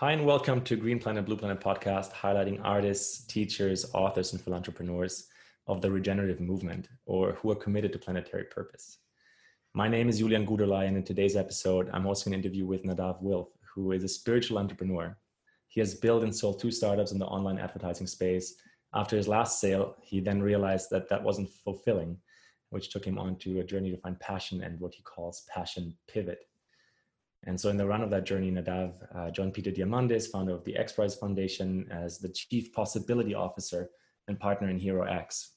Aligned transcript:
Hi, 0.00 0.12
and 0.12 0.24
welcome 0.24 0.62
to 0.62 0.76
Green 0.76 0.98
Planet 0.98 1.26
Blue 1.26 1.36
Planet 1.36 1.60
podcast, 1.60 2.10
highlighting 2.12 2.58
artists, 2.64 3.26
teachers, 3.26 3.84
authors, 3.92 4.32
and 4.32 4.42
philanthropreneurs 4.42 5.24
of 5.66 5.82
the 5.82 5.90
regenerative 5.90 6.40
movement 6.40 6.88
or 7.04 7.32
who 7.32 7.50
are 7.50 7.54
committed 7.54 7.92
to 7.92 7.98
planetary 7.98 8.44
purpose. 8.44 9.00
My 9.74 9.88
name 9.88 10.08
is 10.08 10.20
Julian 10.20 10.46
Guderlei, 10.46 10.88
and 10.88 10.96
in 10.96 11.02
today's 11.02 11.36
episode, 11.36 11.90
I'm 11.92 12.04
hosting 12.04 12.32
an 12.32 12.40
interview 12.40 12.64
with 12.64 12.84
Nadav 12.84 13.20
Wilf, 13.20 13.50
who 13.74 13.92
is 13.92 14.02
a 14.02 14.08
spiritual 14.08 14.56
entrepreneur. 14.56 15.14
He 15.68 15.80
has 15.80 15.94
built 15.94 16.22
and 16.22 16.34
sold 16.34 16.60
two 16.60 16.70
startups 16.70 17.12
in 17.12 17.18
the 17.18 17.26
online 17.26 17.58
advertising 17.58 18.06
space. 18.06 18.54
After 18.94 19.18
his 19.18 19.28
last 19.28 19.60
sale, 19.60 19.96
he 20.00 20.20
then 20.20 20.40
realized 20.40 20.88
that 20.92 21.10
that 21.10 21.22
wasn't 21.22 21.50
fulfilling, 21.50 22.16
which 22.70 22.88
took 22.88 23.04
him 23.04 23.18
on 23.18 23.36
to 23.40 23.60
a 23.60 23.64
journey 23.64 23.90
to 23.90 23.98
find 23.98 24.18
passion 24.18 24.62
and 24.62 24.80
what 24.80 24.94
he 24.94 25.02
calls 25.02 25.44
passion 25.54 25.94
pivot. 26.08 26.46
And 27.44 27.58
so, 27.58 27.70
in 27.70 27.76
the 27.76 27.86
run 27.86 28.02
of 28.02 28.10
that 28.10 28.24
journey, 28.24 28.50
Nadav 28.50 28.94
uh, 29.14 29.30
joined 29.30 29.54
Peter 29.54 29.70
Diamandis, 29.70 30.30
founder 30.30 30.54
of 30.54 30.64
the 30.64 30.76
X 30.76 30.92
Prize 30.92 31.14
Foundation, 31.14 31.88
as 31.90 32.18
the 32.18 32.28
Chief 32.28 32.72
Possibility 32.72 33.34
Officer 33.34 33.90
and 34.28 34.38
partner 34.38 34.68
in 34.68 34.78
Hero 34.78 35.04
X, 35.04 35.52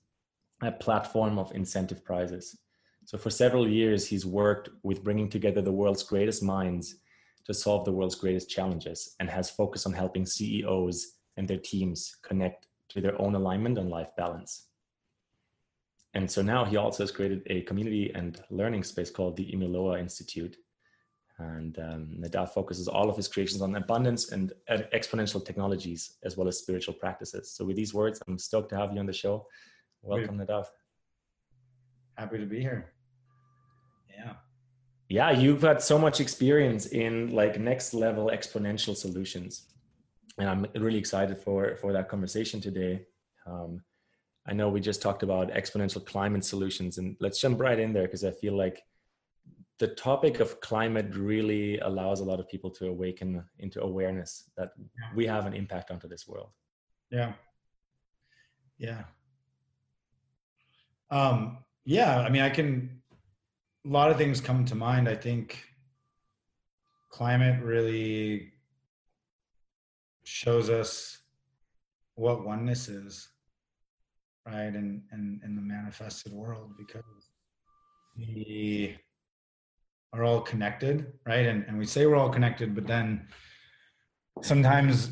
a 0.61 0.71
platform 0.71 1.37
of 1.37 1.51
incentive 1.53 2.03
prizes. 2.05 2.57
So, 3.05 3.17
for 3.17 3.29
several 3.29 3.67
years, 3.67 4.07
he's 4.07 4.25
worked 4.25 4.69
with 4.83 5.03
bringing 5.03 5.29
together 5.29 5.61
the 5.61 5.73
world's 5.73 6.03
greatest 6.03 6.41
minds 6.41 6.95
to 7.45 7.53
solve 7.53 7.83
the 7.83 7.91
world's 7.91 8.15
greatest 8.15 8.49
challenges 8.49 9.15
and 9.19 9.29
has 9.29 9.49
focused 9.49 9.85
on 9.85 9.93
helping 9.93 10.25
CEOs 10.25 11.17
and 11.35 11.47
their 11.47 11.57
teams 11.57 12.15
connect 12.21 12.67
to 12.89 13.01
their 13.01 13.19
own 13.21 13.35
alignment 13.35 13.77
and 13.77 13.89
life 13.89 14.09
balance. 14.15 14.67
And 16.13 16.29
so 16.29 16.41
now 16.41 16.63
he 16.63 16.77
also 16.77 17.03
has 17.03 17.11
created 17.11 17.41
a 17.47 17.61
community 17.61 18.11
and 18.13 18.39
learning 18.49 18.83
space 18.83 19.09
called 19.09 19.35
the 19.35 19.51
Imiloa 19.51 19.99
Institute, 19.99 20.57
and 21.39 21.79
um, 21.79 22.09
Nadav 22.19 22.49
focuses 22.49 22.87
all 22.87 23.09
of 23.09 23.17
his 23.17 23.27
creations 23.27 23.61
on 23.61 23.75
abundance 23.75 24.31
and 24.31 24.53
exponential 24.69 25.43
technologies 25.43 26.17
as 26.23 26.37
well 26.37 26.47
as 26.47 26.59
spiritual 26.59 26.93
practices. 26.93 27.51
So, 27.51 27.65
with 27.65 27.75
these 27.75 27.93
words, 27.93 28.21
I'm 28.27 28.37
stoked 28.37 28.69
to 28.69 28.77
have 28.77 28.93
you 28.93 28.99
on 28.99 29.05
the 29.05 29.13
show. 29.13 29.47
Welcome, 30.01 30.37
Nadav. 30.37 30.67
Happy 32.17 32.37
to 32.37 32.45
be 32.45 32.59
here. 32.59 32.93
Yeah. 34.15 34.33
Yeah, 35.09 35.31
you've 35.31 35.61
had 35.61 35.81
so 35.81 35.97
much 35.97 36.19
experience 36.19 36.87
in 36.87 37.33
like 37.33 37.59
next 37.59 37.93
level 37.93 38.29
exponential 38.33 38.95
solutions, 38.95 39.67
and 40.37 40.47
I'm 40.47 40.67
really 40.75 40.99
excited 40.99 41.37
for 41.39 41.75
for 41.77 41.93
that 41.93 42.09
conversation 42.09 42.61
today. 42.61 43.05
Um, 43.45 43.81
I 44.45 44.53
know 44.53 44.69
we 44.69 44.81
just 44.81 45.01
talked 45.01 45.23
about 45.23 45.51
exponential 45.51 46.05
climate 46.05 46.45
solutions, 46.45 46.99
and 46.99 47.15
let's 47.19 47.39
jump 47.39 47.59
right 47.59 47.79
in 47.79 47.93
there 47.93 48.03
because 48.03 48.23
I 48.23 48.31
feel 48.31 48.55
like 48.55 48.83
the 49.79 49.87
topic 49.87 50.39
of 50.39 50.59
climate 50.61 51.15
really 51.15 51.79
allows 51.79 52.19
a 52.19 52.23
lot 52.23 52.39
of 52.39 52.47
people 52.47 52.69
to 52.69 52.87
awaken 52.87 53.43
into 53.59 53.81
awareness 53.81 54.49
that 54.55 54.71
we 55.15 55.25
have 55.25 55.45
an 55.45 55.53
impact 55.53 55.91
onto 55.91 56.07
this 56.07 56.27
world. 56.27 56.49
Yeah. 57.09 57.33
Yeah. 58.77 59.03
Um, 61.09 61.59
yeah, 61.85 62.19
I 62.19 62.29
mean, 62.29 62.41
I 62.41 62.49
can, 62.49 63.01
a 63.85 63.89
lot 63.89 64.09
of 64.09 64.17
things 64.17 64.41
come 64.41 64.65
to 64.65 64.75
mind. 64.75 65.09
I 65.09 65.15
think 65.15 65.63
climate 67.11 67.61
really 67.63 68.53
shows 70.23 70.69
us 70.69 71.19
what 72.15 72.45
oneness 72.45 72.87
is, 72.89 73.29
right? 74.45 74.73
And, 74.73 75.03
and, 75.11 75.41
in 75.43 75.55
the 75.55 75.61
manifested 75.61 76.31
world 76.31 76.71
because 76.77 77.03
the, 78.15 78.95
are 80.13 80.23
all 80.23 80.41
connected, 80.41 81.11
right? 81.25 81.47
And, 81.47 81.65
and 81.67 81.77
we 81.77 81.85
say 81.85 82.05
we're 82.05 82.15
all 82.15 82.29
connected, 82.29 82.75
but 82.75 82.85
then 82.85 83.27
sometimes 84.41 85.11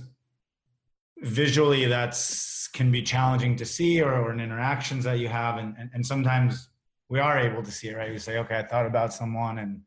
visually 1.20 1.86
that's 1.86 2.68
can 2.74 2.92
be 2.92 3.02
challenging 3.02 3.56
to 3.58 3.66
see 3.66 4.02
or, 4.02 4.14
or 4.14 4.32
in 4.32 4.40
interactions 4.40 5.04
that 5.04 5.20
you 5.20 5.28
have. 5.28 5.58
And, 5.58 5.76
and, 5.78 5.90
and 5.94 6.06
sometimes 6.06 6.70
we 7.10 7.20
are 7.20 7.38
able 7.38 7.62
to 7.62 7.72
see 7.72 7.90
it, 7.90 7.98
right? 7.98 8.12
We 8.12 8.18
say, 8.18 8.38
okay, 8.38 8.58
I 8.58 8.64
thought 8.64 8.86
about 8.86 9.14
someone 9.14 9.60
and 9.60 9.82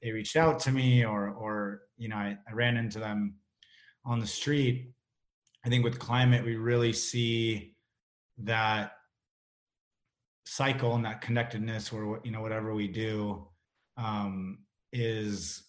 they 0.00 0.12
reached 0.12 0.36
out 0.36 0.60
to 0.60 0.70
me 0.70 1.04
or, 1.04 1.30
or, 1.30 1.82
you 1.96 2.08
know, 2.08 2.16
I, 2.16 2.38
I 2.48 2.52
ran 2.52 2.76
into 2.76 3.00
them 3.00 3.34
on 4.04 4.20
the 4.20 4.26
street. 4.26 4.92
I 5.64 5.68
think 5.68 5.82
with 5.82 5.98
climate, 5.98 6.44
we 6.44 6.54
really 6.54 6.92
see 6.92 7.74
that 8.38 8.92
cycle 10.44 10.94
and 10.94 11.04
that 11.04 11.20
connectedness 11.20 11.92
where, 11.92 12.20
you 12.22 12.30
know, 12.30 12.40
whatever 12.40 12.72
we 12.74 12.86
do, 12.86 13.47
um, 13.98 14.58
is 14.92 15.64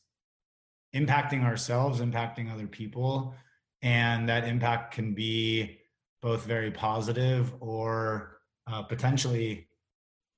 impacting 0.95 1.43
ourselves, 1.43 1.99
impacting 1.99 2.51
other 2.51 2.67
people. 2.67 3.35
And 3.81 4.29
that 4.29 4.45
impact 4.45 4.93
can 4.93 5.13
be 5.13 5.79
both 6.21 6.45
very 6.45 6.71
positive 6.71 7.53
or 7.59 8.39
uh, 8.67 8.83
potentially 8.83 9.67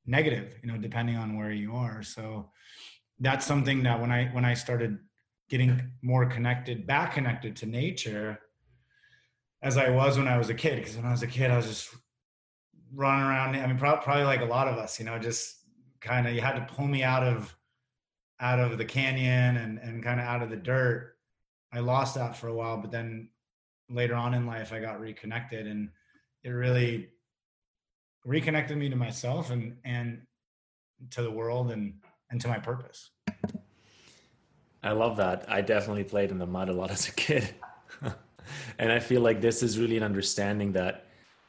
negative, 0.06 0.56
you 0.64 0.72
know, 0.72 0.78
depending 0.78 1.18
on 1.18 1.38
where 1.38 1.52
you 1.52 1.76
are. 1.76 2.04
So 2.04 2.52
that's 3.20 3.46
something 3.46 3.84
that 3.84 4.00
when 4.00 4.12
I 4.12 4.26
when 4.28 4.46
I 4.46 4.54
started 4.54 5.00
getting 5.50 5.92
more 6.02 6.26
connected, 6.26 6.88
back 6.88 7.14
connected 7.14 7.56
to 7.58 7.66
nature, 7.66 8.40
as 9.62 9.78
I 9.78 9.90
was 9.90 10.18
when 10.18 10.28
I 10.28 10.38
was 10.38 10.50
a 10.50 10.54
kid. 10.54 10.78
Because 10.78 10.96
when 10.96 11.06
I 11.06 11.12
was 11.12 11.24
a 11.24 11.28
kid, 11.28 11.52
I 11.52 11.58
was 11.58 11.68
just 11.68 11.96
running 12.94 13.26
around. 13.26 13.56
I 13.56 13.68
mean, 13.68 13.78
probably 13.78 14.24
like 14.24 14.42
a 14.42 14.46
lot 14.46 14.68
of 14.68 14.78
us, 14.78 15.00
you 15.00 15.06
know, 15.06 15.18
just 15.20 15.56
kind 16.00 16.28
of 16.28 16.34
you 16.34 16.42
had 16.42 16.56
to 16.56 16.74
pull 16.74 16.88
me 16.88 17.04
out 17.04 17.24
of 17.24 17.56
out 18.42 18.60
of 18.60 18.78
the 18.78 18.86
canyon 18.86 19.58
and, 19.58 19.78
and 19.80 20.04
kind 20.04 20.20
of 20.20 20.26
out 20.26 20.42
of 20.42 20.50
the 20.50 20.58
dirt. 20.58 21.16
I 21.72 21.80
lost 21.80 22.16
that 22.16 22.36
for 22.36 22.48
a 22.48 22.54
while, 22.54 22.78
but 22.78 22.92
then 22.92 23.30
later 23.90 24.16
on 24.16 24.34
in 24.34 24.46
life, 24.46 24.74
I 24.74 24.80
got 24.80 25.00
reconnected 25.00 25.68
and 25.68 25.90
it 26.44 26.50
really 26.50 27.10
reconnected 28.26 28.78
me 28.78 28.90
to 28.90 28.96
myself 28.96 29.52
and, 29.52 29.78
and 29.86 30.22
to 31.12 31.22
the 31.22 31.32
world 31.32 31.72
and, 31.72 31.94
and 32.32 32.42
to 32.42 32.48
my 32.48 32.58
purpose. 32.58 33.12
I 34.84 34.92
love 34.94 35.18
that. 35.18 35.46
I 35.48 35.62
definitely 35.62 36.04
played 36.04 36.32
in 36.32 36.40
the 36.40 36.48
mud 36.48 36.70
a 36.70 36.74
lot 36.74 36.90
as 36.90 37.08
a 37.08 37.12
kid. 37.12 37.54
and 38.80 38.92
I 38.92 39.00
feel 39.00 39.22
like 39.22 39.40
this 39.40 39.62
is 39.62 39.78
really 39.78 39.98
an 39.98 40.04
understanding 40.04 40.72
that 40.74 41.06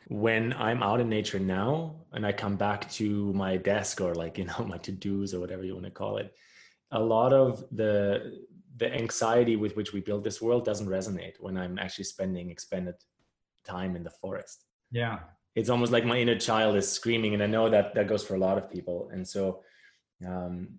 when 0.08 0.52
I'm 0.52 0.82
out 0.82 1.00
in 1.00 1.08
nature 1.08 1.38
now 1.38 1.94
and 2.12 2.26
I 2.26 2.32
come 2.32 2.56
back 2.56 2.90
to 2.92 3.32
my 3.32 3.56
desk 3.56 4.02
or 4.02 4.14
like, 4.14 4.36
you 4.36 4.44
know, 4.44 4.64
my 4.68 4.76
to-dos 4.78 5.32
or 5.32 5.40
whatever 5.40 5.64
you 5.64 5.72
want 5.74 5.86
to 5.86 5.90
call 5.90 6.18
it, 6.18 6.34
a 6.92 7.00
lot 7.00 7.32
of 7.32 7.64
the 7.72 8.42
the 8.76 8.92
anxiety 8.94 9.56
with 9.56 9.76
which 9.76 9.92
we 9.92 10.00
build 10.00 10.24
this 10.24 10.40
world 10.40 10.64
doesn't 10.64 10.88
resonate 10.88 11.34
when 11.40 11.56
I'm 11.56 11.78
actually 11.78 12.04
spending 12.04 12.50
expended 12.50 12.94
time 13.64 13.96
in 13.96 14.02
the 14.02 14.10
forest. 14.10 14.64
Yeah. 14.90 15.20
It's 15.54 15.68
almost 15.68 15.92
like 15.92 16.06
my 16.06 16.18
inner 16.18 16.38
child 16.38 16.76
is 16.76 16.90
screaming, 16.90 17.34
and 17.34 17.42
I 17.42 17.46
know 17.46 17.68
that 17.68 17.94
that 17.94 18.08
goes 18.08 18.24
for 18.24 18.34
a 18.34 18.38
lot 18.38 18.56
of 18.56 18.70
people. 18.70 19.10
And 19.12 19.26
so, 19.26 19.62
um, 20.26 20.78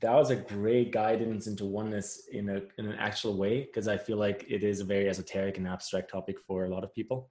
that 0.00 0.12
was 0.12 0.30
a 0.30 0.36
great 0.36 0.92
guidance 0.92 1.46
into 1.46 1.64
oneness 1.64 2.28
in 2.30 2.48
a 2.50 2.62
in 2.78 2.86
an 2.86 2.96
actual 2.98 3.36
way 3.36 3.62
because 3.62 3.88
I 3.88 3.96
feel 3.96 4.18
like 4.18 4.44
it 4.48 4.62
is 4.62 4.80
a 4.80 4.84
very 4.84 5.08
esoteric 5.08 5.58
and 5.58 5.66
abstract 5.66 6.10
topic 6.10 6.38
for 6.46 6.64
a 6.64 6.68
lot 6.68 6.84
of 6.84 6.94
people. 6.94 7.30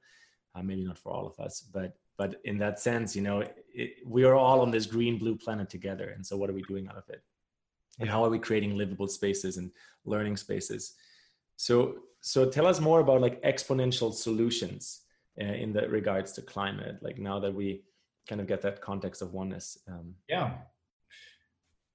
Uh, 0.53 0.63
maybe 0.63 0.83
not 0.83 0.97
for 0.97 1.11
all 1.13 1.27
of 1.27 1.39
us, 1.39 1.61
but 1.61 1.93
but 2.17 2.35
in 2.45 2.57
that 2.59 2.79
sense, 2.79 3.15
you 3.15 3.21
know, 3.21 3.43
it, 3.73 3.95
we 4.05 4.23
are 4.23 4.35
all 4.35 4.61
on 4.61 4.71
this 4.71 4.85
green 4.85 5.17
blue 5.17 5.35
planet 5.35 5.69
together. 5.69 6.09
And 6.09 6.25
so, 6.25 6.37
what 6.37 6.49
are 6.49 6.53
we 6.53 6.63
doing 6.63 6.87
out 6.87 6.97
of 6.97 7.03
it? 7.09 7.21
And 7.99 8.09
how 8.09 8.23
are 8.23 8.29
we 8.29 8.39
creating 8.39 8.77
livable 8.77 9.07
spaces 9.07 9.57
and 9.57 9.71
learning 10.05 10.37
spaces? 10.37 10.93
So 11.57 11.99
so 12.21 12.49
tell 12.49 12.65
us 12.65 12.79
more 12.79 13.01
about 13.01 13.21
like 13.21 13.41
exponential 13.43 14.13
solutions 14.13 15.01
uh, 15.39 15.45
in 15.45 15.73
the 15.73 15.87
regards 15.89 16.31
to 16.33 16.41
climate 16.41 16.97
like 17.01 17.19
now 17.19 17.39
that 17.39 17.53
we 17.53 17.83
kind 18.27 18.41
of 18.41 18.47
get 18.47 18.61
that 18.61 18.81
context 18.81 19.21
of 19.21 19.31
oneness 19.33 19.77
um, 19.87 20.15
yeah. 20.27 20.53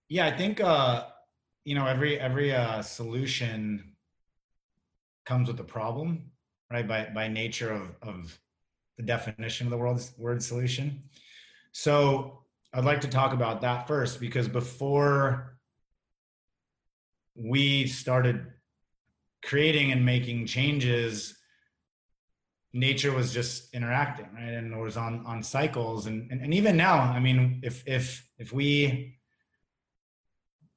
Yeah 0.08 0.26
i 0.26 0.30
think 0.30 0.60
uh 0.60 1.06
you 1.64 1.74
know 1.74 1.84
every 1.84 2.20
every 2.20 2.54
uh 2.54 2.80
solution 2.80 3.96
comes 5.26 5.48
with 5.48 5.58
a 5.58 5.64
problem 5.64 6.30
right? 6.70 6.86
By 6.86 7.08
by 7.14 7.28
nature 7.28 7.72
of 7.72 7.96
of 8.02 8.38
the 8.96 9.02
definition 9.02 9.66
of 9.66 9.70
the 9.70 9.78
world's 9.78 10.12
word 10.18 10.42
solution. 10.42 11.02
So 11.72 12.36
i'd 12.72 12.84
like 12.84 13.00
to 13.00 13.08
talk 13.08 13.32
about 13.32 13.60
that 13.60 13.88
first 13.88 14.20
because 14.20 14.46
before 14.46 15.58
we 17.42 17.86
started 17.86 18.46
creating 19.42 19.92
and 19.92 20.04
making 20.04 20.46
changes 20.46 21.36
nature 22.72 23.12
was 23.12 23.32
just 23.32 23.74
interacting 23.74 24.28
right? 24.34 24.52
And 24.52 24.72
it 24.72 24.78
was 24.78 24.96
on 24.96 25.24
on 25.26 25.42
cycles. 25.42 26.06
And, 26.06 26.30
and 26.30 26.40
and 26.42 26.54
even 26.54 26.76
now 26.76 27.00
i 27.00 27.18
mean 27.18 27.60
if 27.62 27.82
if 27.86 28.28
if 28.38 28.52
we 28.52 29.16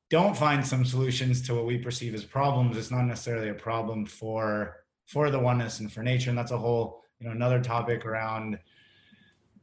don't 0.10 0.38
find 0.38 0.66
some 0.66 0.86
solutions 0.86 1.42
to 1.42 1.56
what 1.56 1.66
we 1.66 1.78
perceive 1.78 2.14
as 2.14 2.24
problems 2.24 2.78
it's 2.78 2.92
not 2.92 3.04
necessarily 3.04 3.50
a 3.50 3.54
problem 3.54 4.06
for 4.06 4.84
for 5.06 5.30
the 5.30 5.40
oneness 5.40 5.80
and 5.80 5.92
for 5.92 6.04
nature. 6.04 6.30
And 6.30 6.38
that's 6.38 6.52
a 6.52 6.58
whole 6.58 7.04
you 7.20 7.28
know 7.28 7.34
another 7.34 7.62
topic 7.62 8.06
around 8.06 8.60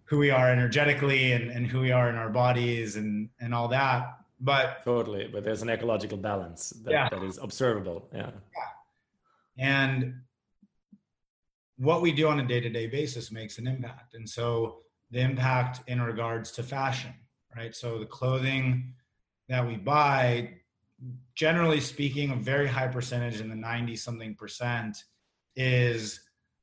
who 0.04 0.18
we 0.18 0.30
are 0.30 0.50
energetically 0.50 1.32
and, 1.32 1.50
and 1.50 1.66
who 1.66 1.80
we 1.80 1.92
are 1.92 2.08
in 2.10 2.16
our 2.16 2.30
bodies 2.30 2.96
and 2.96 3.28
and 3.40 3.54
all 3.54 3.68
that 3.68 4.19
but 4.40 4.82
totally 4.84 5.28
but 5.32 5.44
there's 5.44 5.62
an 5.62 5.68
ecological 5.68 6.16
balance 6.16 6.70
that, 6.84 6.92
yeah. 6.92 7.08
that 7.10 7.22
is 7.22 7.38
observable 7.38 8.08
yeah. 8.12 8.30
yeah 8.56 8.70
And 9.60 10.14
what 11.76 12.02
we 12.02 12.12
do 12.12 12.28
on 12.28 12.40
a 12.40 12.46
day-to-day 12.46 12.86
basis 12.86 13.30
makes 13.30 13.58
an 13.58 13.66
impact. 13.66 14.14
And 14.14 14.28
so 14.28 14.78
the 15.10 15.20
impact 15.20 15.80
in 15.86 16.00
regards 16.00 16.50
to 16.52 16.62
fashion, 16.62 17.12
right? 17.56 17.74
So 17.74 17.98
the 17.98 18.06
clothing 18.06 18.94
that 19.48 19.66
we 19.66 19.76
buy, 19.76 20.50
generally 21.34 21.80
speaking, 21.80 22.30
a 22.30 22.36
very 22.36 22.66
high 22.66 22.88
percentage 22.88 23.40
in 23.40 23.48
the 23.48 23.56
90 23.56 23.96
something 23.96 24.34
percent 24.34 25.04
is 25.56 26.20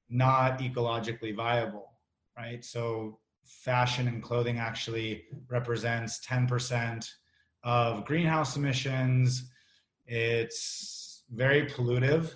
not 0.09 0.59
ecologically 0.59 1.35
viable, 1.35 1.91
right? 2.37 2.63
So 2.63 3.19
fashion 3.43 4.07
and 4.07 4.23
clothing 4.23 4.57
actually 4.59 5.25
represents 5.49 6.25
10% 6.25 7.07
of 7.63 8.05
greenhouse 8.05 8.55
emissions. 8.55 9.49
It's 10.05 11.23
very 11.31 11.67
pollutive 11.67 12.33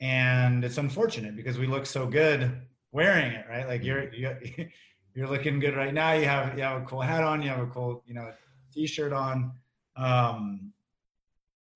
and 0.00 0.64
it's 0.64 0.78
unfortunate 0.78 1.36
because 1.36 1.58
we 1.58 1.66
look 1.66 1.86
so 1.86 2.06
good 2.06 2.60
wearing 2.90 3.32
it, 3.32 3.46
right? 3.48 3.66
Like 3.66 3.84
you're, 3.84 4.12
you're 5.14 5.28
looking 5.28 5.60
good 5.60 5.76
right 5.76 5.94
now. 5.94 6.12
You 6.12 6.24
have 6.24 6.56
you 6.56 6.64
have 6.64 6.82
a 6.82 6.84
cool 6.84 7.00
hat 7.00 7.24
on. 7.24 7.42
You 7.42 7.50
have 7.50 7.60
a 7.60 7.66
cool 7.66 8.02
you 8.06 8.14
know 8.14 8.30
t-shirt 8.72 9.12
on. 9.12 9.52
Um, 9.96 10.72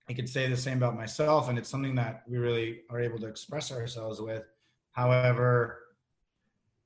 I 0.09 0.13
could 0.13 0.29
say 0.29 0.49
the 0.49 0.57
same 0.57 0.79
about 0.79 0.97
myself, 0.97 1.49
and 1.49 1.59
it's 1.59 1.69
something 1.69 1.95
that 1.97 2.23
we 2.29 2.39
really 2.39 2.83
are 2.91 3.01
able 3.01 3.19
to 3.19 3.27
express 3.27 3.73
ourselves 3.73 4.21
with. 4.21 4.45
However, 4.93 5.81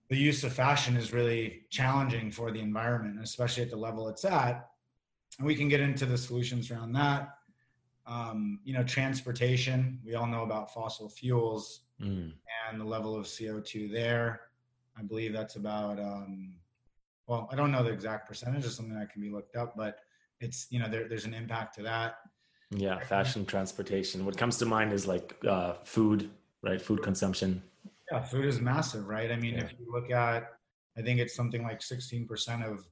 the 0.09 0.17
use 0.17 0.43
of 0.43 0.53
fashion 0.53 0.97
is 0.97 1.13
really 1.13 1.63
challenging 1.71 2.31
for 2.31 2.51
the 2.51 2.61
environment, 2.61 3.19
especially 3.23 3.63
at 3.63 3.71
the 3.71 3.77
level 3.77 4.09
it's 4.09 4.25
at. 4.25 4.71
And 5.39 5.47
we 5.47 5.55
can 5.55 5.69
get 5.69 5.81
into 5.81 6.07
the 6.07 6.19
solutions 6.19 6.71
around 6.71 6.93
that. 6.93 7.37
Um, 8.07 8.61
you 8.65 8.75
know, 8.75 8.83
transportation. 8.83 10.01
We 10.05 10.15
all 10.15 10.27
know 10.27 10.43
about 10.43 10.75
fossil 10.75 11.09
fuels 11.09 11.83
mm. 12.01 12.33
and 12.69 12.81
the 12.81 12.85
level 12.85 13.15
of 13.15 13.27
CO2 13.27 13.93
there. 13.93 14.41
I 14.99 15.03
believe 15.03 15.33
that's 15.33 15.57
about, 15.57 15.99
um, 15.99 16.55
well, 17.27 17.49
I 17.53 17.57
don't 17.57 17.71
know 17.71 17.83
the 17.83 17.93
exact 17.93 18.29
percentage. 18.29 18.65
It's 18.65 18.75
something 18.75 18.99
that 18.99 19.13
can 19.13 19.23
be 19.23 19.31
looked 19.31 19.57
up, 19.57 19.77
but 19.77 19.99
it's, 20.41 20.67
you 20.71 20.79
know, 20.81 20.89
there, 20.89 21.09
there's 21.09 21.25
an 21.25 21.35
impact 21.35 21.77
to 21.77 21.83
that. 21.83 22.17
Yeah, 22.71 22.99
fashion, 23.01 23.45
transportation. 23.47 24.25
What 24.25 24.37
comes 24.37 24.59
to 24.59 24.67
mind 24.67 24.93
is 24.93 25.07
like 25.07 25.37
uh, 25.47 25.75
food, 25.85 26.31
right? 26.63 26.81
Food 26.81 27.03
consumption. 27.03 27.63
Yeah, 28.11 28.23
food 28.23 28.45
is 28.45 28.61
massive, 28.61 29.09
right? 29.09 29.31
I 29.31 29.37
mean, 29.37 29.55
yeah. 29.55 29.63
if 29.63 29.75
you 29.79 29.87
look 29.91 30.11
at, 30.11 30.45
I 30.97 31.03
think 31.03 31.21
it's 31.21 31.35
something 31.35 31.63
like 31.63 31.81
16% 31.81 32.65
of 32.65 32.85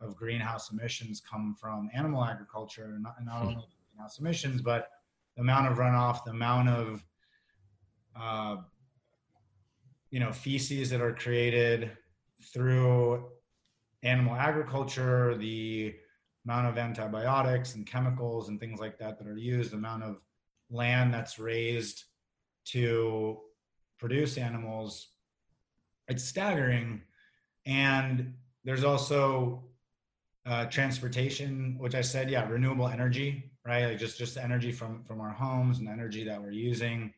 of 0.00 0.16
greenhouse 0.16 0.70
emissions 0.70 1.20
come 1.20 1.56
from 1.58 1.90
animal 1.94 2.24
agriculture, 2.24 2.96
not, 3.00 3.16
not 3.24 3.40
hmm. 3.40 3.48
only 3.48 3.68
greenhouse 3.92 4.18
emissions, 4.18 4.60
but 4.60 4.90
the 5.36 5.42
amount 5.42 5.70
of 5.70 5.78
runoff, 5.78 6.24
the 6.24 6.30
amount 6.30 6.68
of 6.68 7.04
uh, 8.16 8.56
you 10.14 10.20
know 10.20 10.30
feces 10.30 10.90
that 10.90 11.00
are 11.00 11.12
created 11.12 11.90
through 12.52 13.26
animal 14.04 14.36
agriculture 14.36 15.36
the 15.36 15.92
amount 16.44 16.68
of 16.68 16.78
antibiotics 16.78 17.74
and 17.74 17.84
chemicals 17.84 18.48
and 18.48 18.60
things 18.60 18.78
like 18.78 18.96
that 18.96 19.18
that 19.18 19.26
are 19.26 19.36
used 19.36 19.72
the 19.72 19.76
amount 19.76 20.04
of 20.04 20.20
land 20.70 21.12
that's 21.12 21.40
raised 21.40 22.04
to 22.64 23.40
produce 23.98 24.38
animals 24.38 25.08
it's 26.06 26.22
staggering 26.22 27.02
and 27.66 28.32
there's 28.62 28.84
also 28.84 29.64
uh, 30.46 30.64
transportation 30.66 31.76
which 31.78 31.94
i 31.94 32.00
said 32.00 32.30
yeah 32.30 32.46
renewable 32.48 32.88
energy 32.88 33.50
right 33.64 33.86
like 33.86 33.98
just 33.98 34.18
just 34.18 34.36
energy 34.36 34.70
from 34.70 35.02
from 35.04 35.20
our 35.20 35.32
homes 35.32 35.78
and 35.78 35.88
energy 35.88 36.24
that 36.24 36.40
we're 36.40 36.50
using 36.50 37.12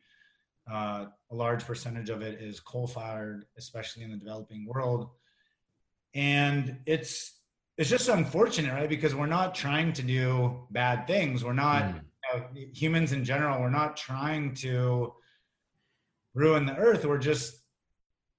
uh, 0.71 1.05
a 1.31 1.35
large 1.35 1.65
percentage 1.65 2.09
of 2.09 2.21
it 2.21 2.41
is 2.41 2.59
coal 2.59 2.87
fired, 2.87 3.45
especially 3.57 4.03
in 4.03 4.11
the 4.11 4.17
developing 4.17 4.65
world. 4.65 5.09
And 6.13 6.77
it's 6.85 7.33
it's 7.77 7.89
just 7.89 8.09
unfortunate, 8.09 8.73
right? 8.73 8.89
Because 8.89 9.13
we're 9.13 9.27
not 9.27 9.53
trying 9.53 9.93
to 9.93 10.01
do 10.01 10.67
bad 10.71 11.05
things. 11.05 11.43
We're 11.43 11.53
not 11.53 11.83
mm. 11.83 12.01
you 12.33 12.39
know, 12.39 12.67
humans 12.73 13.11
in 13.11 13.23
general. 13.23 13.61
We're 13.61 13.69
not 13.69 13.95
trying 13.95 14.55
to 14.55 15.13
ruin 16.33 16.65
the 16.65 16.75
earth. 16.75 17.05
We're 17.05 17.17
just 17.17 17.61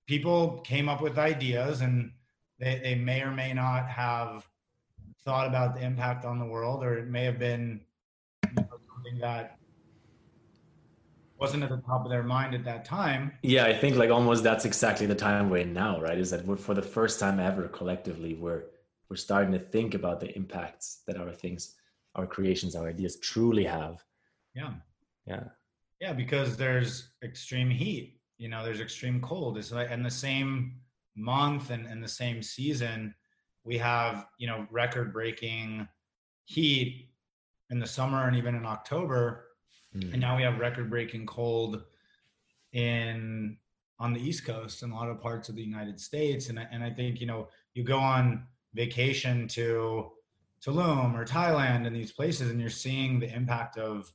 people 0.07 0.61
came 0.61 0.89
up 0.89 1.01
with 1.01 1.19
ideas, 1.19 1.81
and 1.81 2.13
they, 2.59 2.81
they 2.83 2.95
may 2.95 3.23
or 3.23 3.31
may 3.31 3.53
not 3.53 3.89
have 3.89 4.47
thought 5.25 5.47
about 5.47 5.75
the 5.75 5.83
impact 5.83 6.25
on 6.25 6.39
the 6.39 6.45
world, 6.45 6.83
or 6.85 6.99
it 6.99 7.09
may 7.09 7.25
have 7.25 7.39
been 7.39 7.81
you 8.45 8.55
know, 8.57 8.69
something 8.95 9.19
that 9.21 9.59
wasn't 11.39 11.63
at 11.63 11.71
the 11.71 11.83
top 11.87 12.05
of 12.05 12.11
their 12.11 12.23
mind 12.23 12.55
at 12.55 12.65
that 12.65 12.85
time. 12.85 13.33
Yeah, 13.43 13.65
I 13.67 13.75
think 13.75 13.97
like 13.97 14.11
almost 14.11 14.43
that's 14.43 14.65
exactly 14.65 15.07
the 15.07 15.15
time 15.15 15.51
we're 15.51 15.59
in 15.59 15.73
now, 15.73 16.01
right? 16.01 16.19
Is 16.19 16.31
that 16.31 16.45
we're 16.45 16.57
for 16.57 16.75
the 16.75 16.83
first 16.83 17.21
time 17.21 17.39
ever 17.39 17.69
collectively 17.69 18.35
we're 18.35 18.65
we're 19.09 19.17
starting 19.17 19.53
to 19.53 19.59
think 19.59 19.95
about 19.95 20.21
the 20.21 20.35
impacts 20.37 21.03
that 21.07 21.17
our 21.17 21.33
things, 21.33 21.75
our 22.15 22.27
creations, 22.27 22.77
our 22.77 22.89
ideas 22.89 23.19
truly 23.21 23.65
have. 23.65 24.05
Yeah. 24.55 24.75
Yeah. 25.27 25.45
Yeah, 26.01 26.13
because 26.13 26.57
there's 26.57 27.11
extreme 27.25 27.71
heat, 27.71 28.21
you 28.37 28.49
know, 28.49 28.65
there's 28.65 28.81
extreme 28.81 29.21
cold. 29.21 29.59
It's 29.59 29.73
like 29.73 29.91
in 29.91 30.03
the 30.03 30.11
same 30.11 30.77
month 31.17 31.71
and 31.71 31.87
in 31.87 32.01
the 32.01 32.09
same 32.09 32.43
season, 32.43 33.15
we 33.69 33.79
have, 33.79 34.27
you 34.39 34.47
know, 34.49 34.67
record 34.71 35.13
breaking 35.13 35.87
heat 36.47 37.11
in 37.71 37.79
the 37.79 37.87
summer 37.87 38.27
and 38.27 38.37
even 38.37 38.55
in 38.55 38.67
October 38.67 39.49
Mm. 39.97 40.13
And 40.13 40.21
now 40.21 40.37
we 40.37 40.43
have 40.43 40.59
record 40.59 40.91
breaking 40.91 41.27
cold 41.27 41.83
in 42.73 43.57
on 44.01 44.13
the 44.13 44.21
East 44.21 44.45
Coast 44.45 44.83
and 44.83 44.93
a 44.93 44.95
lot 44.95 45.09
of 45.09 45.21
parts 45.21 45.49
of 45.49 45.57
the 45.57 45.63
United 45.63 46.01
States. 46.01 46.51
And, 46.51 46.59
and 46.71 46.85
I 46.85 46.91
think, 46.91 47.21
you 47.21 47.27
know, 47.27 47.49
you 47.75 47.83
go 47.83 47.99
on 47.99 48.47
vacation 48.75 49.49
to 49.49 50.13
Tulum 50.65 51.15
or 51.15 51.25
Thailand 51.25 51.87
and 51.87 51.97
these 51.97 52.13
places 52.13 52.51
and 52.51 52.61
you're 52.61 52.71
seeing 52.71 53.19
the 53.19 53.33
impact 53.35 53.79
of 53.79 54.13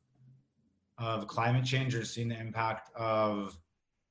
of 0.99 1.27
climate 1.27 1.65
change, 1.65 1.95
you're 1.95 2.03
seeing 2.03 2.29
the 2.29 2.39
impact 2.39 2.95
of 2.95 3.57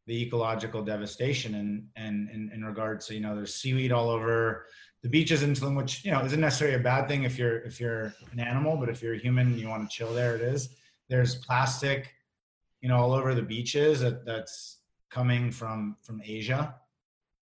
the 0.07 0.23
ecological 0.25 0.83
devastation 0.83 1.55
and 1.55 1.87
and 1.95 2.29
in, 2.31 2.51
in 2.53 2.65
regards 2.65 3.07
to, 3.07 3.15
you 3.15 3.21
know, 3.21 3.37
there's 3.37 3.55
seaweed 3.55 3.93
all 3.93 4.11
over 4.11 4.67
the 5.03 5.09
beaches 5.09 5.43
in 5.43 5.53
Tulum, 5.53 5.77
which, 5.77 6.05
you 6.05 6.13
know, 6.13 6.25
isn't 6.25 6.41
necessarily 6.41 6.77
a 6.77 6.83
bad 6.83 7.09
thing 7.09 7.25
if 7.25 7.39
you're 7.39 7.59
if 7.59 7.81
you're 7.81 8.15
an 8.33 8.41
animal, 8.41 8.77
but 8.77 8.89
if 8.89 9.03
you're 9.03 9.15
a 9.15 9.19
human 9.19 9.49
and 9.49 9.59
you 9.59 9.69
want 9.69 9.89
to 9.89 9.95
chill 9.95 10.13
there, 10.13 10.37
it 10.37 10.43
is 10.43 10.71
there's 11.13 11.35
plastic, 11.35 12.15
you 12.81 12.89
know, 12.89 12.97
all 12.97 13.13
over 13.13 13.35
the 13.35 13.43
beaches 13.43 14.01
that, 14.01 14.25
that's 14.25 14.79
coming 15.11 15.51
from 15.51 15.97
from 16.03 16.23
Asia, 16.25 16.75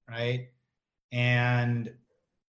right? 0.08 0.48
And 1.12 1.92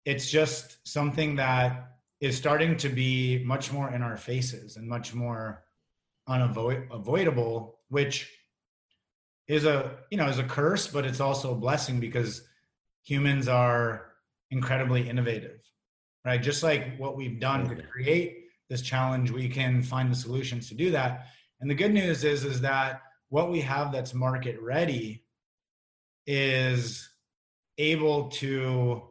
it's 0.06 0.30
just 0.30 0.78
something 0.88 1.36
that 1.36 1.98
is 2.20 2.36
starting 2.36 2.76
to 2.78 2.88
be 2.88 3.42
much 3.44 3.72
more 3.72 3.92
in 3.92 4.02
our 4.02 4.16
faces 4.16 4.76
and 4.76 4.88
much 4.88 5.14
more 5.14 5.64
unavoidable, 6.26 7.78
which 7.88 8.30
is 9.46 9.64
a 9.64 9.98
you 10.10 10.16
know 10.16 10.28
is 10.28 10.38
a 10.38 10.44
curse, 10.44 10.86
but 10.86 11.04
it's 11.04 11.20
also 11.20 11.52
a 11.52 11.56
blessing 11.56 12.00
because 12.00 12.42
humans 13.02 13.48
are 13.48 14.09
incredibly 14.50 15.08
innovative, 15.08 15.60
right? 16.24 16.42
Just 16.42 16.62
like 16.62 16.96
what 16.98 17.16
we've 17.16 17.40
done 17.40 17.68
to 17.68 17.82
create 17.82 18.44
this 18.68 18.82
challenge, 18.82 19.30
we 19.30 19.48
can 19.48 19.82
find 19.82 20.10
the 20.10 20.16
solutions 20.16 20.68
to 20.68 20.74
do 20.74 20.90
that. 20.92 21.26
And 21.60 21.70
the 21.70 21.74
good 21.74 21.92
news 21.92 22.24
is, 22.24 22.44
is 22.44 22.60
that 22.62 23.02
what 23.28 23.50
we 23.50 23.60
have 23.60 23.92
that's 23.92 24.14
market 24.14 24.60
ready 24.60 25.24
is 26.26 27.08
able 27.78 28.28
to 28.28 29.02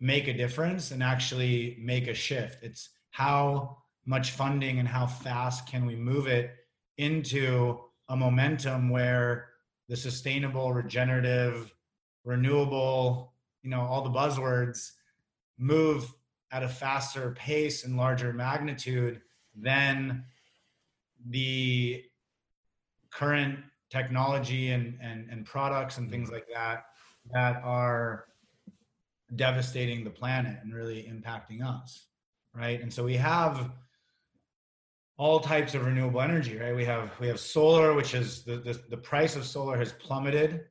make 0.00 0.28
a 0.28 0.32
difference 0.32 0.90
and 0.90 1.02
actually 1.02 1.78
make 1.80 2.08
a 2.08 2.14
shift. 2.14 2.62
It's 2.62 2.90
how 3.10 3.78
much 4.04 4.32
funding 4.32 4.78
and 4.78 4.88
how 4.88 5.06
fast 5.06 5.68
can 5.68 5.86
we 5.86 5.94
move 5.94 6.26
it 6.26 6.50
into 6.98 7.78
a 8.08 8.16
momentum 8.16 8.90
where 8.90 9.48
the 9.88 9.96
sustainable, 9.96 10.72
regenerative, 10.72 11.72
renewable, 12.24 13.31
you 13.62 13.70
know, 13.70 13.80
all 13.80 14.02
the 14.02 14.10
buzzwords 14.10 14.92
move 15.58 16.12
at 16.50 16.62
a 16.62 16.68
faster 16.68 17.32
pace 17.32 17.84
and 17.84 17.96
larger 17.96 18.32
magnitude 18.32 19.20
than 19.56 20.24
the 21.28 22.02
current 23.10 23.58
technology 23.90 24.70
and, 24.70 24.98
and, 25.00 25.28
and 25.30 25.44
products 25.44 25.98
and 25.98 26.10
things 26.10 26.30
like 26.30 26.46
that 26.52 26.86
that 27.32 27.62
are 27.62 28.26
devastating 29.36 30.04
the 30.04 30.10
planet 30.10 30.58
and 30.62 30.74
really 30.74 31.02
impacting 31.02 31.62
us 31.64 32.06
right? 32.54 32.80
And 32.80 32.92
so 32.92 33.04
we 33.04 33.16
have 33.16 33.70
all 35.16 35.40
types 35.40 35.74
of 35.74 35.84
renewable 35.84 36.20
energy 36.20 36.58
right? 36.58 36.74
We 36.74 36.84
have 36.84 37.18
we 37.20 37.28
have 37.28 37.40
solar 37.40 37.94
which 37.94 38.14
is 38.14 38.44
the, 38.44 38.56
the, 38.56 38.80
the 38.90 38.96
price 38.96 39.36
of 39.36 39.44
solar 39.44 39.76
has 39.76 39.92
plummeted 39.92 40.64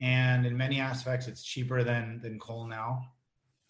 and 0.00 0.46
in 0.46 0.56
many 0.56 0.80
aspects 0.80 1.28
it's 1.28 1.42
cheaper 1.42 1.82
than 1.84 2.20
than 2.22 2.38
coal 2.38 2.66
now 2.66 3.02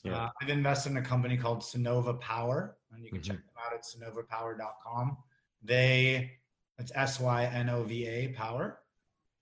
yeah. 0.05 0.17
Uh, 0.17 0.31
I've 0.41 0.49
invested 0.49 0.93
in 0.93 0.97
a 0.99 1.03
company 1.03 1.37
called 1.37 1.61
Synova 1.61 2.19
Power, 2.21 2.77
and 2.93 3.05
you 3.05 3.11
can 3.11 3.21
mm-hmm. 3.21 3.33
check 3.33 3.37
them 3.37 3.55
out 3.67 3.75
at 3.75 3.85
synovapower.com. 3.85 5.17
They, 5.63 6.33
it's 6.79 6.93
S 6.95 7.21
Y 7.21 7.45
N 7.53 7.69
O 7.69 7.83
V 7.83 8.07
A 8.07 8.29
Power. 8.29 8.79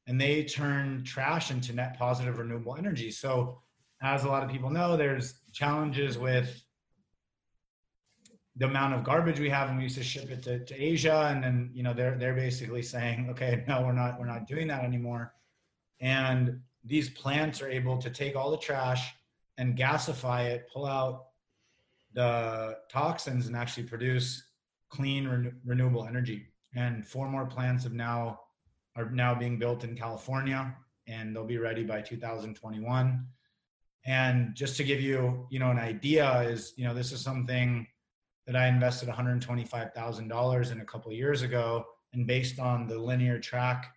and 0.06 0.20
they 0.20 0.42
turn 0.44 1.04
trash 1.04 1.50
into 1.50 1.74
net 1.74 1.98
positive 1.98 2.38
renewable 2.38 2.74
energy. 2.76 3.10
So, 3.10 3.60
as 4.00 4.24
a 4.24 4.28
lot 4.28 4.42
of 4.42 4.50
people 4.50 4.70
know, 4.70 4.96
there's 4.96 5.40
challenges 5.52 6.18
with 6.18 6.62
the 8.56 8.66
amount 8.66 8.94
of 8.94 9.04
garbage 9.04 9.38
we 9.38 9.50
have 9.50 9.68
and 9.68 9.76
we 9.76 9.84
used 9.84 9.96
to 9.96 10.02
ship 10.02 10.30
it 10.30 10.42
to, 10.42 10.64
to 10.64 10.74
asia 10.74 11.28
and 11.30 11.44
then 11.44 11.70
you 11.72 11.84
know 11.84 11.94
they're 11.94 12.16
they're 12.18 12.34
basically 12.34 12.82
saying 12.82 13.28
okay 13.30 13.62
no 13.68 13.82
we're 13.82 13.92
not 13.92 14.18
we're 14.18 14.26
not 14.26 14.48
doing 14.48 14.66
that 14.66 14.82
anymore 14.82 15.32
and 16.00 16.58
these 16.88 17.10
plants 17.10 17.62
are 17.62 17.68
able 17.68 17.98
to 17.98 18.10
take 18.10 18.34
all 18.36 18.50
the 18.50 18.58
trash 18.58 19.14
and 19.58 19.76
gasify 19.76 20.46
it 20.46 20.68
pull 20.72 20.86
out 20.86 21.26
the 22.14 22.78
toxins 22.90 23.46
and 23.46 23.56
actually 23.56 23.82
produce 23.82 24.42
clean 24.88 25.28
re- 25.28 25.52
renewable 25.64 26.06
energy. 26.06 26.46
And 26.74 27.06
four 27.06 27.28
more 27.28 27.46
plants 27.46 27.84
have 27.84 27.92
now 27.92 28.40
are 28.96 29.10
now 29.10 29.34
being 29.34 29.58
built 29.58 29.84
in 29.84 29.94
california 29.94 30.74
and 31.06 31.34
they'll 31.34 31.44
be 31.44 31.58
ready 31.58 31.84
by 31.84 32.00
2021 32.00 33.24
and 34.06 34.54
just 34.56 34.76
to 34.76 34.82
give 34.82 35.00
you 35.00 35.46
you 35.50 35.60
know 35.60 35.70
an 35.70 35.78
idea 35.78 36.40
is 36.40 36.72
you 36.76 36.84
know 36.84 36.94
this 36.94 37.12
is 37.12 37.20
something 37.20 37.86
that 38.48 38.56
I 38.56 38.66
invested 38.66 39.10
$125,000 39.10 40.72
in 40.72 40.80
a 40.80 40.84
couple 40.86 41.12
years 41.12 41.42
ago, 41.42 41.84
and 42.14 42.26
based 42.26 42.58
on 42.58 42.86
the 42.86 42.98
linear 42.98 43.38
track 43.38 43.94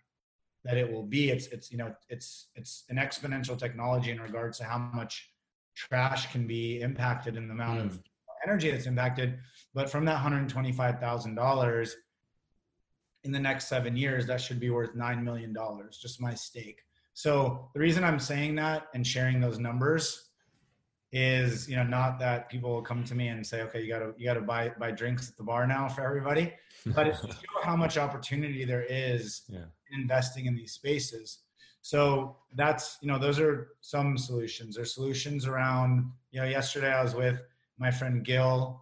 that 0.64 0.76
it 0.76 0.90
will 0.90 1.02
be, 1.02 1.30
it's 1.30 1.46
it's 1.48 1.70
you 1.70 1.78
know 1.78 1.94
it's 2.08 2.48
it's 2.54 2.84
an 2.88 2.96
exponential 2.96 3.58
technology 3.58 4.10
in 4.10 4.20
regards 4.20 4.58
to 4.58 4.64
how 4.64 4.78
much 4.78 5.30
trash 5.74 6.30
can 6.32 6.46
be 6.46 6.80
impacted 6.80 7.36
and 7.36 7.48
the 7.48 7.54
amount 7.54 7.80
mm. 7.80 7.86
of 7.86 8.00
energy 8.46 8.70
that's 8.70 8.86
impacted. 8.86 9.38
But 9.74 9.90
from 9.90 10.04
that 10.04 10.22
$125,000 10.22 11.92
in 13.24 13.32
the 13.32 13.38
next 13.38 13.68
seven 13.68 13.96
years, 13.96 14.26
that 14.26 14.40
should 14.40 14.60
be 14.60 14.70
worth 14.70 14.94
$9 14.94 15.22
million, 15.22 15.56
just 16.00 16.20
my 16.20 16.34
stake. 16.34 16.80
So 17.14 17.70
the 17.74 17.80
reason 17.80 18.04
I'm 18.04 18.18
saying 18.18 18.56
that 18.56 18.88
and 18.94 19.06
sharing 19.06 19.40
those 19.40 19.58
numbers 19.58 20.30
is 21.12 21.68
you 21.68 21.76
know 21.76 21.82
not 21.84 22.18
that 22.18 22.48
people 22.48 22.70
will 22.70 22.82
come 22.82 23.04
to 23.04 23.14
me 23.14 23.28
and 23.28 23.46
say 23.46 23.60
okay 23.62 23.82
you 23.82 23.88
gotta 23.88 24.14
you 24.16 24.24
gotta 24.24 24.40
buy 24.40 24.72
buy 24.78 24.90
drinks 24.90 25.28
at 25.28 25.36
the 25.36 25.42
bar 25.42 25.66
now 25.66 25.88
for 25.88 26.02
everybody. 26.02 26.52
But 26.84 27.06
it's 27.06 27.24
how 27.62 27.76
much 27.76 27.96
opportunity 27.96 28.64
there 28.64 28.84
is 28.88 29.42
yeah. 29.48 29.66
in 29.92 30.00
investing 30.00 30.46
in 30.46 30.56
these 30.56 30.72
spaces. 30.72 31.38
So 31.80 32.38
that's 32.56 32.98
you 33.02 33.08
know 33.08 33.18
those 33.18 33.38
are 33.38 33.68
some 33.80 34.18
solutions. 34.18 34.74
There's 34.74 34.92
solutions 34.92 35.46
around 35.46 36.10
you 36.32 36.40
know 36.40 36.46
yesterday 36.46 36.92
i 36.92 37.02
was 37.02 37.14
with 37.14 37.40
my 37.78 37.90
friend 37.90 38.24
gil 38.24 38.80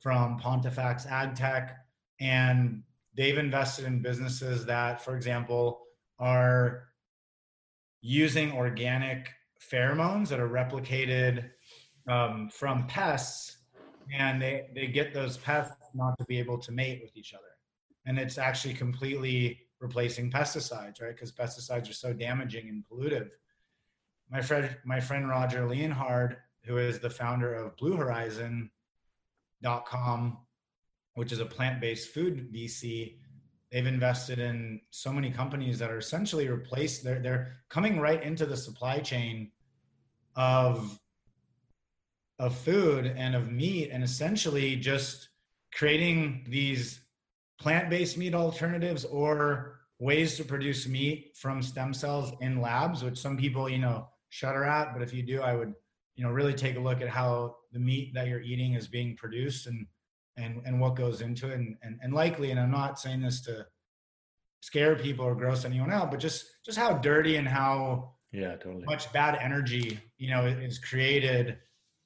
from 0.00 0.38
pontifax 0.38 1.04
ag 1.06 1.34
tech 1.34 1.84
and 2.20 2.82
they've 3.14 3.38
invested 3.38 3.84
in 3.84 4.00
businesses 4.00 4.64
that 4.64 5.04
for 5.04 5.14
example 5.16 5.82
are 6.18 6.84
using 8.00 8.52
organic 8.52 9.28
pheromones 9.60 10.28
that 10.28 10.40
are 10.40 10.48
replicated 10.48 11.50
um, 12.08 12.48
from 12.48 12.86
pests, 12.86 13.58
and 14.12 14.40
they 14.40 14.68
they 14.74 14.86
get 14.86 15.12
those 15.14 15.36
pests 15.38 15.88
not 15.94 16.16
to 16.18 16.24
be 16.24 16.38
able 16.38 16.58
to 16.58 16.72
mate 16.72 17.00
with 17.02 17.16
each 17.16 17.34
other, 17.34 17.44
and 18.06 18.18
it's 18.18 18.38
actually 18.38 18.74
completely 18.74 19.60
replacing 19.80 20.30
pesticides, 20.30 21.02
right? 21.02 21.14
Because 21.14 21.32
pesticides 21.32 21.90
are 21.90 21.94
so 21.94 22.12
damaging 22.12 22.68
and 22.68 22.84
pollutive. 22.90 23.30
My 24.30 24.40
friend, 24.40 24.76
my 24.84 25.00
friend 25.00 25.28
Roger 25.28 25.68
Leonhard, 25.68 26.36
who 26.64 26.78
is 26.78 27.00
the 27.00 27.10
founder 27.10 27.54
of 27.54 27.76
BlueHorizon.com, 27.76 30.38
which 31.14 31.32
is 31.32 31.40
a 31.40 31.44
plant-based 31.44 32.10
food 32.10 32.48
VC, 32.54 33.16
they've 33.70 33.86
invested 33.86 34.38
in 34.38 34.80
so 34.90 35.12
many 35.12 35.30
companies 35.30 35.78
that 35.80 35.90
are 35.90 35.98
essentially 35.98 36.48
replaced. 36.48 37.02
They're 37.02 37.20
they're 37.20 37.56
coming 37.68 37.98
right 37.98 38.22
into 38.22 38.46
the 38.46 38.56
supply 38.56 39.00
chain 39.00 39.50
of 40.36 41.00
of 42.42 42.56
food 42.56 43.06
and 43.16 43.36
of 43.36 43.52
meat 43.52 43.90
and 43.92 44.02
essentially 44.02 44.74
just 44.74 45.28
creating 45.72 46.44
these 46.48 47.00
plant-based 47.60 48.18
meat 48.18 48.34
alternatives 48.34 49.04
or 49.04 49.78
ways 50.00 50.36
to 50.36 50.44
produce 50.44 50.88
meat 50.88 51.36
from 51.36 51.62
stem 51.62 51.94
cells 51.94 52.32
in 52.40 52.60
labs 52.60 53.04
which 53.04 53.16
some 53.16 53.36
people 53.36 53.68
you 53.68 53.78
know 53.78 54.08
shudder 54.30 54.64
at 54.64 54.92
but 54.92 55.02
if 55.02 55.14
you 55.14 55.22
do 55.22 55.40
i 55.40 55.54
would 55.54 55.72
you 56.16 56.24
know 56.24 56.32
really 56.32 56.52
take 56.52 56.76
a 56.76 56.80
look 56.80 57.00
at 57.00 57.08
how 57.08 57.54
the 57.70 57.78
meat 57.78 58.12
that 58.12 58.26
you're 58.26 58.40
eating 58.40 58.74
is 58.74 58.88
being 58.88 59.16
produced 59.16 59.68
and 59.68 59.86
and 60.36 60.60
and 60.64 60.80
what 60.80 60.96
goes 60.96 61.20
into 61.20 61.48
it. 61.48 61.54
And 61.54 61.76
and, 61.84 62.00
and 62.02 62.12
likely 62.12 62.50
and 62.50 62.58
i'm 62.58 62.72
not 62.72 62.98
saying 62.98 63.20
this 63.22 63.40
to 63.42 63.64
scare 64.62 64.96
people 64.96 65.24
or 65.24 65.36
gross 65.36 65.64
anyone 65.64 65.92
out 65.92 66.10
but 66.10 66.18
just 66.18 66.44
just 66.66 66.76
how 66.76 66.94
dirty 66.94 67.36
and 67.36 67.46
how 67.46 68.14
yeah 68.32 68.56
totally. 68.56 68.84
much 68.84 69.12
bad 69.12 69.38
energy 69.40 70.00
you 70.18 70.28
know 70.28 70.44
is 70.44 70.80
created 70.80 71.58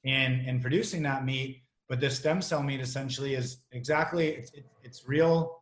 in 0.07 0.45
in 0.47 0.59
producing 0.59 1.03
that 1.03 1.25
meat. 1.25 1.61
But 1.89 1.99
the 1.99 2.09
stem 2.09 2.41
cell 2.41 2.63
meat 2.63 2.81
essentially 2.81 3.35
is 3.35 3.59
exactly 3.71 4.29
it's 4.29 4.51
it's 4.83 5.07
real 5.07 5.61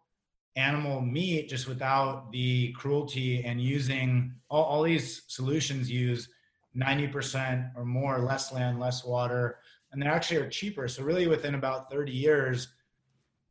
animal 0.55 1.01
meat 1.01 1.49
just 1.49 1.67
without 1.67 2.31
the 2.31 2.71
cruelty 2.73 3.43
and 3.43 3.59
using 3.59 4.33
all, 4.49 4.63
all 4.63 4.83
these 4.83 5.23
solutions 5.27 5.91
use 5.91 6.29
90% 6.77 7.71
or 7.75 7.83
more 7.83 8.19
less 8.19 8.53
land 8.53 8.79
less 8.79 9.03
water 9.03 9.57
and 9.91 10.01
they 10.01 10.07
actually 10.07 10.37
are 10.37 10.49
cheaper 10.49 10.87
so 10.87 11.03
really 11.03 11.27
within 11.27 11.55
about 11.55 11.91
30 11.91 12.11
years 12.11 12.69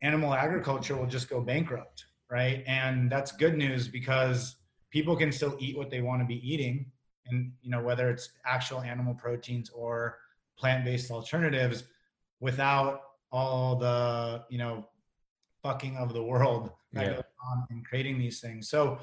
animal 0.02 0.32
agriculture 0.32 0.96
will 0.96 1.06
just 1.06 1.28
go 1.28 1.42
bankrupt 1.42 2.06
right 2.30 2.64
and 2.66 3.12
that's 3.12 3.32
good 3.32 3.56
news 3.56 3.86
because 3.86 4.56
people 4.90 5.14
can 5.14 5.30
still 5.30 5.56
eat 5.58 5.76
what 5.76 5.90
they 5.90 6.00
want 6.00 6.22
to 6.22 6.26
be 6.26 6.40
eating 6.50 6.86
and 7.26 7.52
you 7.60 7.70
know 7.70 7.82
whether 7.82 8.08
it's 8.08 8.30
actual 8.46 8.80
animal 8.80 9.14
proteins 9.14 9.70
or 9.74 10.18
plant-based 10.58 11.10
alternatives 11.10 11.84
without 12.40 13.00
all 13.32 13.76
the 13.76 14.44
you 14.48 14.58
know 14.58 14.86
fucking 15.62 15.96
of 15.96 16.12
the 16.12 16.22
world 16.22 16.70
that 16.92 17.06
yeah. 17.06 17.14
goes 17.14 17.22
on 17.50 17.66
in 17.70 17.82
creating 17.82 18.18
these 18.18 18.40
things. 18.40 18.68
So 18.68 18.98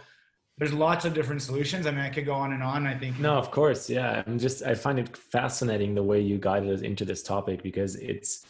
there's 0.57 0.73
lots 0.73 1.05
of 1.05 1.13
different 1.13 1.41
solutions. 1.41 1.87
I 1.87 1.91
mean 1.91 2.01
i 2.01 2.09
could 2.09 2.25
go 2.25 2.33
on 2.33 2.53
and 2.53 2.63
on. 2.63 2.85
I 2.85 2.95
think 2.97 3.19
no 3.19 3.33
of 3.33 3.51
course. 3.51 3.89
Yeah. 3.89 4.23
I'm 4.25 4.39
just 4.39 4.63
i 4.63 4.73
find 4.73 4.99
it 4.99 5.15
fascinating 5.17 5.95
the 5.95 6.03
way 6.03 6.19
you 6.21 6.37
guided 6.37 6.71
us 6.71 6.81
into 6.81 7.03
this 7.05 7.23
topic 7.23 7.63
because 7.63 7.95
it's 7.95 8.45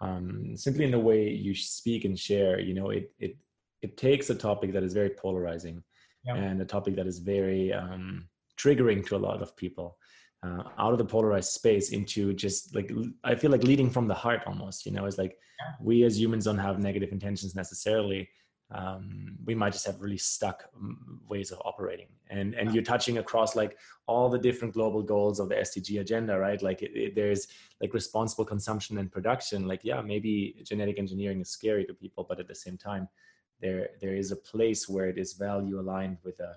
um, 0.00 0.56
simply 0.56 0.84
in 0.84 0.90
the 0.90 0.98
way 0.98 1.28
you 1.28 1.54
speak 1.54 2.04
and 2.04 2.18
share 2.18 2.58
you 2.60 2.74
know 2.74 2.90
it 2.90 3.12
it 3.18 3.36
it 3.82 3.96
takes 3.96 4.30
a 4.30 4.34
topic 4.34 4.72
that 4.72 4.82
is 4.82 4.92
very 4.92 5.10
polarizing 5.10 5.82
yeah. 6.24 6.36
and 6.36 6.60
a 6.60 6.64
topic 6.64 6.96
that 6.96 7.06
is 7.06 7.18
very 7.18 7.72
um, 7.72 8.28
triggering 8.58 9.06
to 9.06 9.16
a 9.16 9.24
lot 9.28 9.42
of 9.42 9.56
people 9.56 9.96
uh, 10.44 10.62
out 10.78 10.92
of 10.92 10.98
the 10.98 11.04
polarized 11.04 11.52
space 11.52 11.90
into 11.90 12.34
just 12.34 12.74
like 12.74 12.90
i 13.22 13.34
feel 13.34 13.50
like 13.50 13.62
leading 13.62 13.88
from 13.88 14.06
the 14.06 14.14
heart 14.14 14.42
almost 14.46 14.84
you 14.84 14.92
know? 14.92 15.06
It's 15.06 15.18
like 15.18 15.38
yeah. 15.60 15.74
we 15.80 16.04
as 16.04 16.18
humans 16.18 16.44
don't 16.44 16.58
have 16.58 16.78
negative 16.78 17.12
intentions 17.12 17.54
necessarily. 17.54 18.28
Um, 18.70 19.36
we 19.44 19.54
might 19.54 19.72
just 19.72 19.86
have 19.86 20.00
really 20.00 20.18
stuck 20.18 20.64
mm, 20.74 20.96
ways 21.28 21.52
of 21.52 21.60
operating. 21.64 22.08
And 22.30 22.54
and 22.54 22.68
yeah. 22.68 22.74
you're 22.74 22.82
touching 22.82 23.18
across 23.18 23.54
like 23.54 23.78
all 24.06 24.28
the 24.28 24.38
different 24.38 24.74
global 24.74 25.02
goals 25.02 25.38
of 25.40 25.48
the 25.48 25.56
sdg 25.56 26.00
agenda 26.00 26.38
right? 26.38 26.60
Like 26.62 26.82
it, 26.82 26.92
it, 26.94 27.14
there's 27.14 27.46
like 27.80 27.94
responsible 27.94 28.44
consumption 28.44 28.98
and 28.98 29.10
production. 29.10 29.68
Like 29.68 29.80
yeah 29.84 30.00
maybe 30.00 30.56
genetic 30.64 30.98
engineering 30.98 31.40
is 31.40 31.50
scary 31.50 31.84
to 31.86 31.94
people 31.94 32.24
but 32.28 32.40
at 32.40 32.48
the 32.48 32.54
same 32.54 32.76
time 32.76 33.08
there 33.60 33.90
there 34.00 34.14
is 34.14 34.32
a 34.32 34.36
place 34.36 34.88
where 34.88 35.08
it 35.08 35.18
is 35.18 35.34
value 35.34 35.78
aligned 35.80 36.18
with 36.24 36.40
uh, 36.40 36.54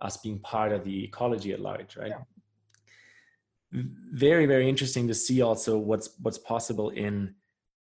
us 0.00 0.16
being 0.16 0.38
part 0.40 0.72
of 0.72 0.82
the 0.84 1.04
ecology 1.04 1.52
at 1.52 1.60
large 1.60 1.96
right? 1.96 2.10
Yeah 2.10 2.22
very 3.72 4.46
very 4.46 4.68
interesting 4.68 5.08
to 5.08 5.14
see 5.14 5.40
also 5.40 5.78
what's 5.78 6.10
what's 6.20 6.38
possible 6.38 6.90
in 6.90 7.34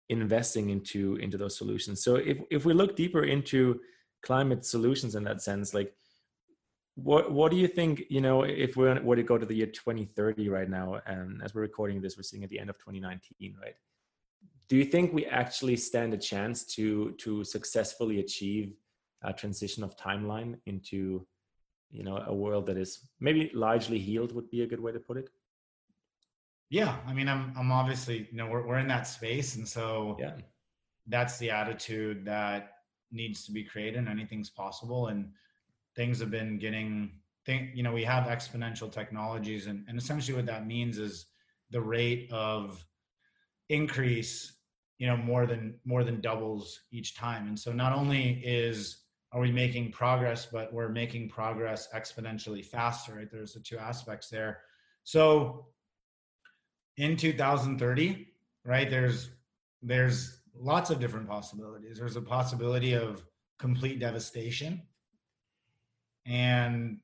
investing 0.08 0.70
into 0.70 1.16
into 1.16 1.36
those 1.36 1.56
solutions. 1.56 2.02
So 2.02 2.16
if 2.16 2.38
if 2.50 2.64
we 2.64 2.72
look 2.72 2.96
deeper 2.96 3.24
into 3.24 3.80
climate 4.22 4.64
solutions 4.64 5.14
in 5.14 5.22
that 5.24 5.40
sense 5.40 5.72
like 5.72 5.94
what 6.96 7.30
what 7.30 7.52
do 7.52 7.56
you 7.56 7.68
think 7.68 8.02
you 8.10 8.20
know 8.20 8.42
if 8.42 8.76
we 8.76 8.84
were 8.84 9.16
to 9.16 9.22
go 9.22 9.38
to 9.38 9.46
the 9.46 9.54
year 9.54 9.66
2030 9.66 10.48
right 10.48 10.68
now 10.68 11.00
and 11.06 11.40
as 11.42 11.54
we're 11.54 11.60
recording 11.60 12.00
this 12.00 12.16
we're 12.16 12.24
seeing 12.24 12.42
at 12.42 12.50
the 12.50 12.58
end 12.58 12.68
of 12.68 12.76
2019 12.78 13.56
right? 13.62 13.74
Do 14.68 14.76
you 14.76 14.84
think 14.84 15.14
we 15.14 15.24
actually 15.24 15.76
stand 15.76 16.12
a 16.12 16.18
chance 16.18 16.64
to 16.74 17.12
to 17.12 17.44
successfully 17.44 18.18
achieve 18.20 18.74
a 19.22 19.32
transition 19.32 19.84
of 19.84 19.96
timeline 19.96 20.58
into 20.66 21.26
you 21.90 22.02
know 22.02 22.22
a 22.26 22.34
world 22.34 22.66
that 22.66 22.76
is 22.76 23.08
maybe 23.20 23.50
largely 23.54 23.98
healed 23.98 24.32
would 24.32 24.50
be 24.50 24.62
a 24.62 24.66
good 24.66 24.80
way 24.80 24.92
to 24.92 25.00
put 25.00 25.16
it 25.16 25.30
yeah, 26.70 26.96
I 27.06 27.12
mean, 27.12 27.28
I'm 27.28 27.52
I'm 27.56 27.72
obviously 27.72 28.28
you 28.30 28.36
know 28.36 28.46
we're 28.46 28.66
we're 28.66 28.78
in 28.78 28.88
that 28.88 29.06
space, 29.06 29.56
and 29.56 29.66
so 29.66 30.16
yeah, 30.18 30.34
that's 31.06 31.38
the 31.38 31.50
attitude 31.50 32.24
that 32.26 32.72
needs 33.10 33.44
to 33.46 33.52
be 33.52 33.64
created. 33.64 34.06
Anything's 34.06 34.50
possible, 34.50 35.08
and 35.08 35.30
things 35.96 36.20
have 36.20 36.30
been 36.30 36.58
getting 36.58 37.12
think 37.46 37.70
you 37.74 37.82
know 37.82 37.92
we 37.92 38.04
have 38.04 38.24
exponential 38.24 38.92
technologies, 38.92 39.66
and 39.66 39.84
and 39.88 39.98
essentially 39.98 40.36
what 40.36 40.46
that 40.46 40.66
means 40.66 40.98
is 40.98 41.26
the 41.70 41.80
rate 41.80 42.30
of 42.30 42.84
increase 43.70 44.52
you 44.98 45.06
know 45.06 45.16
more 45.16 45.46
than 45.46 45.74
more 45.84 46.04
than 46.04 46.20
doubles 46.20 46.80
each 46.92 47.16
time. 47.16 47.48
And 47.48 47.58
so 47.58 47.72
not 47.72 47.92
only 47.92 48.42
is 48.44 49.04
are 49.32 49.40
we 49.40 49.52
making 49.52 49.92
progress 49.92 50.46
but 50.46 50.72
we're 50.72 50.88
making 50.88 51.28
progress 51.28 51.88
exponentially 51.94 52.64
faster 52.64 53.14
right? 53.14 53.30
There's 53.30 53.54
the 53.54 53.60
two 53.60 53.78
aspects 53.78 54.28
there. 54.28 54.60
So 55.04 55.66
in 56.98 57.16
2030 57.16 58.28
right 58.64 58.90
there's 58.90 59.30
there's 59.82 60.38
lots 60.60 60.90
of 60.90 61.00
different 61.00 61.28
possibilities. 61.28 61.98
There's 61.98 62.16
a 62.16 62.20
possibility 62.20 62.94
of 62.94 63.24
complete 63.58 63.98
devastation 64.00 64.82
and 66.26 66.98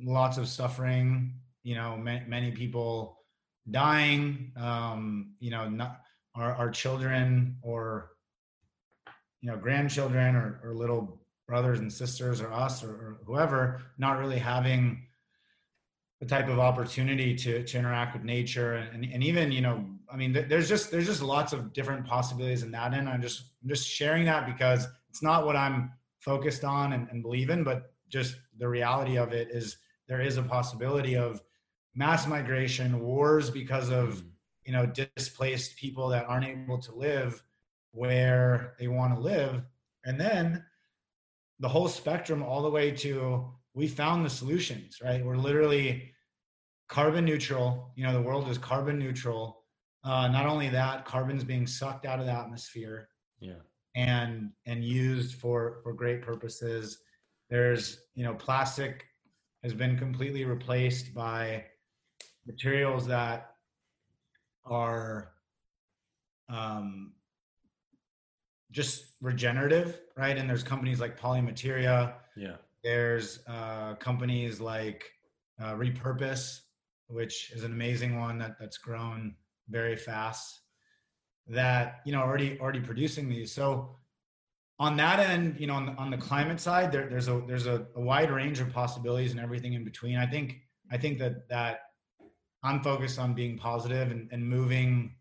lots 0.00 0.36
of 0.36 0.46
suffering 0.46 1.32
you 1.62 1.74
know 1.74 1.96
ma- 1.96 2.20
many 2.28 2.52
people 2.52 3.20
dying 3.70 4.52
um 4.56 5.32
you 5.40 5.50
know 5.50 5.68
not 5.68 6.02
our, 6.34 6.54
our 6.54 6.70
children 6.70 7.56
or 7.62 8.10
you 9.40 9.50
know 9.50 9.56
grandchildren 9.56 10.36
or, 10.36 10.60
or 10.62 10.74
little 10.74 11.18
brothers 11.48 11.80
and 11.80 11.92
sisters 11.92 12.40
or 12.40 12.52
us 12.52 12.84
or, 12.84 12.90
or 12.90 13.16
whoever 13.24 13.80
not 13.98 14.18
really 14.18 14.38
having 14.38 15.02
the 16.20 16.26
type 16.26 16.48
of 16.48 16.58
opportunity 16.58 17.34
to, 17.34 17.62
to 17.62 17.78
interact 17.78 18.14
with 18.14 18.24
nature 18.24 18.74
and, 18.74 19.04
and 19.04 19.22
even 19.22 19.52
you 19.52 19.60
know 19.60 19.84
i 20.10 20.16
mean 20.16 20.32
there's 20.32 20.68
just 20.68 20.90
there's 20.90 21.06
just 21.06 21.22
lots 21.22 21.52
of 21.52 21.72
different 21.72 22.06
possibilities 22.06 22.62
in 22.62 22.70
that 22.70 22.94
and 22.94 23.08
i'm 23.08 23.20
just 23.20 23.52
I'm 23.62 23.68
just 23.68 23.86
sharing 23.86 24.24
that 24.26 24.46
because 24.46 24.86
it's 25.10 25.22
not 25.22 25.44
what 25.44 25.56
i'm 25.56 25.92
focused 26.20 26.64
on 26.64 26.92
and, 26.92 27.08
and 27.10 27.22
believe 27.22 27.50
in 27.50 27.64
but 27.64 27.92
just 28.08 28.36
the 28.58 28.68
reality 28.68 29.16
of 29.16 29.32
it 29.32 29.48
is 29.50 29.76
there 30.08 30.20
is 30.20 30.36
a 30.36 30.42
possibility 30.42 31.16
of 31.16 31.42
mass 31.94 32.26
migration 32.26 33.00
wars 33.00 33.50
because 33.50 33.90
of 33.90 34.22
mm. 34.22 34.28
you 34.64 34.72
know 34.72 34.86
displaced 34.86 35.76
people 35.76 36.08
that 36.08 36.26
aren't 36.26 36.46
able 36.46 36.78
to 36.78 36.94
live 36.94 37.42
where 37.92 38.74
they 38.78 38.88
want 38.88 39.14
to 39.14 39.20
live 39.20 39.62
and 40.04 40.20
then 40.20 40.64
the 41.58 41.68
whole 41.68 41.88
spectrum 41.88 42.42
all 42.42 42.62
the 42.62 42.70
way 42.70 42.90
to 42.90 43.50
we 43.76 43.86
found 43.86 44.24
the 44.24 44.30
solutions 44.30 44.98
right 45.04 45.24
we're 45.24 45.36
literally 45.36 46.10
carbon 46.88 47.24
neutral 47.24 47.92
you 47.94 48.04
know 48.04 48.12
the 48.12 48.20
world 48.20 48.48
is 48.48 48.58
carbon 48.58 48.98
neutral 48.98 49.62
uh, 50.02 50.26
not 50.28 50.46
only 50.46 50.68
that 50.68 51.04
carbon's 51.04 51.44
being 51.44 51.66
sucked 51.66 52.06
out 52.06 52.18
of 52.18 52.26
the 52.26 52.32
atmosphere 52.32 53.08
yeah 53.38 53.60
and 53.94 54.50
and 54.66 54.82
used 54.82 55.34
for 55.34 55.78
for 55.84 55.92
great 55.92 56.22
purposes 56.22 56.98
there's 57.50 58.00
you 58.14 58.24
know 58.24 58.34
plastic 58.34 59.04
has 59.62 59.72
been 59.72 59.96
completely 59.96 60.44
replaced 60.44 61.14
by 61.14 61.64
materials 62.46 63.06
that 63.06 63.50
are 64.64 65.32
um, 66.48 67.12
just 68.70 69.04
regenerative, 69.20 70.00
right? 70.16 70.36
And 70.36 70.48
there's 70.48 70.62
companies 70.62 71.00
like 71.00 71.18
Polymateria. 71.18 72.14
Yeah. 72.36 72.56
There's 72.86 73.40
uh, 73.48 73.96
companies 73.96 74.60
like 74.60 75.10
uh, 75.60 75.74
Repurpose, 75.74 76.60
which 77.08 77.50
is 77.50 77.64
an 77.64 77.72
amazing 77.72 78.20
one 78.20 78.38
that 78.38 78.60
that's 78.60 78.78
grown 78.78 79.34
very 79.68 79.96
fast. 79.96 80.60
That 81.48 81.96
you 82.06 82.12
know 82.12 82.20
already 82.20 82.60
already 82.60 82.78
producing 82.78 83.28
these. 83.28 83.50
So 83.50 83.96
on 84.78 84.96
that 84.98 85.18
end, 85.18 85.56
you 85.58 85.66
know, 85.66 85.74
on 85.74 85.86
the, 85.86 85.92
on 85.94 86.10
the 86.12 86.16
climate 86.16 86.60
side, 86.60 86.92
there, 86.92 87.08
there's 87.08 87.26
a 87.26 87.42
there's 87.48 87.66
a, 87.66 87.88
a 87.96 88.00
wide 88.00 88.30
range 88.30 88.60
of 88.60 88.72
possibilities 88.72 89.32
and 89.32 89.40
everything 89.40 89.72
in 89.72 89.82
between. 89.82 90.16
I 90.16 90.26
think 90.28 90.60
I 90.92 90.96
think 90.96 91.18
that 91.18 91.48
that 91.48 91.80
I'm 92.62 92.84
focused 92.84 93.18
on 93.18 93.34
being 93.34 93.58
positive 93.58 94.12
and, 94.12 94.28
and 94.30 94.48
moving 94.48 95.16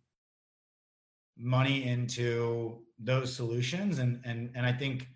money 1.36 1.84
into 1.84 2.84
those 3.00 3.36
solutions 3.36 3.98
and 3.98 4.22
and 4.24 4.52
and 4.54 4.68
I 4.68 4.72
think 4.72 5.08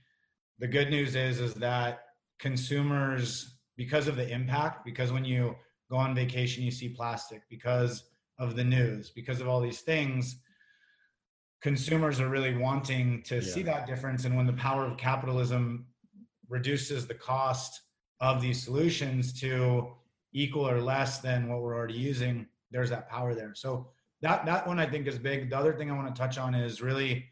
the 0.57 0.67
good 0.67 0.89
news 0.89 1.15
is 1.15 1.39
is 1.39 1.53
that 1.53 2.05
consumers 2.39 3.55
because 3.77 4.07
of 4.07 4.15
the 4.15 4.27
impact 4.29 4.85
because 4.85 5.11
when 5.11 5.25
you 5.25 5.55
go 5.89 5.97
on 5.97 6.15
vacation 6.15 6.63
you 6.63 6.71
see 6.71 6.89
plastic 6.89 7.41
because 7.49 8.05
of 8.37 8.55
the 8.55 8.63
news 8.63 9.09
because 9.09 9.41
of 9.41 9.47
all 9.47 9.59
these 9.59 9.81
things 9.81 10.39
consumers 11.61 12.19
are 12.19 12.29
really 12.29 12.55
wanting 12.55 13.21
to 13.23 13.35
yeah. 13.35 13.41
see 13.41 13.63
that 13.63 13.87
difference. 13.87 14.25
And 14.25 14.35
when 14.35 14.45
the 14.45 14.53
power 14.53 14.85
of 14.85 14.97
capitalism 14.97 15.85
reduces 16.47 17.05
the 17.05 17.13
cost 17.13 17.81
of 18.21 18.41
these 18.41 18.63
solutions 18.63 19.39
to 19.41 19.93
equal 20.33 20.67
or 20.67 20.81
less 20.81 21.19
than 21.19 21.47
what 21.49 21.61
we're 21.61 21.75
already 21.75 21.95
using 21.95 22.45
there's 22.71 22.89
that 22.91 23.09
power 23.09 23.33
there. 23.33 23.53
So 23.55 23.89
that 24.21 24.45
that 24.45 24.67
one 24.67 24.79
i 24.79 24.85
think 24.85 25.07
is 25.07 25.17
big. 25.17 25.49
The 25.49 25.57
other 25.57 25.73
thing 25.73 25.89
i 25.89 25.95
want 25.95 26.13
to 26.13 26.19
touch 26.19 26.37
on 26.37 26.53
is 26.53 26.81
really 26.81 27.25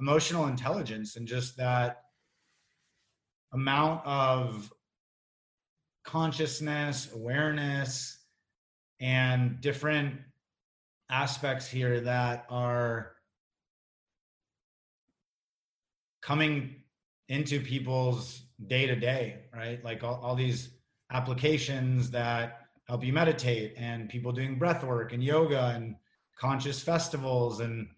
emotional 0.00 0.46
intelligence 0.46 1.16
and 1.16 1.28
just 1.28 1.56
that 1.58 2.04
amount 3.52 4.04
of 4.06 4.72
consciousness, 6.04 7.08
awareness, 7.14 8.18
and 9.00 9.60
different 9.60 10.14
aspects 11.10 11.68
here 11.68 12.00
that 12.00 12.46
are 12.48 13.12
coming 16.22 16.76
into 17.28 17.60
people's 17.60 18.42
day 18.66 18.86
to 18.86 18.94
day, 18.94 19.40
right? 19.54 19.82
Like 19.84 20.04
all, 20.04 20.20
all 20.22 20.34
these 20.34 20.70
applications 21.12 22.10
that 22.10 22.68
help 22.86 23.04
you 23.04 23.12
meditate 23.12 23.74
and 23.76 24.08
people 24.08 24.32
doing 24.32 24.58
breath 24.58 24.84
work 24.84 25.12
and 25.12 25.22
yoga 25.22 25.72
and 25.74 25.96
conscious 26.38 26.82
festivals 26.82 27.60
and 27.60 27.88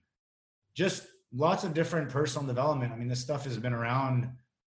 just 0.75 1.07
lots 1.35 1.65
of 1.65 1.75
different 1.75 2.11
personal 2.11 2.47
development. 2.47 2.93
I 2.93 2.97
mean, 2.97 3.09
this 3.09 3.21
stuff 3.21 3.45
has 3.45 3.59
been 3.59 3.73
around 3.73 4.31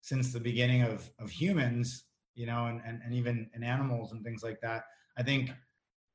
since 0.07 0.31
the 0.31 0.39
beginning 0.39 0.81
of 0.83 1.09
of 1.19 1.29
humans, 1.29 2.05
you 2.35 2.45
know, 2.45 2.67
and 2.67 2.81
and, 2.87 3.01
and 3.03 3.13
even 3.13 3.49
in 3.53 3.61
animals 3.63 4.13
and 4.13 4.23
things 4.23 4.41
like 4.41 4.59
that. 4.61 4.83
I 5.17 5.23
think 5.23 5.51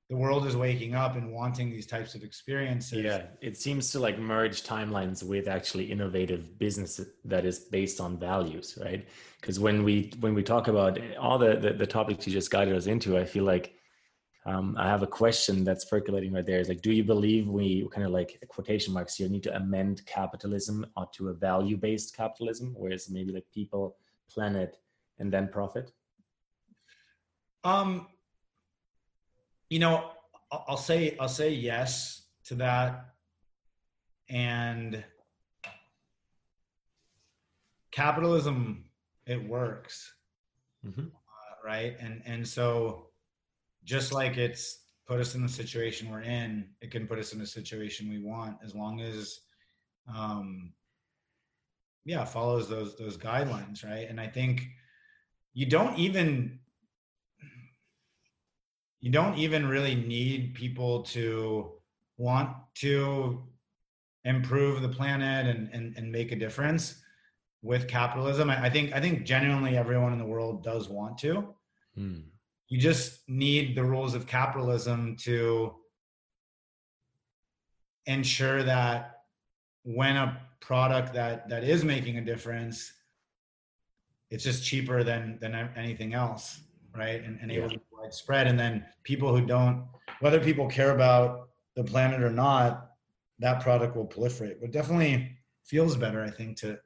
the 0.09 0.17
world 0.17 0.47
is 0.47 0.57
waking 0.57 0.95
up 0.95 1.17
and 1.17 1.33
wanting 1.33 1.71
these 1.71 1.87
types 1.87 2.15
of 2.15 2.23
experiences. 2.23 3.05
Yeah, 3.05 3.23
it 3.41 3.57
seems 3.57 3.91
to 3.93 3.99
like 3.99 4.19
merge 4.19 4.63
timelines 4.63 5.23
with 5.23 5.47
actually 5.47 5.91
innovative 5.91 6.59
business 6.59 7.01
that 7.25 7.45
is 7.45 7.59
based 7.59 8.01
on 8.01 8.19
values, 8.19 8.79
right? 8.83 9.07
Because 9.41 9.61
when 9.61 9.85
we 9.85 10.13
when 10.21 10.35
we 10.35 10.43
talk 10.43 10.69
about 10.69 10.99
all 11.19 11.39
the, 11.39 11.57
the 11.57 11.73
the 11.75 11.87
topics 11.87 12.27
you 12.27 12.33
just 12.33 12.51
guided 12.51 12.75
us 12.75 12.87
into, 12.87 13.19
I 13.19 13.25
feel 13.25 13.45
like 13.45 13.75
um, 14.45 14.77
I 14.79 14.89
have 14.89 15.03
a 15.03 15.07
question 15.07 15.63
that's 15.63 15.85
percolating 15.85 16.33
right 16.33 16.45
there. 16.45 16.59
Is 16.59 16.69
like, 16.69 16.83
do 16.83 16.93
you 16.93 17.05
believe 17.05 17.47
we 17.47 17.87
kind 17.93 18.05
of 18.05 18.13
like 18.13 18.43
quotation 18.49 18.93
marks 18.93 19.15
here 19.17 19.29
need 19.29 19.45
to 19.45 19.55
amend 19.55 20.05
capitalism 20.05 20.85
to 21.13 21.29
a 21.29 21.33
value-based 21.33 22.17
capitalism, 22.17 22.75
whereas 22.77 23.09
maybe 23.09 23.33
like 23.33 23.47
people, 23.55 23.97
planet, 24.29 24.79
and 25.21 25.33
then 25.33 25.49
profit? 25.49 25.93
Um, 27.63 28.09
you 29.71 29.79
know, 29.79 30.11
I'll 30.51 30.77
say 30.77 31.17
I'll 31.21 31.29
say 31.29 31.51
yes 31.51 32.23
to 32.47 32.57
that, 32.57 33.15
and 34.29 35.05
capitalism 37.93 38.87
it 39.25 39.49
works, 39.49 40.13
mm-hmm. 40.85 41.03
uh, 41.03 41.55
right? 41.65 41.97
And 42.01 42.23
and 42.27 42.47
so 42.47 43.12
just 43.85 44.13
like 44.13 44.37
it's 44.37 44.83
put 45.07 45.21
us 45.21 45.35
in 45.35 45.43
the 45.43 45.49
situation 45.49 46.11
we're 46.11 46.23
in, 46.23 46.69
it 46.81 46.91
can 46.91 47.07
put 47.07 47.19
us 47.19 47.33
in 47.33 47.41
a 47.41 47.47
situation 47.47 48.09
we 48.09 48.23
want 48.23 48.57
as 48.65 48.75
long 48.75 49.01
as, 49.01 49.41
um, 50.13 50.73
yeah, 52.05 52.25
follows 52.25 52.69
those 52.69 52.97
those 52.97 53.17
guidelines, 53.17 53.85
right? 53.85 54.09
And 54.09 54.21
I 54.21 54.27
think 54.27 54.67
you 55.55 55.67
don't 55.67 55.97
even 55.99 56.59
you 59.01 59.11
don't 59.11 59.37
even 59.37 59.67
really 59.67 59.95
need 59.95 60.55
people 60.55 61.03
to 61.03 61.73
want 62.17 62.51
to 62.77 63.43
improve 64.25 64.81
the 64.81 64.89
planet 64.89 65.47
and, 65.47 65.69
and, 65.73 65.97
and 65.97 66.11
make 66.11 66.31
a 66.31 66.37
difference 66.37 67.03
with 67.63 67.89
capitalism. 67.89 68.51
I, 68.51 68.67
I 68.67 68.71
think 68.71 68.93
I 68.93 69.01
think 69.01 69.25
genuinely 69.25 69.77
everyone 69.77 70.13
in 70.13 70.19
the 70.19 70.27
world 70.27 70.65
does 70.65 70.89
want 70.89 71.19
to. 71.19 71.55
Mm 71.99 72.32
you 72.73 72.79
just 72.79 73.29
need 73.29 73.77
the 73.77 73.85
rules 73.85 74.15
of 74.15 74.27
capitalism 74.27 75.17
to 75.17 75.75
ensure 78.07 78.63
that 78.63 79.21
when 79.85 80.17
a 80.17 80.41
product 80.61 81.13
that 81.13 81.49
that 81.49 81.65
is 81.65 81.85
making 81.85 82.17
a 82.19 82.25
difference 82.25 82.93
it's 84.31 84.45
just 84.45 84.65
cheaper 84.65 85.05
than 85.05 85.39
than 85.41 85.55
anything 85.77 86.15
else 86.15 86.63
right? 86.97 87.23
And, 87.25 87.39
and 87.41 87.51
able 87.51 87.71
to 87.71 87.81
widespread. 87.91 88.47
And 88.47 88.59
then 88.59 88.85
people 89.03 89.35
who 89.37 89.45
don't 89.45 89.87
whether 90.21 90.41
people 90.41 90.69
care 90.69 90.95
about 90.95 91.49
the 91.75 91.85
planet 91.85 92.23
or 92.23 92.31
not 92.31 92.91
that 93.39 93.61
product 93.61 93.97
will 93.97 94.07
proliferate. 94.07 94.61
But 94.61 94.71
definitely 94.71 95.37
feels 95.65 95.97
better 95.97 96.23
i 96.25 96.31
think 96.31 96.57
to 96.59 96.79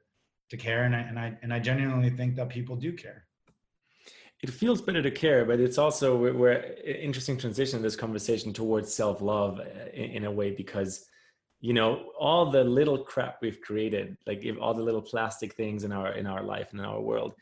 to 0.49 0.57
care. 0.57 0.83
And 0.83 0.95
I, 0.95 0.99
and 0.99 1.19
I 1.19 1.37
and 1.41 1.53
i 1.53 1.59
genuinely 1.59 2.09
think 2.09 2.35
that 2.35 2.49
people 2.49 2.75
do 2.75 2.93
care 2.93 3.26
it 4.43 4.51
feels 4.51 4.81
better 4.81 5.01
to 5.01 5.11
care, 5.11 5.45
but 5.45 5.59
it's 5.59 5.77
also 5.77 6.15
we're, 6.15 6.75
interesting 6.85 7.37
transition 7.37 7.77
in 7.77 7.83
this 7.83 7.95
conversation 7.95 8.53
towards 8.53 8.93
self 8.93 9.21
love 9.21 9.59
uh, 9.59 9.89
in, 9.93 10.11
in, 10.11 10.25
a 10.25 10.31
way 10.31 10.51
because 10.51 11.05
you 11.59 11.73
know 11.73 12.11
all 12.19 12.51
the 12.51 12.63
little 12.63 12.99
crap 12.99 13.39
we've 13.41 13.61
created 13.61 14.15
like 14.27 14.45
all 14.61 14.75
the 14.75 14.83
little 14.83 15.01
plastic 15.01 15.55
things 15.55 15.83
in 15.83 15.91
our 15.91 16.13
in 16.13 16.27
our 16.27 16.43
life 16.43 16.67
and 16.69 16.79
in 16.79 16.85
our 16.85 17.01
world 17.01 17.33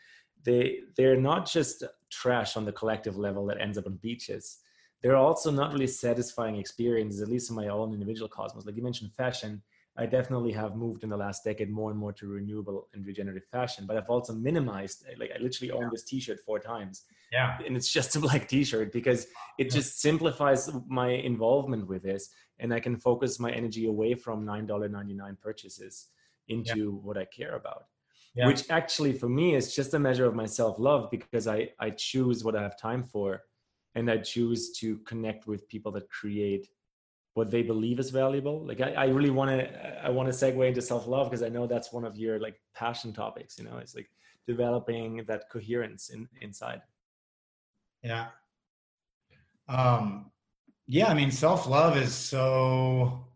they 0.45 0.79
they're 0.95 1.19
not 1.19 1.45
just 1.45 1.83
trash 2.09 2.55
on 2.55 2.63
the 2.63 2.71
collective 2.71 3.17
level 3.17 3.45
that 3.47 3.59
ends 3.59 3.77
up 3.77 3.87
on 3.87 3.95
beaches. 3.95 4.59
They're 5.01 5.17
also 5.17 5.51
not 5.51 5.73
really 5.73 5.87
satisfying 5.87 6.55
experiences 6.55 7.21
at 7.21 7.27
least 7.27 7.49
in 7.49 7.55
my 7.55 7.67
own 7.67 7.93
individual 7.93 8.29
cosmos. 8.29 8.65
Like 8.65 8.77
you 8.77 8.83
mentioned 8.83 9.11
fashion 9.13 9.61
I 9.97 10.05
definitely 10.05 10.51
have 10.51 10.75
moved 10.75 11.03
in 11.03 11.09
the 11.09 11.17
last 11.17 11.43
decade 11.43 11.69
more 11.69 11.89
and 11.89 11.99
more 11.99 12.11
to 12.13 12.27
renewable 12.27 12.89
and 12.93 13.05
regenerative 13.05 13.45
fashion, 13.45 13.85
but 13.87 13.95
I've 13.95 14.09
also 14.09 14.33
minimized. 14.33 15.05
Eh, 15.09 15.15
like 15.17 15.31
I 15.33 15.41
literally 15.41 15.71
own 15.71 15.89
this 15.91 16.03
T-shirt 16.03 16.39
four 16.45 16.59
times. 16.59 17.03
Yeah, 17.31 17.57
and 17.65 17.77
it's 17.77 17.91
just 17.91 18.15
a 18.15 18.19
black 18.19 18.47
T-shirt 18.47 18.91
because 18.91 19.27
it 19.57 19.71
just 19.71 20.01
simplifies 20.01 20.69
my 20.87 21.09
involvement 21.09 21.87
with 21.87 22.03
this, 22.03 22.29
and 22.59 22.73
I 22.73 22.79
can 22.79 22.97
focus 22.97 23.39
my 23.39 23.51
energy 23.51 23.85
away 23.87 24.15
from 24.15 24.45
nine 24.45 24.65
dollar 24.65 24.89
ninety 24.89 25.13
nine 25.13 25.37
purchases 25.41 26.07
into 26.49 26.77
yeah. 26.77 26.85
what 26.85 27.17
I 27.17 27.25
care 27.25 27.55
about. 27.55 27.85
Yeah. 28.35 28.47
Which 28.47 28.69
actually, 28.69 29.13
for 29.13 29.29
me, 29.29 29.55
is 29.55 29.73
just 29.73 29.93
a 29.93 29.99
measure 29.99 30.25
of 30.25 30.35
my 30.35 30.45
self 30.45 30.77
love 30.77 31.09
because 31.09 31.47
I 31.47 31.69
I 31.79 31.91
choose 31.91 32.43
what 32.43 32.55
I 32.57 32.61
have 32.61 32.77
time 32.77 33.03
for, 33.03 33.43
and 33.95 34.11
I 34.11 34.17
choose 34.17 34.77
to 34.79 34.97
connect 34.99 35.47
with 35.47 35.69
people 35.69 35.93
that 35.93 36.09
create 36.09 36.67
what 37.35 37.51
they 37.51 37.61
believe 37.61 37.99
is 37.99 38.09
valuable. 38.09 38.65
Like 38.65 38.81
i, 38.81 38.91
I 38.93 39.05
really 39.07 39.29
want 39.29 39.51
to 39.51 40.05
i 40.05 40.09
want 40.09 40.27
to 40.31 40.33
segue 40.33 40.67
into 40.67 40.81
self-love 40.81 41.29
because 41.29 41.43
i 41.43 41.49
know 41.49 41.67
that's 41.67 41.91
one 41.93 42.05
of 42.05 42.17
your 42.17 42.39
like 42.39 42.59
passion 42.73 43.13
topics 43.13 43.59
you 43.59 43.65
know? 43.65 43.77
It's 43.77 43.95
like 43.95 44.09
developing 44.47 45.23
that 45.27 45.49
coherence 45.51 46.09
in 46.09 46.27
inside. 46.41 46.81
Yeah. 48.01 48.27
Um 49.67 50.31
yeah 50.87 51.07
i 51.07 51.13
mean 51.13 51.31
self-love 51.31 51.97
is 51.97 52.13
so 52.13 53.27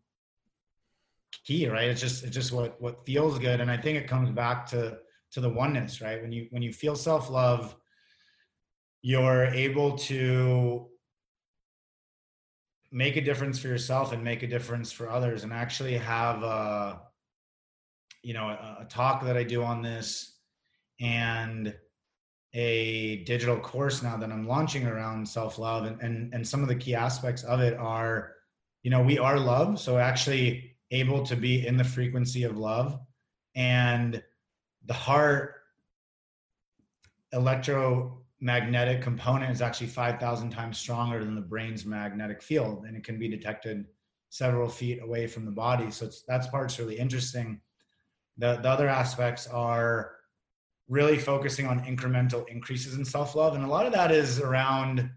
key 1.44 1.68
right? 1.68 1.90
It's 1.90 2.02
just 2.02 2.24
it's 2.24 2.34
just 2.34 2.52
what 2.52 2.82
what 2.82 3.06
feels 3.06 3.38
good 3.38 3.60
and 3.60 3.70
i 3.70 3.78
think 3.78 3.98
it 3.98 4.08
comes 4.08 4.30
back 4.30 4.66
to 4.68 5.00
to 5.34 5.42
the 5.42 5.50
oneness 5.50 6.00
right? 6.00 6.22
When 6.22 6.32
you 6.32 6.48
when 6.52 6.62
you 6.62 6.72
feel 6.72 6.96
self-love 6.96 7.76
you're 9.02 9.46
able 9.46 9.98
to 9.98 10.90
make 12.92 13.16
a 13.18 13.22
difference 13.22 13.60
for 13.60 13.68
yourself 13.68 14.14
and 14.14 14.24
make 14.24 14.44
a 14.44 14.48
difference 14.48 14.92
for 14.92 15.10
others. 15.10 15.44
And 15.44 15.54
actually 15.54 15.98
have 15.98 16.44
a 16.44 17.02
you 18.24 18.34
know 18.34 18.50
a, 18.50 18.80
a 18.82 18.86
talk 18.90 19.24
that 19.24 19.38
i 19.38 19.44
do 19.44 19.64
on 19.64 19.82
this 19.82 20.40
and 21.00 21.74
a 22.54 23.24
digital 23.24 23.58
course 23.58 24.04
now 24.04 24.18
that 24.18 24.32
i'm 24.32 24.48
launching 24.48 24.86
around 24.88 25.28
self-love. 25.28 25.86
And, 25.86 26.02
and 26.02 26.34
and 26.34 26.48
some 26.48 26.62
of 26.62 26.68
the 26.68 26.76
key 26.76 26.96
aspects 26.96 27.44
of 27.44 27.60
it 27.62 27.78
are 27.78 28.34
you 28.84 28.92
know 28.92 29.02
we 29.02 29.20
are 29.20 29.40
love. 29.40 29.80
So 29.80 29.98
actually 29.98 30.76
able 30.92 31.24
to 31.26 31.36
be 31.36 31.68
in 31.68 31.78
the 31.78 31.84
frequency 31.84 32.44
of 32.44 32.58
love 32.58 33.00
and 33.56 34.24
the 34.86 34.94
heart 34.94 35.56
electro 37.32 38.19
magnetic 38.42 39.02
component 39.02 39.52
is 39.52 39.62
actually 39.62 39.88
5,000 39.88 40.50
times 40.50 40.78
stronger 40.78 41.24
than 41.24 41.36
the 41.36 41.42
brain's 41.42 41.86
magnetic 41.86 42.42
field, 42.42 42.86
and 42.86 42.96
it 42.96 43.04
can 43.04 43.20
be 43.20 43.28
detected 43.28 43.86
several 44.30 44.70
feet 44.70 45.02
away 45.02 45.28
from 45.28 45.46
the 45.46 45.52
body. 45.52 45.92
So 45.92 46.10
that's 46.28 46.48
part's 46.48 46.80
really 46.80 46.98
interesting. 46.98 47.62
The, 48.38 48.60
the 48.62 48.70
other 48.70 48.88
aspects 48.88 49.48
are 49.48 50.16
really 50.88 51.18
focusing 51.18 51.68
on 51.68 51.82
incremental 51.82 52.48
increases 52.48 52.96
in 52.96 53.04
self 53.04 53.36
love, 53.36 53.56
and 53.56 53.64
a 53.64 53.68
lot 53.68 53.86
of 53.86 53.94
that 53.94 54.12
is 54.12 54.40
around 54.40 55.10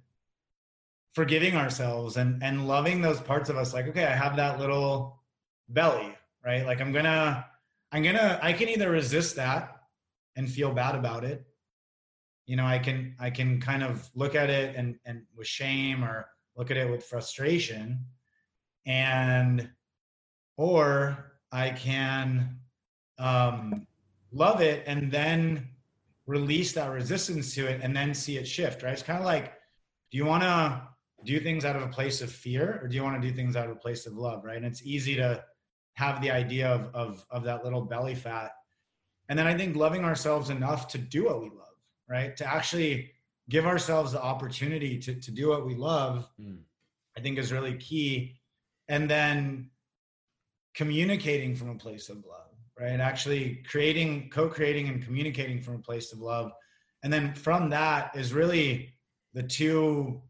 forgiving 1.14 1.56
ourselves 1.56 2.16
and 2.16 2.42
and 2.42 2.66
loving 2.66 3.00
those 3.00 3.20
parts 3.20 3.48
of 3.48 3.56
us. 3.56 3.72
Like, 3.72 3.87
okay, 3.88 4.04
I 4.04 4.14
have 4.14 4.37
that 4.37 4.58
little 4.58 5.22
belly, 5.68 6.16
right? 6.44 6.66
Like, 6.66 6.80
I'm 6.80 6.92
gonna, 6.92 7.46
I'm 7.92 8.02
gonna, 8.02 8.40
I 8.42 8.52
can 8.52 8.68
either 8.68 8.90
resist 8.90 9.37
that 9.37 9.76
and 10.35 10.50
feel 10.50 10.72
bad 10.72 10.96
about 10.96 11.24
it 11.24 11.46
you 12.46 12.57
know 12.57 12.66
i 12.66 12.78
can 12.78 13.14
i 13.20 13.31
can 13.31 13.61
kind 13.61 13.83
of 13.83 14.11
look 14.14 14.35
at 14.35 14.50
it 14.50 14.74
and 14.76 14.98
and 15.05 15.22
with 15.37 15.46
shame 15.46 16.05
or 16.05 16.26
look 16.57 16.70
at 16.70 16.76
it 16.76 16.90
with 16.90 17.05
frustration. 17.05 18.05
And 18.85 19.70
or 20.57 21.38
i 21.52 21.70
can 21.70 22.59
um 23.18 23.87
love 24.33 24.61
it 24.61 24.83
and 24.87 25.11
then 25.12 25.68
release 26.26 26.72
that 26.72 26.90
resistance 26.90 27.55
to 27.55 27.66
it 27.66 27.81
and 27.83 27.94
then 27.94 28.14
see 28.14 28.38
it 28.38 28.46
shift 28.46 28.83
right? 28.83 28.92
It's 28.92 29.02
kind 29.02 29.18
of 29.18 29.24
like 29.24 29.52
do 30.11 30.18
you 30.18 30.24
want 30.24 30.42
to 30.42 30.83
do 31.24 31.38
things 31.38 31.64
out 31.64 31.76
of 31.76 31.83
a 31.83 31.88
place 31.88 32.20
of 32.22 32.31
fear 32.31 32.81
or 32.83 32.88
do 32.88 32.96
you 32.96 33.05
want 33.05 33.20
to 33.20 33.28
do 33.28 33.35
things 33.35 33.55
out 33.55 33.66
of 33.66 33.72
a 33.72 33.78
place 33.78 34.07
of 34.07 34.14
love 34.14 34.44
right? 34.44 34.57
And 34.57 34.66
it's 34.66 34.83
easy 34.83 35.14
to 35.16 35.44
have 35.94 36.20
the 36.20 36.31
idea 36.31 36.68
of 36.68 36.90
of 36.94 37.24
of 37.31 37.44
that 37.44 37.64
little 37.64 37.83
belly 37.83 38.16
fat. 38.16 38.50
And 39.28 39.38
then 39.38 39.46
i 39.46 39.57
think 39.57 39.76
loving 39.76 40.05
ourselves 40.05 40.50
enough 40.50 40.88
to 40.88 40.98
do 40.98 41.26
what 41.26 41.40
we 41.40 41.50
love 41.50 41.71
right? 42.12 42.37
To 42.37 42.46
actually 42.46 43.11
give 43.48 43.64
ourselves 43.64 44.12
the 44.12 44.22
opportunity 44.22 44.98
to, 44.98 45.14
to 45.14 45.31
do 45.31 45.48
what 45.48 45.66
we 45.66 45.75
love, 45.75 46.29
mm. 46.38 46.59
I 47.16 47.20
think 47.22 47.38
is 47.38 47.51
really 47.51 47.75
key. 47.77 48.37
And 48.88 49.09
then 49.09 49.70
communicating 50.75 51.57
from 51.57 51.70
a 51.70 51.75
place 51.75 52.11
of 52.11 52.16
love, 52.16 52.53
right? 52.79 53.01
Actually 53.01 53.62
creating, 53.66 54.29
co 54.29 54.46
creating, 54.48 54.88
and 54.88 55.03
communicating 55.03 55.59
from 55.59 55.77
a 55.77 55.79
place 55.79 56.12
of 56.12 56.20
love. 56.20 56.53
And 57.03 57.11
then 57.11 57.35
from 57.35 57.70
that 57.70 58.14
is 58.14 58.35
really 58.35 58.92
the 59.33 59.42
two 59.42 60.20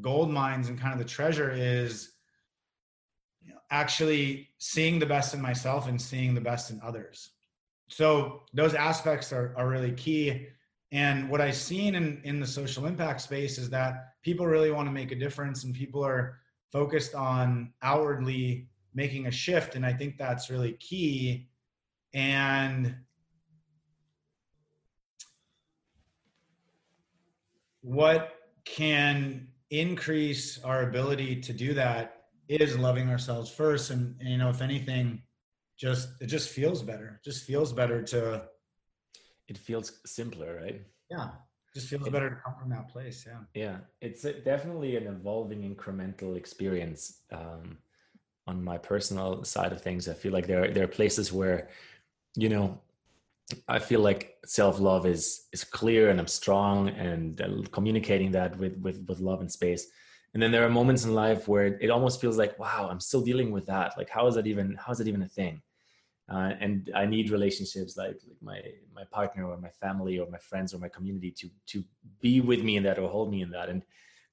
gold 0.00 0.30
mines 0.30 0.68
and 0.68 0.78
kind 0.78 0.92
of 0.92 0.98
the 0.98 1.04
treasure 1.04 1.52
is 1.52 2.12
you 3.42 3.52
know, 3.52 3.60
actually 3.70 4.48
seeing 4.58 4.98
the 4.98 5.06
best 5.06 5.34
in 5.34 5.40
myself 5.40 5.88
and 5.88 6.02
seeing 6.02 6.34
the 6.34 6.40
best 6.40 6.70
in 6.72 6.80
others. 6.82 7.30
So 7.88 8.42
those 8.52 8.74
aspects 8.74 9.32
are, 9.32 9.54
are 9.56 9.68
really 9.68 9.92
key. 9.92 10.48
And 10.92 11.28
what 11.28 11.40
I've 11.40 11.56
seen 11.56 11.94
in, 11.94 12.20
in 12.24 12.40
the 12.40 12.46
social 12.46 12.86
impact 12.86 13.20
space 13.20 13.58
is 13.58 13.68
that 13.70 14.14
people 14.22 14.46
really 14.46 14.70
want 14.70 14.88
to 14.88 14.92
make 14.92 15.12
a 15.12 15.16
difference 15.16 15.64
and 15.64 15.74
people 15.74 16.04
are 16.04 16.38
focused 16.72 17.14
on 17.14 17.72
outwardly 17.82 18.68
making 18.94 19.26
a 19.26 19.30
shift. 19.30 19.74
And 19.74 19.84
I 19.84 19.92
think 19.92 20.16
that's 20.16 20.48
really 20.50 20.74
key. 20.74 21.48
And 22.14 22.96
what 27.82 28.34
can 28.64 29.48
increase 29.70 30.62
our 30.62 30.88
ability 30.88 31.40
to 31.40 31.52
do 31.52 31.74
that 31.74 32.24
is 32.48 32.78
loving 32.78 33.08
ourselves 33.08 33.50
first. 33.50 33.90
And, 33.90 34.16
and 34.20 34.28
you 34.28 34.38
know, 34.38 34.50
if 34.50 34.62
anything, 34.62 35.22
just 35.76 36.08
it 36.20 36.26
just 36.26 36.48
feels 36.48 36.82
better. 36.82 37.20
It 37.20 37.24
just 37.24 37.44
feels 37.44 37.72
better 37.72 38.02
to 38.02 38.44
it 39.48 39.58
feels 39.58 40.00
simpler, 40.04 40.60
right? 40.62 40.82
Yeah, 41.10 41.28
just 41.74 41.88
feels 41.88 42.06
it, 42.06 42.12
better 42.12 42.30
to 42.30 42.36
come 42.36 42.54
from 42.58 42.70
that 42.70 42.88
place. 42.88 43.26
Yeah. 43.26 43.40
Yeah, 43.54 43.76
it's 44.00 44.24
a, 44.24 44.32
definitely 44.32 44.96
an 44.96 45.06
evolving 45.06 45.62
incremental 45.74 46.36
experience. 46.36 47.20
Um, 47.32 47.78
on 48.48 48.62
my 48.62 48.78
personal 48.78 49.42
side 49.42 49.72
of 49.72 49.82
things, 49.82 50.08
I 50.08 50.14
feel 50.14 50.32
like 50.32 50.46
there 50.46 50.64
are, 50.64 50.68
there 50.68 50.84
are 50.84 50.88
places 50.88 51.32
where, 51.32 51.68
you 52.36 52.48
know, 52.48 52.80
I 53.68 53.78
feel 53.78 54.00
like 54.00 54.36
self 54.44 54.80
love 54.80 55.06
is 55.06 55.46
is 55.52 55.62
clear 55.64 56.10
and 56.10 56.18
I'm 56.18 56.26
strong 56.26 56.88
and 56.88 57.40
uh, 57.40 57.62
communicating 57.70 58.32
that 58.32 58.56
with 58.58 58.76
with 58.78 59.04
with 59.08 59.20
love 59.20 59.40
and 59.40 59.50
space. 59.50 59.86
And 60.34 60.42
then 60.42 60.50
there 60.50 60.66
are 60.66 60.68
moments 60.68 61.04
in 61.04 61.14
life 61.14 61.48
where 61.48 61.66
it 61.80 61.90
almost 61.90 62.20
feels 62.20 62.36
like, 62.36 62.58
wow, 62.58 62.88
I'm 62.90 63.00
still 63.00 63.22
dealing 63.22 63.52
with 63.52 63.66
that. 63.66 63.96
Like, 63.96 64.10
how 64.10 64.26
is 64.26 64.34
that 64.34 64.46
even? 64.46 64.74
How 64.74 64.92
is 64.92 64.98
that 64.98 65.08
even 65.08 65.22
a 65.22 65.28
thing? 65.28 65.62
Uh, 66.28 66.52
and 66.60 66.90
I 66.94 67.06
need 67.06 67.30
relationships 67.30 67.96
like, 67.96 68.18
like 68.26 68.42
my 68.42 68.60
my 68.94 69.04
partner 69.04 69.44
or 69.44 69.56
my 69.58 69.68
family 69.68 70.18
or 70.18 70.28
my 70.28 70.38
friends 70.38 70.74
or 70.74 70.78
my 70.78 70.88
community 70.88 71.30
to 71.30 71.50
to 71.66 71.84
be 72.20 72.40
with 72.40 72.62
me 72.62 72.76
in 72.76 72.82
that 72.82 72.98
or 72.98 73.08
hold 73.08 73.30
me 73.30 73.42
in 73.42 73.50
that. 73.50 73.68
And 73.68 73.82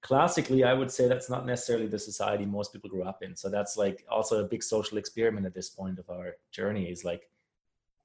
classically, 0.01 0.63
I 0.63 0.73
would 0.73 0.91
say 0.91 1.07
that's 1.07 1.29
not 1.29 1.45
necessarily 1.45 1.87
the 1.87 1.99
society 1.99 2.45
most 2.45 2.73
people 2.73 2.89
grew 2.89 3.03
up 3.03 3.21
in. 3.21 3.35
So 3.35 3.49
that's 3.49 3.77
like 3.77 4.05
also 4.09 4.43
a 4.43 4.47
big 4.47 4.63
social 4.63 4.97
experiment 4.97 5.45
at 5.45 5.53
this 5.53 5.69
point 5.69 5.99
of 5.99 6.09
our 6.09 6.35
journey 6.51 6.89
is 6.89 7.05
like 7.05 7.29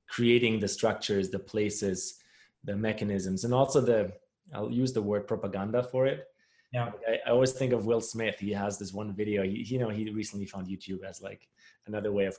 creating 0.06 0.60
the 0.60 0.68
structures, 0.68 1.30
the 1.30 1.38
places, 1.38 2.20
the 2.64 2.76
mechanisms, 2.76 3.44
and 3.44 3.54
also 3.54 3.80
the 3.80 4.12
I'll 4.54 4.70
use 4.70 4.92
the 4.92 5.02
word 5.02 5.26
propaganda 5.26 5.82
for 5.82 6.06
it. 6.06 6.28
Yeah, 6.72 6.90
I, 7.08 7.18
I 7.26 7.30
always 7.30 7.52
think 7.52 7.72
of 7.72 7.86
Will 7.86 8.02
Smith. 8.02 8.38
He 8.38 8.52
has 8.52 8.78
this 8.78 8.92
one 8.92 9.14
video. 9.14 9.42
He, 9.42 9.62
you 9.62 9.78
know, 9.78 9.88
he 9.88 10.10
recently 10.10 10.44
found 10.44 10.66
YouTube 10.66 11.02
as 11.04 11.22
like 11.22 11.48
another 11.88 12.12
way 12.12 12.26
of 12.26 12.38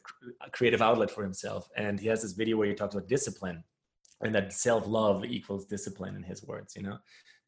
creative 0.51 0.81
outlet 0.81 1.11
for 1.11 1.23
himself. 1.23 1.69
And 1.75 1.99
he 1.99 2.07
has 2.07 2.21
this 2.21 2.33
video 2.33 2.57
where 2.57 2.67
he 2.67 2.73
talks 2.73 2.95
about 2.95 3.07
discipline 3.07 3.63
and 4.21 4.33
that 4.35 4.53
self-love 4.53 5.25
equals 5.25 5.65
discipline 5.65 6.15
in 6.15 6.23
his 6.23 6.43
words, 6.43 6.75
you 6.75 6.83
know, 6.83 6.97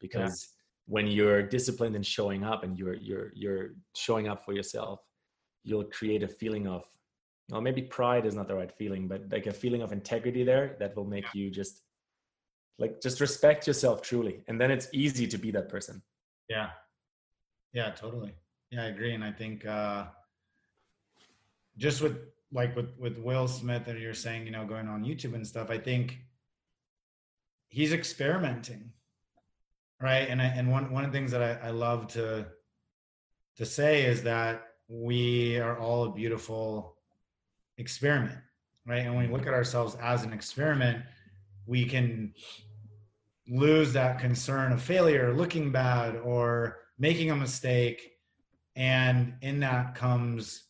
because 0.00 0.48
yeah. 0.48 0.94
when 0.94 1.06
you're 1.06 1.42
disciplined 1.42 1.96
and 1.96 2.04
showing 2.04 2.44
up 2.44 2.64
and 2.64 2.78
you're, 2.78 2.94
you're, 2.94 3.32
you're 3.34 3.70
showing 3.94 4.28
up 4.28 4.44
for 4.44 4.52
yourself, 4.52 5.00
you'll 5.64 5.84
create 5.84 6.22
a 6.22 6.28
feeling 6.28 6.66
of, 6.66 6.84
well, 7.50 7.60
maybe 7.60 7.82
pride 7.82 8.24
is 8.24 8.34
not 8.34 8.48
the 8.48 8.54
right 8.54 8.72
feeling, 8.72 9.06
but 9.06 9.30
like 9.30 9.46
a 9.46 9.52
feeling 9.52 9.82
of 9.82 9.92
integrity 9.92 10.44
there 10.44 10.76
that 10.80 10.96
will 10.96 11.04
make 11.04 11.24
yeah. 11.34 11.42
you 11.42 11.50
just 11.50 11.82
like, 12.78 13.00
just 13.02 13.20
respect 13.20 13.66
yourself 13.66 14.00
truly. 14.00 14.42
And 14.48 14.60
then 14.60 14.70
it's 14.70 14.88
easy 14.92 15.26
to 15.26 15.38
be 15.38 15.50
that 15.50 15.68
person. 15.68 16.02
Yeah. 16.48 16.70
Yeah, 17.74 17.90
totally. 17.90 18.32
Yeah, 18.70 18.84
I 18.84 18.86
agree. 18.86 19.14
And 19.14 19.22
I 19.22 19.30
think, 19.30 19.66
uh, 19.66 20.06
just 21.76 22.00
with 22.00 22.18
like 22.52 22.76
with 22.76 22.90
with 22.98 23.18
Will 23.18 23.48
Smith 23.48 23.86
that 23.86 23.98
you're 23.98 24.14
saying, 24.14 24.46
you 24.46 24.52
know, 24.52 24.66
going 24.66 24.88
on 24.88 25.04
YouTube 25.04 25.34
and 25.34 25.46
stuff, 25.46 25.70
I 25.70 25.78
think 25.78 26.18
he's 27.68 27.92
experimenting, 27.92 28.90
right? 30.00 30.28
And 30.28 30.40
I, 30.40 30.46
and 30.46 30.70
one 30.70 30.92
one 30.92 31.04
of 31.04 31.12
the 31.12 31.18
things 31.18 31.30
that 31.32 31.42
I, 31.42 31.68
I 31.68 31.70
love 31.70 32.08
to 32.08 32.46
to 33.56 33.66
say 33.66 34.04
is 34.04 34.22
that 34.24 34.62
we 34.88 35.58
are 35.58 35.78
all 35.78 36.04
a 36.04 36.12
beautiful 36.12 36.96
experiment, 37.78 38.38
right? 38.86 39.00
And 39.06 39.14
when 39.14 39.26
we 39.26 39.32
look 39.32 39.46
at 39.46 39.54
ourselves 39.54 39.96
as 40.00 40.22
an 40.24 40.32
experiment, 40.32 41.02
we 41.66 41.84
can 41.84 42.34
lose 43.48 43.92
that 43.92 44.18
concern 44.18 44.72
of 44.72 44.82
failure, 44.82 45.32
looking 45.34 45.72
bad, 45.72 46.16
or 46.16 46.78
making 46.98 47.30
a 47.30 47.36
mistake. 47.36 48.12
And 48.76 49.34
in 49.42 49.60
that 49.60 49.94
comes 49.94 50.64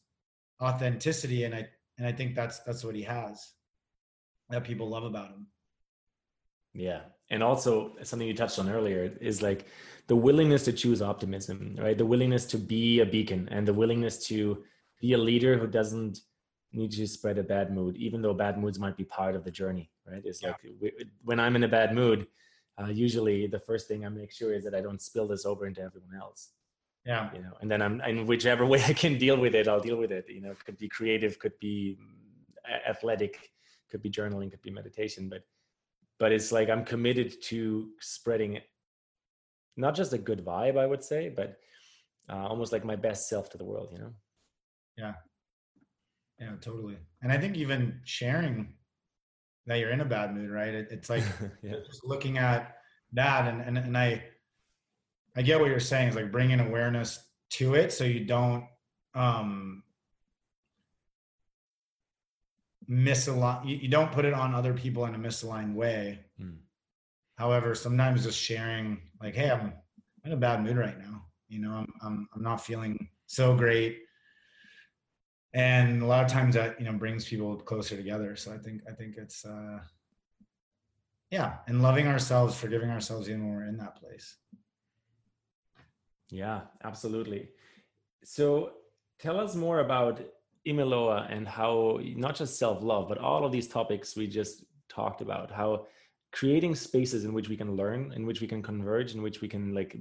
authenticity. 0.63 1.45
And 1.45 1.55
I 1.55 1.69
and 1.99 2.07
I 2.07 2.13
think 2.13 2.35
that's 2.35 2.61
that's 2.61 2.85
what 2.85 2.95
he 2.95 3.03
has 3.03 3.53
that 4.51 4.65
people 4.65 4.89
love 4.89 5.05
about 5.05 5.31
him. 5.31 5.47
Yeah. 6.75 7.01
And 7.31 7.43
also 7.43 7.93
something 8.03 8.29
you 8.29 8.35
touched 8.35 8.59
on 8.59 8.69
earlier 8.69 9.13
is 9.21 9.43
like 9.43 9.67
the 10.07 10.17
willingness 10.17 10.65
to 10.65 10.73
choose 10.73 11.01
optimism, 11.01 11.77
right? 11.79 11.97
The 11.97 12.07
willingness 12.07 12.45
to 12.47 12.59
be 12.59 13.01
a 13.01 13.07
beacon 13.07 13.49
and 13.51 13.67
the 13.67 13.73
willingness 13.73 14.27
to 14.27 14.63
be 15.01 15.15
a 15.15 15.19
leader 15.19 15.59
who 15.59 15.67
doesn't 15.67 16.21
need 16.73 16.93
to 16.93 17.07
spread 17.07 17.39
a 17.39 17.43
bad 17.43 17.73
mood, 17.73 17.97
even 17.97 18.23
though 18.23 18.35
bad 18.35 18.59
moods 18.59 18.79
might 18.79 18.97
be 18.97 19.05
part 19.05 19.35
of 19.35 19.45
the 19.45 19.51
journey, 19.51 19.91
right? 20.07 20.23
It's 20.25 20.43
yeah. 20.43 20.55
like 20.81 20.95
when 21.25 21.41
I'm 21.41 21.57
in 21.57 21.65
a 21.65 21.69
bad 21.69 21.95
mood, 21.95 22.27
uh, 22.81 22.87
usually 22.87 23.47
the 23.47 23.59
first 23.59 23.89
thing 23.89 24.05
I 24.05 24.09
make 24.09 24.33
sure 24.33 24.55
is 24.55 24.65
that 24.65 24.75
I 24.75 24.81
don't 24.81 25.01
spill 25.01 25.29
this 25.29 25.45
over 25.45 25.67
into 25.67 25.83
everyone 25.83 26.15
else. 26.19 26.51
Yeah. 27.05 27.31
You 27.35 27.43
know, 27.43 27.53
and 27.61 27.71
then 27.71 27.83
I'm 27.83 28.01
in 28.03 28.27
whichever 28.27 28.65
way 28.73 28.83
I 28.85 28.93
can 28.93 29.19
deal 29.19 29.39
with 29.39 29.55
it, 29.55 29.69
I'll 29.69 29.81
deal 29.81 29.97
with 29.97 30.13
it. 30.13 30.27
You 30.29 30.41
know, 30.41 30.51
it 30.51 30.65
could 30.65 30.79
be 30.79 30.89
creative, 30.89 31.39
could 31.39 31.59
be 31.61 31.99
mm, 32.01 32.89
athletic, 32.89 33.51
could 33.91 34.03
be 34.03 34.11
journaling, 34.11 34.51
could 34.51 34.63
be 34.63 34.71
meditation, 34.71 35.29
but 35.29 35.43
but 36.19 36.31
it's 36.31 36.53
like 36.53 36.71
I'm 36.71 36.85
committed 36.85 37.43
to 37.45 37.89
spreading 38.01 38.61
not 39.77 39.95
just 39.95 40.13
a 40.13 40.19
good 40.19 40.45
vibe, 40.45 40.79
I 40.79 40.87
would 40.87 41.03
say, 41.03 41.29
but 41.29 41.59
uh, 42.29 42.47
almost 42.47 42.73
like 42.73 42.85
my 42.85 42.97
best 42.97 43.29
self 43.29 43.51
to 43.51 43.59
the 43.59 43.65
world, 43.65 43.89
you 43.93 43.99
know? 43.99 44.13
Yeah. 44.97 45.15
Yeah, 46.39 46.53
totally. 46.61 46.99
And 47.23 47.33
I 47.33 47.39
think 47.39 47.57
even 47.57 48.01
sharing 48.05 48.75
that 49.67 49.79
you're 49.79 49.91
in 49.91 50.01
a 50.01 50.05
bad 50.05 50.35
mood, 50.35 50.51
right? 50.51 50.75
It, 50.75 50.89
it's 50.91 51.09
like 51.09 51.25
yeah. 51.63 51.77
just 51.87 52.05
looking 52.05 52.39
at 52.39 52.77
that 53.13 53.49
and, 53.49 53.63
and, 53.63 53.79
and 53.79 53.97
I, 53.97 54.23
I 55.37 55.43
get 55.43 55.61
what 55.61 55.71
you're 55.71 55.81
saying 55.81 56.09
is 56.09 56.17
like 56.17 56.33
bringing 56.33 56.61
awareness 56.61 57.25
to 57.51 57.75
it. 57.75 57.93
So 57.93 58.05
you 58.05 58.25
don't, 58.25 58.65
um, 59.15 59.83
misalign, 62.91 63.67
you, 63.67 63.77
you 63.77 63.89
don't 63.89 64.13
put 64.13 64.25
it 64.25 64.35
on 64.35 64.55
other 64.55 64.75
people 64.75 65.07
in 65.07 65.15
a 65.15 65.19
misaligned 65.19 65.75
way. 65.75 66.21
Mm. 66.41 66.59
However, 67.37 67.75
sometimes 67.75 68.25
just 68.25 68.39
sharing 68.39 69.01
like, 69.21 69.35
Hey, 69.35 69.51
I'm 69.51 69.73
in 70.25 70.33
a 70.33 70.37
bad 70.37 70.63
mood 70.63 70.77
right 70.77 70.99
now. 70.99 71.25
You 71.49 71.61
know, 71.61 71.73
I'm, 71.73 71.93
I'm, 72.03 72.29
I'm 72.35 72.43
not 72.43 72.65
feeling 72.65 73.09
so 73.27 73.57
great 73.57 73.99
and 75.55 76.03
a 76.03 76.07
lot 76.07 76.25
of 76.25 76.31
times 76.31 76.55
that 76.55 76.79
you 76.81 76.87
know 76.87 76.93
brings 76.93 77.27
people 77.27 77.57
closer 77.57 77.97
together 77.97 78.37
so 78.37 78.53
i 78.53 78.59
think 78.59 78.81
i 78.89 78.93
think 78.93 79.17
it's 79.17 79.45
uh 79.45 79.79
yeah 81.31 81.57
and 81.67 81.83
loving 81.83 82.07
ourselves 82.07 82.57
forgiving 82.57 82.91
ourselves 82.91 83.29
even 83.29 83.47
when 83.47 83.57
we're 83.57 83.69
in 83.69 83.77
that 83.77 83.97
place 83.97 84.37
yeah 86.33 86.63
absolutely. 86.83 87.51
So 88.25 88.73
tell 89.21 89.39
us 89.39 89.55
more 89.55 89.81
about 89.81 90.21
imiloa 90.67 91.31
and 91.31 91.47
how 91.47 92.01
not 92.17 92.35
just 92.37 92.59
self-love 92.59 93.09
but 93.09 93.19
all 93.19 93.45
of 93.45 93.51
these 93.51 93.67
topics 93.67 94.17
we 94.17 94.29
just 94.29 94.65
talked 94.89 95.21
about 95.21 95.51
how 95.51 95.87
creating 96.33 96.75
spaces 96.75 97.25
in 97.25 97.33
which 97.35 97.49
we 97.49 97.57
can 97.57 97.75
learn 97.75 98.13
in 98.15 98.25
which 98.25 98.41
we 98.41 98.47
can 98.47 98.63
converge 98.63 99.13
in 99.13 99.23
which 99.23 99.41
we 99.41 99.49
can 99.49 99.75
like 99.75 99.99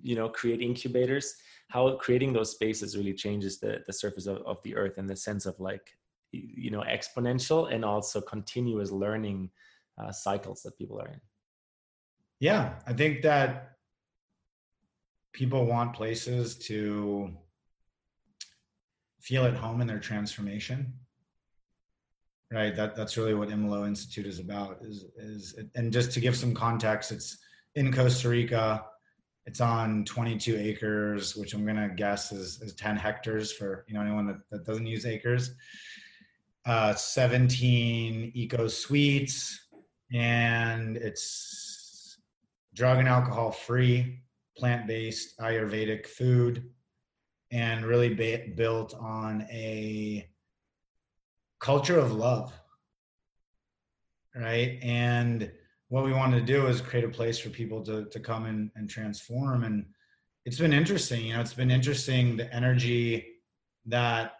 you 0.00 0.14
know 0.14 0.28
create 0.28 0.60
incubators 0.60 1.34
how 1.68 1.96
creating 1.96 2.32
those 2.32 2.52
spaces 2.52 2.96
really 2.96 3.12
changes 3.12 3.58
the 3.58 3.82
the 3.88 3.92
surface 3.92 4.26
of, 4.26 4.38
of 4.46 4.62
the 4.62 4.76
earth 4.76 4.96
in 4.96 5.08
the 5.08 5.16
sense 5.16 5.44
of 5.44 5.58
like 5.58 5.90
you 6.30 6.70
know 6.70 6.84
exponential 6.88 7.72
and 7.72 7.84
also 7.84 8.20
continuous 8.20 8.92
learning 8.92 9.50
uh, 9.98 10.12
cycles 10.12 10.62
that 10.62 10.76
people 10.78 11.00
are 11.00 11.08
in. 11.08 11.20
Yeah 12.38 12.74
i 12.86 12.92
think 12.92 13.22
that 13.22 13.75
people 15.36 15.66
want 15.66 15.92
places 15.92 16.56
to 16.56 17.30
feel 19.20 19.44
at 19.44 19.54
home 19.54 19.80
in 19.80 19.86
their 19.86 20.00
transformation 20.00 20.92
right 22.52 22.74
that 22.74 22.96
that's 22.96 23.16
really 23.16 23.34
what 23.34 23.48
imiloa 23.48 23.86
institute 23.86 24.26
is 24.26 24.38
about 24.38 24.78
is 24.80 25.04
is 25.16 25.58
and 25.74 25.92
just 25.92 26.10
to 26.12 26.20
give 26.20 26.36
some 26.36 26.54
context 26.54 27.12
it's 27.12 27.38
in 27.74 27.92
costa 27.92 28.28
rica 28.28 28.84
it's 29.46 29.60
on 29.60 30.04
22 30.04 30.56
acres, 30.56 31.36
which 31.36 31.54
I'm 31.54 31.64
gonna 31.64 31.88
guess 31.88 32.32
is, 32.32 32.60
is 32.60 32.74
10 32.74 32.96
hectares 32.96 33.52
for 33.52 33.84
you 33.86 33.94
know 33.94 34.00
anyone 34.00 34.26
that, 34.26 34.38
that 34.50 34.64
doesn't 34.64 34.86
use 34.86 35.06
acres. 35.06 35.54
Uh, 36.66 36.92
17 36.94 38.32
eco 38.34 38.66
suites, 38.66 39.68
and 40.12 40.96
it's 40.96 42.18
drug 42.74 42.98
and 42.98 43.08
alcohol 43.08 43.52
free, 43.52 44.20
plant 44.56 44.86
based 44.86 45.38
Ayurvedic 45.38 46.06
food, 46.06 46.70
and 47.50 47.84
really 47.84 48.14
ba- 48.14 48.44
built 48.54 48.94
on 48.94 49.42
a 49.42 50.28
culture 51.60 51.98
of 51.98 52.12
love, 52.12 52.52
right? 54.34 54.78
And 54.82 55.50
what 55.88 56.04
we 56.04 56.12
wanted 56.12 56.40
to 56.40 56.52
do 56.52 56.66
is 56.66 56.80
create 56.80 57.04
a 57.04 57.08
place 57.08 57.38
for 57.38 57.50
people 57.50 57.82
to 57.84 58.06
to 58.06 58.20
come 58.20 58.46
and 58.74 58.90
transform. 58.90 59.64
And 59.64 59.86
it's 60.44 60.58
been 60.58 60.72
interesting 60.72 61.26
you 61.26 61.34
know 61.34 61.40
it's 61.40 61.54
been 61.54 61.70
interesting 61.70 62.36
the 62.36 62.52
energy 62.54 63.26
that 63.86 64.32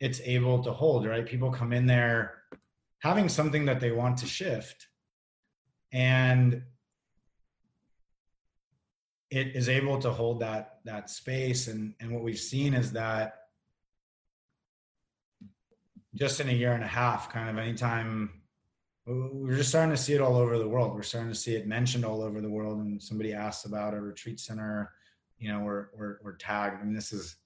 it's 0.00 0.20
able 0.24 0.62
to 0.64 0.72
hold 0.72 1.06
right? 1.06 1.26
People 1.26 1.50
come 1.50 1.72
in 1.72 1.86
there 1.86 2.42
having 3.00 3.28
something 3.28 3.66
that 3.66 3.80
they 3.80 3.92
want 3.92 4.16
to 4.18 4.26
shift. 4.26 4.88
And 5.92 6.62
it 9.34 9.56
is 9.56 9.68
able 9.68 9.98
to 9.98 10.10
hold 10.10 10.40
that 10.40 10.78
that 10.84 11.10
space 11.10 11.68
and 11.68 11.94
and 12.00 12.12
what 12.12 12.22
we've 12.22 12.38
seen 12.38 12.74
is 12.74 12.92
that 12.92 13.40
just 16.14 16.40
in 16.40 16.48
a 16.48 16.52
year 16.52 16.72
and 16.72 16.84
a 16.84 16.88
half 16.88 17.32
kind 17.32 17.48
of 17.48 17.58
anytime 17.58 18.30
we're 19.06 19.56
just 19.56 19.68
starting 19.68 19.90
to 19.90 19.96
see 19.96 20.14
it 20.14 20.20
all 20.20 20.36
over 20.36 20.58
the 20.58 20.66
world. 20.66 20.94
We're 20.94 21.02
starting 21.02 21.30
to 21.30 21.36
see 21.38 21.54
it 21.56 21.66
mentioned 21.66 22.06
all 22.06 22.22
over 22.22 22.40
the 22.40 22.48
world. 22.48 22.78
And 22.78 23.02
somebody 23.02 23.34
asks 23.34 23.66
about 23.66 23.92
a 23.92 24.00
retreat 24.00 24.40
center, 24.40 24.92
you 25.38 25.52
know, 25.52 25.60
we're, 25.60 25.88
we're, 25.94 26.18
we're 26.22 26.36
tagged. 26.36 26.80
I 26.80 26.84
mean, 26.84 26.94
this 26.94 27.12
is, 27.12 27.36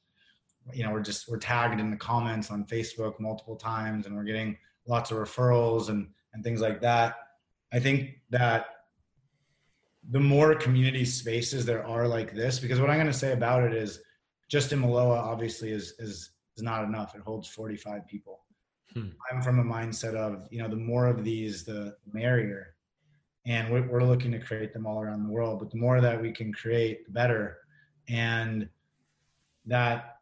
you 0.72 0.84
know, 0.84 0.92
we're 0.92 1.02
just, 1.02 1.28
we're 1.28 1.38
tagged 1.38 1.80
in 1.80 1.90
the 1.90 1.96
comments 1.96 2.52
on 2.52 2.64
Facebook 2.64 3.18
multiple 3.18 3.56
times 3.56 4.06
and 4.06 4.14
we're 4.14 4.22
getting 4.22 4.56
lots 4.86 5.10
of 5.10 5.18
referrals 5.18 5.88
and, 5.88 6.08
and 6.32 6.44
things 6.44 6.60
like 6.60 6.80
that. 6.82 7.16
I 7.72 7.80
think 7.80 8.20
that 8.30 8.77
the 10.10 10.20
more 10.20 10.54
community 10.54 11.04
spaces 11.04 11.66
there 11.66 11.86
are 11.86 12.08
like 12.08 12.34
this, 12.34 12.58
because 12.58 12.80
what 12.80 12.90
I'm 12.90 12.96
going 12.96 13.06
to 13.06 13.12
say 13.12 13.32
about 13.32 13.64
it 13.64 13.74
is 13.74 14.00
just 14.48 14.70
Imiloa 14.70 15.18
obviously 15.18 15.70
is, 15.70 15.94
is, 15.98 16.30
is 16.56 16.62
not 16.62 16.84
enough. 16.84 17.14
It 17.14 17.20
holds 17.20 17.48
45 17.48 18.06
people 18.06 18.40
Hmm. 18.94 19.08
I'm 19.30 19.42
from 19.42 19.58
a 19.58 19.64
mindset 19.64 20.14
of, 20.14 20.46
you 20.50 20.62
know, 20.62 20.68
the 20.68 20.76
more 20.76 21.06
of 21.06 21.24
these, 21.24 21.64
the 21.64 21.96
merrier. 22.12 22.74
And 23.46 23.70
we're, 23.70 23.86
we're 23.88 24.04
looking 24.04 24.32
to 24.32 24.38
create 24.38 24.72
them 24.72 24.86
all 24.86 25.00
around 25.00 25.24
the 25.24 25.30
world. 25.30 25.58
But 25.58 25.70
the 25.70 25.78
more 25.78 26.00
that 26.00 26.20
we 26.20 26.32
can 26.32 26.52
create, 26.52 27.06
the 27.06 27.12
better. 27.12 27.58
And 28.08 28.68
that 29.66 30.16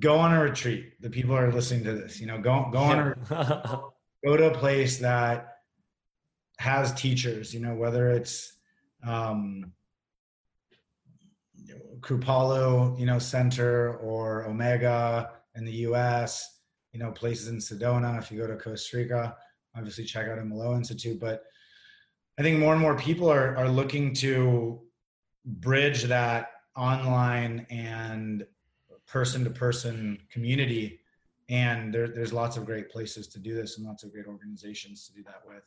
go 0.00 0.18
on 0.18 0.32
a 0.32 0.40
retreat. 0.40 1.00
The 1.00 1.10
people 1.10 1.36
are 1.36 1.52
listening 1.52 1.84
to 1.84 1.92
this, 1.92 2.20
you 2.20 2.26
know, 2.26 2.38
go, 2.38 2.68
go 2.72 2.78
on 2.78 2.98
a, 3.30 3.80
go 4.24 4.36
to 4.36 4.52
a 4.52 4.54
place 4.54 4.98
that 4.98 5.57
has 6.58 6.92
teachers, 6.94 7.54
you 7.54 7.60
know, 7.60 7.74
whether 7.74 8.10
it's, 8.10 8.54
um, 9.06 9.72
Kripalu, 12.00 12.98
you 12.98 13.06
know, 13.06 13.18
Center 13.18 13.94
or 13.96 14.46
Omega 14.46 15.32
in 15.56 15.64
the 15.64 15.72
U.S. 15.72 16.60
You 16.92 17.00
know, 17.00 17.10
places 17.10 17.48
in 17.48 17.58
Sedona. 17.58 18.18
If 18.18 18.30
you 18.30 18.38
go 18.38 18.46
to 18.46 18.56
Costa 18.56 18.96
Rica, 18.96 19.36
obviously 19.76 20.04
check 20.04 20.28
out 20.28 20.38
Imiloa 20.38 20.76
Institute. 20.76 21.20
But 21.20 21.44
I 22.38 22.42
think 22.42 22.58
more 22.58 22.72
and 22.72 22.80
more 22.80 22.96
people 22.96 23.30
are 23.30 23.56
are 23.56 23.68
looking 23.68 24.14
to 24.14 24.80
bridge 25.44 26.04
that 26.04 26.50
online 26.76 27.66
and 27.70 28.46
person 29.06 29.44
to 29.44 29.50
person 29.50 30.18
community. 30.30 31.00
And 31.48 31.92
there, 31.92 32.08
there's 32.08 32.32
lots 32.32 32.56
of 32.56 32.66
great 32.66 32.90
places 32.90 33.26
to 33.28 33.38
do 33.38 33.54
this 33.54 33.78
and 33.78 33.86
lots 33.86 34.04
of 34.04 34.12
great 34.12 34.26
organizations 34.26 35.06
to 35.06 35.14
do 35.14 35.22
that 35.24 35.42
with. 35.46 35.62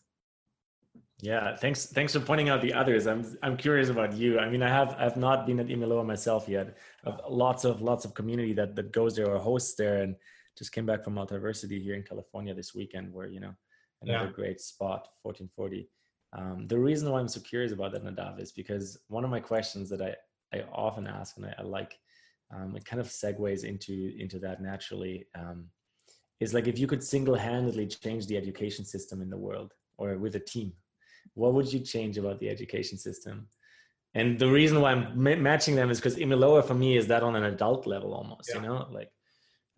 Yeah, 1.21 1.55
thanks. 1.55 1.85
Thanks 1.85 2.13
for 2.13 2.19
pointing 2.19 2.49
out 2.49 2.61
the 2.61 2.73
others. 2.73 3.05
I'm 3.05 3.23
I'm 3.43 3.55
curious 3.55 3.89
about 3.89 4.13
you. 4.13 4.39
I 4.39 4.49
mean, 4.49 4.63
I 4.63 4.69
have 4.69 4.95
I've 4.97 5.17
not 5.17 5.45
been 5.45 5.59
at 5.59 5.67
Imiloa 5.67 6.03
myself 6.03 6.49
yet. 6.49 6.77
I've 7.05 7.19
lots 7.29 7.63
of 7.63 7.81
lots 7.81 8.05
of 8.05 8.15
community 8.15 8.53
that 8.53 8.75
that 8.75 8.91
goes 8.91 9.15
there 9.15 9.29
or 9.29 9.37
hosts 9.37 9.75
there, 9.75 10.01
and 10.01 10.15
just 10.57 10.71
came 10.71 10.87
back 10.87 11.03
from 11.03 11.13
Multiversity 11.13 11.79
here 11.81 11.93
in 11.93 12.01
California 12.01 12.55
this 12.55 12.73
weekend, 12.73 13.13
where 13.13 13.27
you 13.27 13.39
know 13.39 13.53
another 14.01 14.25
yeah. 14.25 14.31
great 14.31 14.59
spot, 14.59 15.09
1440. 15.21 15.87
Um, 16.33 16.67
the 16.67 16.79
reason 16.79 17.11
why 17.11 17.19
I'm 17.19 17.27
so 17.27 17.39
curious 17.41 17.71
about 17.71 17.91
that, 17.91 18.03
Nadav, 18.03 18.41
is 18.41 18.51
because 18.51 18.97
one 19.07 19.23
of 19.23 19.29
my 19.29 19.39
questions 19.39 19.89
that 19.91 20.01
I 20.01 20.15
I 20.57 20.63
often 20.73 21.05
ask, 21.05 21.37
and 21.37 21.45
I, 21.45 21.53
I 21.59 21.61
like, 21.61 21.99
um, 22.51 22.75
it 22.75 22.83
kind 22.83 22.99
of 22.99 23.07
segues 23.07 23.63
into 23.63 24.15
into 24.17 24.39
that 24.39 24.59
naturally. 24.59 25.27
Um, 25.35 25.67
is 26.39 26.55
like 26.55 26.67
if 26.67 26.79
you 26.79 26.87
could 26.87 27.03
single-handedly 27.03 27.85
change 27.85 28.25
the 28.25 28.35
education 28.35 28.83
system 28.83 29.21
in 29.21 29.29
the 29.29 29.37
world 29.37 29.75
or 29.99 30.17
with 30.17 30.35
a 30.35 30.39
team 30.39 30.73
what 31.33 31.53
would 31.53 31.71
you 31.71 31.79
change 31.79 32.17
about 32.17 32.39
the 32.39 32.49
education 32.49 32.97
system 32.97 33.47
and 34.13 34.37
the 34.39 34.49
reason 34.49 34.81
why 34.81 34.91
i'm 34.91 35.11
ma- 35.15 35.35
matching 35.35 35.75
them 35.75 35.89
is 35.89 35.99
because 35.99 36.15
imiloa 36.17 36.63
for 36.63 36.73
me 36.73 36.97
is 36.97 37.07
that 37.07 37.23
on 37.23 37.35
an 37.35 37.43
adult 37.43 37.87
level 37.87 38.13
almost 38.13 38.49
yeah. 38.49 38.55
you 38.55 38.67
know 38.67 38.87
like 38.91 39.11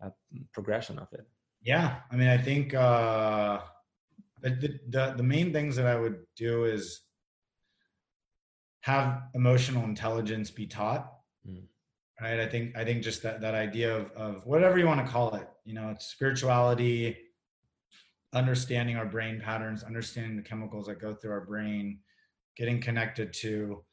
a 0.02 0.10
progression 0.52 0.98
of 0.98 1.08
it 1.12 1.26
yeah 1.62 1.96
i 2.10 2.16
mean 2.16 2.28
i 2.28 2.38
think 2.38 2.74
uh 2.74 3.60
the, 4.42 4.78
the 4.88 5.14
the 5.16 5.22
main 5.22 5.52
things 5.52 5.74
that 5.76 5.86
i 5.86 5.96
would 5.96 6.18
do 6.36 6.64
is 6.64 7.00
have 8.82 9.22
emotional 9.34 9.84
intelligence 9.84 10.50
be 10.50 10.66
taught 10.66 11.12
mm. 11.48 11.62
right 12.20 12.40
i 12.40 12.46
think 12.46 12.76
i 12.76 12.84
think 12.84 13.02
just 13.02 13.22
that 13.22 13.40
that 13.40 13.54
idea 13.54 13.96
of 13.96 14.10
of 14.12 14.46
whatever 14.46 14.78
you 14.78 14.86
want 14.86 15.04
to 15.04 15.10
call 15.10 15.34
it 15.34 15.48
you 15.64 15.74
know 15.74 15.88
it's 15.90 16.06
spirituality 16.06 17.16
understanding 18.34 18.96
our 18.96 19.06
brain 19.06 19.40
patterns, 19.40 19.82
understanding 19.82 20.36
the 20.36 20.42
chemicals 20.42 20.86
that 20.86 21.00
go 21.00 21.14
through 21.14 21.32
our 21.32 21.44
brain, 21.44 22.00
getting 22.56 22.80
connected 22.80 23.32
to 23.32 23.84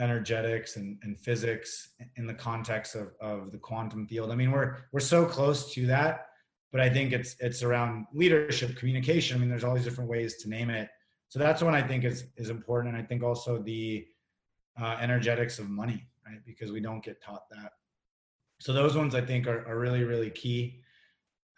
energetics 0.00 0.76
and, 0.76 0.98
and 1.02 1.18
physics 1.18 1.90
in 2.16 2.26
the 2.26 2.34
context 2.34 2.94
of, 2.94 3.12
of 3.20 3.52
the 3.52 3.58
quantum 3.58 4.06
field. 4.06 4.30
I 4.30 4.34
mean, 4.34 4.50
we're 4.50 4.76
we're 4.92 5.00
so 5.00 5.24
close 5.24 5.72
to 5.74 5.86
that, 5.86 6.26
but 6.72 6.80
I 6.80 6.88
think 6.88 7.12
it's 7.12 7.36
it's 7.40 7.62
around 7.62 8.06
leadership, 8.12 8.76
communication. 8.76 9.36
I 9.36 9.40
mean, 9.40 9.48
there's 9.48 9.64
all 9.64 9.74
these 9.74 9.84
different 9.84 10.10
ways 10.10 10.36
to 10.42 10.48
name 10.48 10.70
it. 10.70 10.88
So 11.28 11.38
that's 11.38 11.62
one 11.62 11.74
I 11.74 11.82
think 11.82 12.04
is 12.04 12.26
is 12.36 12.50
important. 12.50 12.94
And 12.94 13.02
I 13.02 13.06
think 13.06 13.22
also 13.22 13.62
the 13.62 14.06
uh, 14.80 14.96
energetics 15.00 15.58
of 15.58 15.68
money, 15.68 16.06
right? 16.26 16.40
Because 16.46 16.72
we 16.72 16.80
don't 16.80 17.04
get 17.04 17.22
taught 17.22 17.48
that. 17.50 17.72
So 18.60 18.72
those 18.72 18.96
ones 18.96 19.14
I 19.14 19.20
think 19.20 19.46
are, 19.46 19.66
are 19.68 19.78
really, 19.78 20.04
really 20.04 20.30
key. 20.30 20.80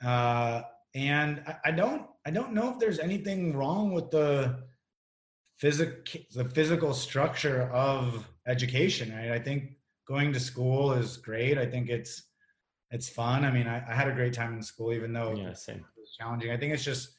Uh, 0.05 0.63
and 0.95 1.43
I, 1.47 1.57
I 1.67 1.71
don't 1.71 2.07
I 2.27 2.31
don't 2.31 2.53
know 2.53 2.71
if 2.71 2.79
there's 2.79 2.99
anything 2.99 3.57
wrong 3.57 3.93
with 3.93 4.11
the 4.11 4.63
physical 5.59 6.21
the 6.35 6.45
physical 6.45 6.95
structure 6.95 7.71
of 7.73 8.27
education. 8.47 9.15
Right? 9.15 9.33
I 9.33 9.39
think 9.39 9.73
going 10.07 10.33
to 10.33 10.41
school 10.41 10.93
is 10.93 11.17
great. 11.17 11.59
I 11.59 11.67
think 11.67 11.89
it's 11.89 12.23
it's 12.91 13.09
fun. 13.09 13.45
I 13.45 13.51
mean, 13.51 13.67
I, 13.67 13.83
I 13.89 13.95
had 13.95 14.09
a 14.09 14.13
great 14.13 14.33
time 14.33 14.55
in 14.55 14.63
school, 14.63 14.93
even 14.93 15.13
though 15.13 15.35
yeah, 15.35 15.53
same. 15.53 15.79
it 15.79 16.01
was 16.01 16.15
challenging. 16.19 16.53
I 16.53 16.57
think 16.57 16.73
it's 16.73 16.85
just 16.85 17.19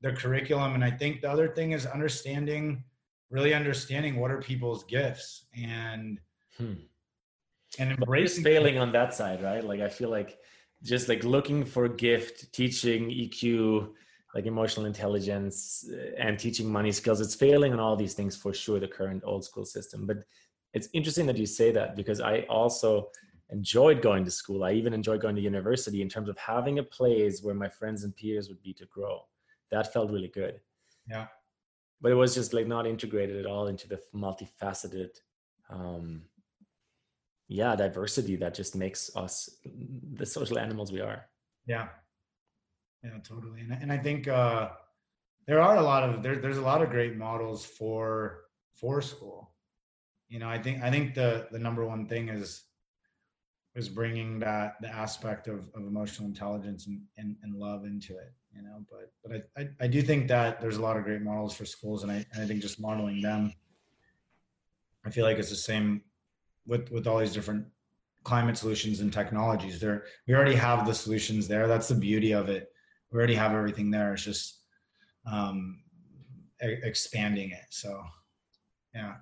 the 0.00 0.12
curriculum, 0.12 0.74
and 0.74 0.84
I 0.84 0.90
think 0.90 1.22
the 1.22 1.30
other 1.30 1.48
thing 1.48 1.72
is 1.72 1.86
understanding, 1.86 2.84
really 3.30 3.54
understanding 3.54 4.16
what 4.20 4.30
are 4.30 4.40
people's 4.40 4.84
gifts 4.84 5.46
and 5.56 6.20
hmm. 6.56 6.74
and 7.78 7.90
embracing 7.90 8.44
failing 8.44 8.78
on 8.78 8.92
that 8.92 9.14
side, 9.14 9.42
right? 9.42 9.64
Like 9.64 9.80
I 9.80 9.88
feel 9.88 10.10
like 10.10 10.38
just 10.86 11.08
like 11.08 11.24
looking 11.24 11.64
for 11.64 11.88
gift 11.88 12.52
teaching 12.52 13.10
eq 13.10 13.88
like 14.34 14.46
emotional 14.46 14.86
intelligence 14.86 15.88
uh, 15.92 16.10
and 16.18 16.38
teaching 16.38 16.70
money 16.70 16.92
skills 16.92 17.20
it's 17.20 17.34
failing 17.34 17.72
on 17.72 17.80
all 17.80 17.96
these 17.96 18.14
things 18.14 18.36
for 18.36 18.52
sure 18.52 18.78
the 18.78 18.88
current 18.88 19.22
old 19.24 19.44
school 19.44 19.64
system. 19.64 20.06
But 20.06 20.18
it's 20.74 20.88
interesting 20.92 21.26
that 21.26 21.38
you 21.38 21.46
say 21.46 21.72
that 21.72 21.96
because 21.96 22.20
i 22.20 22.40
also 22.42 23.08
enjoyed 23.50 24.02
going 24.02 24.24
to 24.24 24.30
school. 24.30 24.64
I 24.64 24.72
even 24.72 24.92
enjoyed 24.92 25.20
going 25.20 25.36
to 25.36 25.42
university 25.42 26.02
in 26.02 26.08
terms 26.08 26.28
of 26.28 26.36
having 26.38 26.78
a 26.78 26.82
place 26.82 27.42
where 27.42 27.54
my 27.54 27.68
friends 27.68 28.04
and 28.04 28.14
peers 28.16 28.48
would 28.48 28.62
be 28.62 28.72
to 28.74 28.86
grow. 28.86 29.20
That 29.70 29.92
felt 29.92 30.10
really 30.10 30.28
good. 30.28 30.60
Yeah. 31.08 31.26
But 32.00 32.12
it 32.12 32.16
was 32.16 32.34
just 32.34 32.52
like 32.52 32.66
not 32.66 32.86
integrated 32.86 33.36
at 33.38 33.46
all 33.46 33.68
into 33.68 33.88
the 33.88 34.00
multifaceted 34.14 35.10
um, 35.70 36.22
yeah 37.48 37.76
diversity 37.76 38.36
that 38.36 38.54
just 38.54 38.74
makes 38.74 39.10
us 39.16 39.48
the 40.14 40.26
social 40.26 40.58
animals 40.58 40.92
we 40.92 41.00
are. 41.00 41.26
Yeah. 41.66 41.88
Yeah 43.04 43.18
totally. 43.22 43.60
And, 43.60 43.72
and 43.72 43.92
i 43.92 43.98
think 43.98 44.28
uh 44.28 44.70
there 45.46 45.60
are 45.60 45.76
a 45.76 45.82
lot 45.82 46.02
of 46.02 46.22
there, 46.22 46.36
there's 46.36 46.58
a 46.58 46.62
lot 46.62 46.82
of 46.82 46.90
great 46.90 47.16
models 47.16 47.64
for 47.64 48.42
for 48.74 49.00
school. 49.00 49.52
You 50.28 50.40
know 50.40 50.48
i 50.48 50.58
think 50.58 50.82
i 50.82 50.90
think 50.90 51.14
the 51.14 51.46
the 51.52 51.58
number 51.58 51.86
one 51.86 52.06
thing 52.06 52.28
is 52.28 52.64
is 53.76 53.90
bringing 53.90 54.38
that 54.38 54.76
the 54.80 54.88
aspect 54.88 55.48
of, 55.48 55.68
of 55.74 55.82
emotional 55.86 56.26
intelligence 56.26 56.86
and, 56.86 57.02
and, 57.18 57.36
and 57.42 57.54
love 57.54 57.84
into 57.84 58.14
it 58.16 58.32
you 58.54 58.62
know 58.62 58.84
but 58.90 59.12
but 59.22 59.48
I, 59.56 59.60
I, 59.60 59.68
I 59.82 59.86
do 59.86 60.02
think 60.02 60.28
that 60.28 60.60
there's 60.60 60.78
a 60.78 60.82
lot 60.82 60.96
of 60.96 61.04
great 61.04 61.22
models 61.22 61.54
for 61.54 61.64
schools 61.66 62.02
and 62.02 62.10
I, 62.10 62.24
and 62.32 62.42
I 62.42 62.46
think 62.46 62.60
just 62.62 62.80
modeling 62.80 63.20
them 63.20 63.52
i 65.04 65.10
feel 65.10 65.24
like 65.24 65.38
it's 65.38 65.50
the 65.50 65.56
same 65.56 66.02
with 66.66 66.90
with 66.90 67.06
all 67.06 67.18
these 67.18 67.32
different 67.32 67.66
climate 68.24 68.58
solutions 68.58 69.00
and 69.00 69.12
technologies 69.12 69.78
there 69.78 70.02
we 70.26 70.34
already 70.34 70.54
have 70.56 70.84
the 70.84 70.92
solutions 70.94 71.46
there. 71.46 71.68
That's 71.68 71.86
the 71.88 71.94
beauty 71.94 72.32
of 72.32 72.48
it. 72.48 72.72
We 73.10 73.18
already 73.18 73.36
have 73.36 73.52
everything 73.52 73.90
there. 73.90 74.12
It's 74.12 74.24
just 74.24 74.62
um 75.30 75.82
e- 76.62 76.80
expanding 76.82 77.50
it. 77.50 77.66
So 77.70 78.02
yeah. 78.94 79.14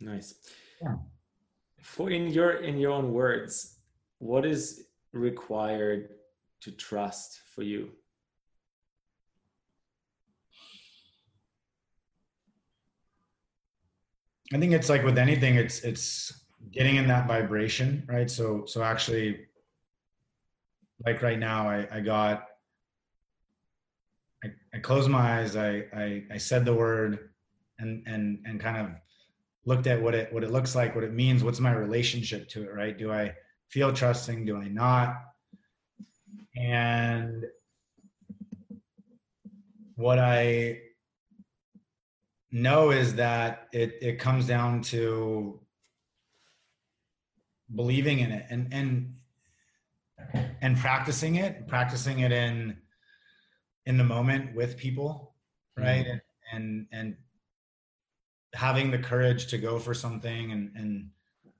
Nice. 0.00 0.34
Yeah. 0.82 0.96
for 1.80 2.10
in 2.10 2.28
your 2.28 2.52
in 2.68 2.78
your 2.78 2.92
own 2.92 3.12
words 3.12 3.78
what 4.18 4.44
is 4.44 4.84
required 5.12 6.10
to 6.60 6.70
trust 6.72 7.40
for 7.54 7.62
you 7.62 7.90
I 14.52 14.58
think 14.58 14.72
it's 14.72 14.88
like 14.88 15.04
with 15.04 15.18
anything, 15.18 15.56
it's 15.56 15.80
it's 15.80 16.44
getting 16.70 16.96
in 16.96 17.06
that 17.08 17.26
vibration, 17.28 18.04
right? 18.08 18.30
So 18.30 18.64
so 18.66 18.82
actually, 18.82 19.40
like 21.04 21.22
right 21.22 21.38
now, 21.38 21.68
I 21.68 21.86
I 21.92 22.00
got 22.00 22.46
I, 24.44 24.48
I 24.74 24.78
closed 24.78 25.10
my 25.10 25.40
eyes, 25.40 25.56
I, 25.56 25.84
I 25.94 26.24
I 26.32 26.38
said 26.38 26.64
the 26.64 26.74
word, 26.74 27.30
and 27.78 28.02
and 28.06 28.40
and 28.46 28.60
kind 28.60 28.76
of 28.78 28.92
looked 29.66 29.86
at 29.86 30.00
what 30.00 30.14
it 30.14 30.32
what 30.32 30.44
it 30.44 30.50
looks 30.50 30.74
like, 30.74 30.94
what 30.94 31.04
it 31.04 31.12
means, 31.12 31.44
what's 31.44 31.60
my 31.60 31.72
relationship 31.72 32.48
to 32.50 32.62
it, 32.62 32.74
right? 32.74 32.96
Do 32.96 33.12
I 33.12 33.34
feel 33.68 33.92
trusting? 33.92 34.46
Do 34.46 34.56
I 34.56 34.68
not? 34.68 35.14
And 36.56 37.44
what 39.96 40.18
I 40.18 40.80
know 42.50 42.90
is 42.90 43.14
that 43.14 43.68
it 43.72 43.98
it 44.00 44.18
comes 44.18 44.46
down 44.46 44.80
to 44.80 45.60
believing 47.74 48.20
in 48.20 48.32
it 48.32 48.46
and 48.48 48.72
and 48.72 49.14
and 50.62 50.76
practicing 50.78 51.36
it 51.36 51.68
practicing 51.68 52.20
it 52.20 52.32
in 52.32 52.76
in 53.86 53.98
the 53.98 54.04
moment 54.04 54.54
with 54.54 54.76
people 54.76 55.34
right 55.76 56.06
mm-hmm. 56.06 56.12
and, 56.12 56.22
and 56.52 56.86
and 56.92 57.16
having 58.54 58.90
the 58.90 58.98
courage 58.98 59.46
to 59.46 59.58
go 59.58 59.78
for 59.78 59.92
something 59.92 60.52
and 60.52 60.70
and 60.74 61.10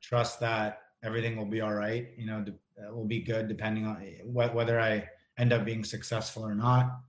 trust 0.00 0.40
that 0.40 0.82
everything 1.02 1.36
will 1.36 1.44
be 1.44 1.60
all 1.60 1.74
right 1.74 2.08
you 2.16 2.26
know 2.26 2.42
it 2.46 2.94
will 2.94 3.04
be 3.04 3.20
good 3.20 3.46
depending 3.46 3.86
on 3.86 3.96
whether 4.24 4.80
i 4.80 5.06
end 5.36 5.52
up 5.52 5.64
being 5.64 5.84
successful 5.84 6.44
or 6.44 6.54
not 6.54 7.00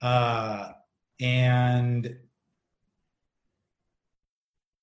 uh 0.00 0.72
and 1.20 2.16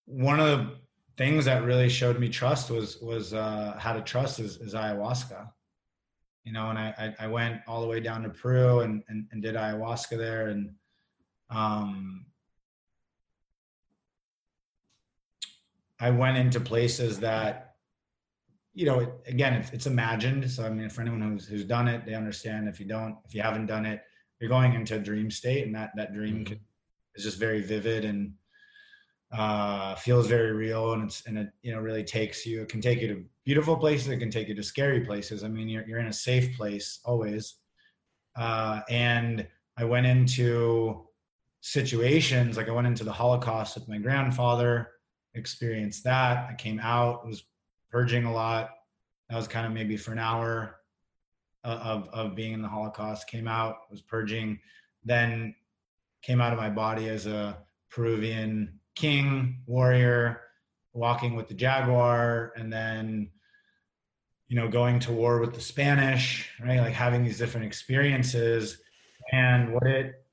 one 0.07 0.39
of 0.39 0.47
the 0.47 0.71
things 1.17 1.45
that 1.45 1.63
really 1.63 1.89
showed 1.89 2.19
me 2.19 2.29
trust 2.29 2.71
was 2.71 2.99
was 3.01 3.33
uh, 3.33 3.75
how 3.77 3.93
to 3.93 4.01
trust 4.01 4.39
is, 4.39 4.57
is 4.57 4.73
ayahuasca. 4.73 5.49
You 6.45 6.53
know, 6.53 6.69
and 6.69 6.79
I, 6.79 7.13
I 7.19 7.27
went 7.27 7.59
all 7.67 7.81
the 7.81 7.87
way 7.87 7.99
down 7.99 8.23
to 8.23 8.29
Peru 8.29 8.79
and, 8.79 9.03
and, 9.09 9.27
and 9.33 9.41
did 9.41 9.55
ayahuasca 9.55 10.17
there, 10.17 10.47
and 10.47 10.73
um, 11.49 12.25
I 15.99 16.09
went 16.09 16.37
into 16.37 16.61
places 16.61 17.19
that, 17.19 17.75
you 18.73 18.85
know, 18.85 19.11
again, 19.25 19.55
it's, 19.55 19.71
it's 19.71 19.87
imagined. 19.87 20.49
So 20.49 20.65
I 20.65 20.69
mean, 20.69 20.89
for 20.89 21.01
anyone 21.01 21.21
who's 21.21 21.45
who's 21.45 21.65
done 21.65 21.89
it, 21.89 22.05
they 22.05 22.13
understand. 22.13 22.69
If 22.69 22.79
you 22.79 22.85
don't, 22.85 23.17
if 23.25 23.35
you 23.35 23.41
haven't 23.41 23.65
done 23.65 23.85
it, 23.85 24.03
you're 24.39 24.49
going 24.49 24.73
into 24.73 24.95
a 24.95 24.99
dream 24.99 25.29
state, 25.29 25.65
and 25.65 25.75
that 25.75 25.91
that 25.97 26.13
dream 26.13 26.45
mm-hmm. 26.45 26.53
is 27.15 27.25
just 27.25 27.39
very 27.39 27.61
vivid 27.61 28.05
and 28.05 28.31
uh, 29.31 29.95
feels 29.95 30.27
very 30.27 30.53
real 30.53 30.93
and 30.93 31.03
it's 31.03 31.25
and 31.25 31.37
it 31.37 31.49
you 31.61 31.73
know 31.73 31.79
really 31.79 32.03
takes 32.03 32.45
you 32.45 32.61
it 32.61 32.69
can 32.69 32.79
take 32.79 33.01
you 33.01 33.07
to 33.07 33.25
beautiful 33.43 33.75
places 33.75 34.07
it 34.07 34.17
can 34.17 34.31
take 34.31 34.47
you 34.47 34.55
to 34.55 34.63
scary 34.63 35.01
places 35.01 35.43
i 35.43 35.49
mean 35.49 35.67
you're, 35.67 35.85
you're 35.85 35.99
in 35.99 36.07
a 36.07 36.13
safe 36.13 36.55
place 36.55 36.99
always 37.03 37.55
uh, 38.37 38.79
and 38.89 39.45
i 39.75 39.83
went 39.83 40.05
into 40.05 41.07
situations. 41.67 42.55
Like 42.55 42.69
I 42.69 42.71
went 42.71 42.87
into 42.87 43.03
the 43.03 43.11
Holocaust 43.11 43.75
with 43.75 43.89
my 43.89 43.97
grandfather, 43.97 44.91
experienced 45.33 46.03
that. 46.05 46.47
I 46.49 46.53
came 46.53 46.79
out, 46.79 47.27
was 47.27 47.43
purging 47.91 48.23
a 48.25 48.33
lot. 48.33 48.69
That 49.29 49.35
was 49.35 49.47
kind 49.47 49.65
of 49.65 49.73
maybe 49.73 49.97
for 49.97 50.13
an 50.13 50.19
hour 50.19 50.77
uh, 51.65 51.79
of, 51.83 52.09
of 52.09 52.35
being 52.35 52.53
in 52.53 52.61
the 52.61 52.69
Holocaust. 52.69 53.27
Came 53.27 53.47
out, 53.47 53.91
was 53.91 54.01
purging, 54.01 54.59
then 55.03 55.53
came 56.21 56.39
out 56.39 56.53
of 56.53 56.59
my 56.59 56.69
body 56.69 57.09
as 57.09 57.27
a 57.27 57.57
Peruvian 57.89 58.79
king, 58.97 59.59
warrior, 59.65 60.41
walking 60.93 61.35
with 61.35 61.47
the 61.47 61.53
jaguar, 61.53 62.53
and 62.55 62.71
then 62.71 63.29
you 64.47 64.55
know 64.55 64.67
going 64.67 64.99
to 64.99 65.11
war 65.11 65.39
with 65.39 65.53
the 65.53 65.61
Spanish, 65.61 66.49
right? 66.63 66.79
Like 66.79 66.93
having 66.93 67.23
these 67.23 67.37
different 67.37 67.65
experiences, 67.65 68.79
and 69.31 69.73
what 69.73 69.87
it 69.87 70.23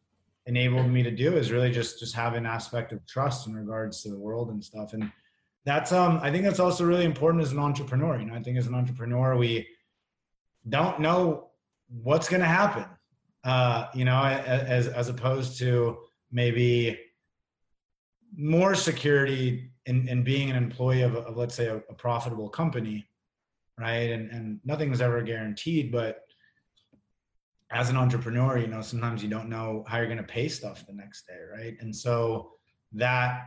enabled 0.46 0.90
me 0.90 1.02
to 1.02 1.10
do 1.10 1.36
is 1.36 1.50
really 1.50 1.70
just 1.70 1.98
just 1.98 2.14
have 2.14 2.34
an 2.34 2.46
aspect 2.46 2.92
of 2.92 3.06
trust 3.06 3.46
in 3.46 3.54
regards 3.54 4.02
to 4.02 4.08
the 4.10 4.18
world 4.18 4.50
and 4.50 4.62
stuff. 4.62 4.92
And 4.92 5.10
that's 5.64 5.92
um 5.92 6.20
i 6.22 6.30
think 6.30 6.44
that's 6.44 6.60
also 6.60 6.84
really 6.84 7.04
important 7.04 7.42
as 7.42 7.52
an 7.52 7.58
entrepreneur. 7.58 8.18
You 8.18 8.26
know 8.26 8.34
i 8.34 8.42
think 8.42 8.58
as 8.58 8.66
an 8.66 8.74
entrepreneur 8.74 9.36
we 9.36 9.66
don't 10.68 11.00
know 11.00 11.48
what's 12.02 12.28
going 12.28 12.40
to 12.42 12.46
happen. 12.46 12.84
Uh 13.42 13.86
you 13.94 14.04
know 14.04 14.22
as 14.22 14.88
as 14.88 15.08
opposed 15.08 15.58
to 15.58 15.98
maybe 16.30 16.98
more 18.36 18.74
security 18.74 19.70
in, 19.86 20.08
in 20.08 20.22
being 20.22 20.50
an 20.50 20.56
employee 20.56 21.02
of, 21.02 21.14
of 21.16 21.36
let's 21.36 21.54
say 21.54 21.66
a, 21.66 21.76
a 21.76 21.94
profitable 21.94 22.48
company 22.48 23.06
right 23.78 24.10
and 24.10 24.30
and 24.30 24.60
nothing's 24.64 25.00
ever 25.00 25.20
guaranteed 25.22 25.90
but 25.90 26.24
as 27.74 27.90
an 27.90 27.96
entrepreneur, 27.96 28.56
you 28.56 28.68
know, 28.68 28.80
sometimes 28.80 29.22
you 29.22 29.28
don't 29.28 29.48
know 29.48 29.84
how 29.88 29.98
you're 29.98 30.06
going 30.06 30.16
to 30.18 30.22
pay 30.22 30.48
stuff 30.48 30.86
the 30.86 30.92
next 30.92 31.26
day, 31.26 31.38
right? 31.52 31.76
And 31.80 31.94
so 31.94 32.52
that 32.92 33.42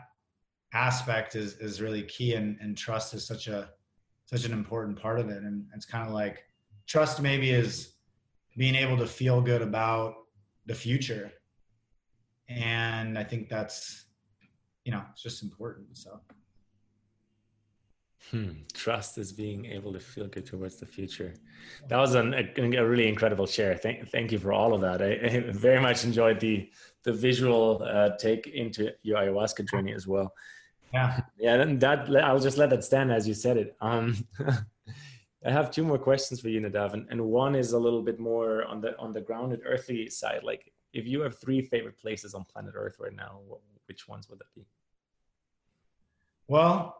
aspect 0.73 1.35
is 1.35 1.55
is 1.57 1.81
really 1.81 2.03
key, 2.03 2.33
and 2.33 2.57
and 2.59 2.77
trust 2.77 3.13
is 3.13 3.25
such 3.25 3.47
a 3.47 3.69
such 4.25 4.43
an 4.43 4.51
important 4.51 4.99
part 4.99 5.19
of 5.19 5.29
it. 5.29 5.43
And 5.43 5.65
it's 5.73 5.85
kind 5.85 6.05
of 6.05 6.13
like 6.13 6.43
trust 6.87 7.21
maybe 7.21 7.51
is 7.51 7.93
being 8.57 8.75
able 8.75 8.97
to 8.97 9.07
feel 9.07 9.41
good 9.41 9.61
about 9.61 10.15
the 10.65 10.75
future, 10.75 11.31
and 12.49 13.17
I 13.17 13.23
think 13.23 13.47
that's 13.47 14.06
you 14.87 14.93
know 14.93 15.03
it's 15.11 15.21
just 15.21 15.43
important. 15.43 15.85
So. 15.97 16.21
Hmm. 18.31 18.51
Trust 18.73 19.17
is 19.17 19.31
being 19.31 19.65
able 19.65 19.91
to 19.93 19.99
feel 19.99 20.27
good 20.27 20.45
towards 20.45 20.77
the 20.77 20.85
future. 20.85 21.33
That 21.89 21.97
was 21.97 22.15
an, 22.15 22.33
a, 22.33 22.77
a, 22.77 22.85
really 22.85 23.07
incredible 23.07 23.45
share. 23.45 23.75
Thank, 23.77 24.09
thank 24.09 24.33
you 24.33 24.39
for 24.39 24.51
all 24.51 24.73
of 24.73 24.81
that. 24.81 25.01
I, 25.01 25.11
I 25.25 25.51
very 25.51 25.79
much 25.79 26.03
enjoyed 26.03 26.39
the 26.39 26.69
the 27.03 27.13
visual 27.13 27.83
uh, 27.83 28.17
take 28.17 28.47
into 28.47 28.91
your 29.03 29.17
ayahuasca 29.17 29.69
journey 29.69 29.93
as 29.93 30.07
well. 30.07 30.33
Yeah, 30.93 31.21
yeah. 31.37 31.55
And 31.61 31.79
that 31.81 31.99
I'll 32.23 32.39
just 32.39 32.57
let 32.57 32.69
that 32.69 32.83
stand 32.85 33.11
as 33.11 33.27
you 33.27 33.33
said 33.33 33.57
it. 33.57 33.75
Um, 33.81 34.25
I 35.45 35.51
have 35.51 35.69
two 35.69 35.83
more 35.83 35.99
questions 35.99 36.39
for 36.39 36.49
you, 36.49 36.61
Nadav, 36.61 36.93
and, 36.93 37.05
and 37.09 37.21
one 37.21 37.55
is 37.55 37.73
a 37.73 37.79
little 37.79 38.01
bit 38.01 38.19
more 38.19 38.63
on 38.65 38.79
the 38.79 38.97
on 38.97 39.11
the 39.11 39.21
grounded 39.21 39.61
earthly 39.65 40.09
side. 40.09 40.43
Like, 40.43 40.71
if 40.93 41.05
you 41.05 41.21
have 41.21 41.37
three 41.37 41.61
favorite 41.61 41.97
places 41.97 42.33
on 42.33 42.45
planet 42.45 42.73
Earth 42.75 42.95
right 42.99 43.15
now, 43.15 43.41
which 43.87 44.07
ones 44.07 44.29
would 44.29 44.39
that 44.39 44.53
be? 44.55 44.65
Well, 46.47 46.95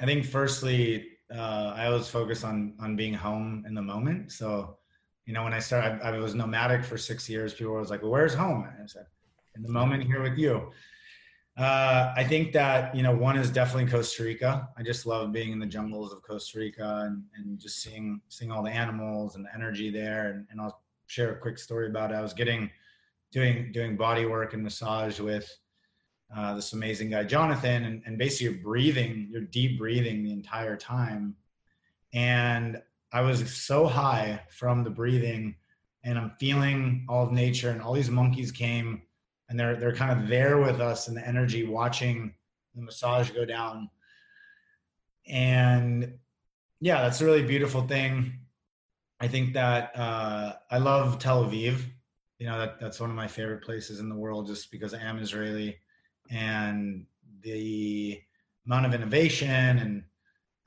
I 0.00 0.06
think 0.06 0.24
firstly, 0.24 1.06
uh, 1.32 1.72
I 1.76 1.86
always 1.86 2.08
focus 2.08 2.44
on 2.44 2.74
on 2.80 2.96
being 2.96 3.14
home 3.14 3.64
in 3.66 3.74
the 3.74 3.82
moment. 3.82 4.32
So, 4.32 4.78
you 5.24 5.32
know, 5.32 5.44
when 5.44 5.54
I 5.54 5.60
started, 5.60 6.00
I, 6.02 6.16
I 6.16 6.18
was 6.18 6.34
nomadic 6.34 6.84
for 6.84 6.98
six 6.98 7.28
years. 7.28 7.54
People 7.54 7.72
were 7.72 7.84
like, 7.84 8.02
"Well, 8.02 8.10
where's 8.10 8.34
home?" 8.34 8.64
And 8.64 8.82
I 8.82 8.86
said, 8.86 9.06
"In 9.54 9.62
the 9.62 9.70
moment, 9.70 10.02
here 10.02 10.20
with 10.22 10.36
you." 10.36 10.72
Uh, 11.56 12.12
I 12.16 12.24
think 12.24 12.52
that 12.52 12.92
you 12.96 13.04
know, 13.04 13.14
one 13.14 13.38
is 13.38 13.50
definitely 13.50 13.88
Costa 13.88 14.24
Rica. 14.24 14.68
I 14.76 14.82
just 14.82 15.06
love 15.06 15.30
being 15.30 15.52
in 15.52 15.60
the 15.60 15.66
jungles 15.66 16.12
of 16.12 16.22
Costa 16.22 16.58
Rica 16.58 17.04
and, 17.06 17.22
and 17.36 17.60
just 17.60 17.80
seeing 17.80 18.20
seeing 18.28 18.50
all 18.50 18.64
the 18.64 18.70
animals 18.70 19.36
and 19.36 19.44
the 19.44 19.54
energy 19.54 19.90
there. 19.90 20.30
And, 20.30 20.46
and 20.50 20.60
I'll 20.60 20.82
share 21.06 21.32
a 21.32 21.38
quick 21.38 21.58
story 21.58 21.86
about 21.86 22.10
it. 22.10 22.14
I 22.14 22.22
was 22.22 22.34
getting 22.34 22.68
doing 23.30 23.70
doing 23.70 23.96
body 23.96 24.26
work 24.26 24.54
and 24.54 24.62
massage 24.64 25.20
with 25.20 25.48
uh, 26.34 26.54
this 26.54 26.72
amazing 26.72 27.10
guy 27.10 27.24
Jonathan, 27.24 27.84
and, 27.84 28.02
and 28.06 28.18
basically 28.18 28.54
you're 28.54 28.62
breathing, 28.62 29.28
you're 29.30 29.42
deep 29.42 29.78
breathing 29.78 30.22
the 30.22 30.32
entire 30.32 30.76
time. 30.76 31.36
And 32.12 32.80
I 33.12 33.20
was 33.22 33.52
so 33.54 33.86
high 33.86 34.42
from 34.50 34.84
the 34.84 34.90
breathing, 34.90 35.56
and 36.02 36.18
I'm 36.18 36.32
feeling 36.38 37.06
all 37.08 37.24
of 37.24 37.32
nature, 37.32 37.70
and 37.70 37.80
all 37.80 37.92
these 37.92 38.10
monkeys 38.10 38.52
came, 38.52 39.02
and 39.48 39.58
they're 39.58 39.76
they're 39.76 39.94
kind 39.94 40.20
of 40.20 40.28
there 40.28 40.58
with 40.58 40.80
us 40.80 41.08
in 41.08 41.14
the 41.14 41.26
energy, 41.26 41.66
watching 41.66 42.34
the 42.74 42.82
massage 42.82 43.30
go 43.30 43.44
down. 43.44 43.90
And 45.26 46.14
yeah, 46.80 47.02
that's 47.02 47.20
a 47.20 47.24
really 47.24 47.42
beautiful 47.42 47.82
thing. 47.82 48.38
I 49.20 49.28
think 49.28 49.54
that 49.54 49.96
uh, 49.96 50.54
I 50.70 50.78
love 50.78 51.18
Tel 51.18 51.44
Aviv. 51.44 51.80
You 52.38 52.46
know, 52.46 52.58
that, 52.58 52.80
that's 52.80 53.00
one 53.00 53.10
of 53.10 53.16
my 53.16 53.28
favorite 53.28 53.62
places 53.62 54.00
in 54.00 54.08
the 54.08 54.14
world 54.14 54.46
just 54.46 54.70
because 54.70 54.92
I 54.92 55.00
am 55.00 55.18
Israeli 55.18 55.78
and 56.30 57.06
the 57.42 58.20
amount 58.66 58.86
of 58.86 58.94
innovation 58.94 59.78
and 59.78 60.02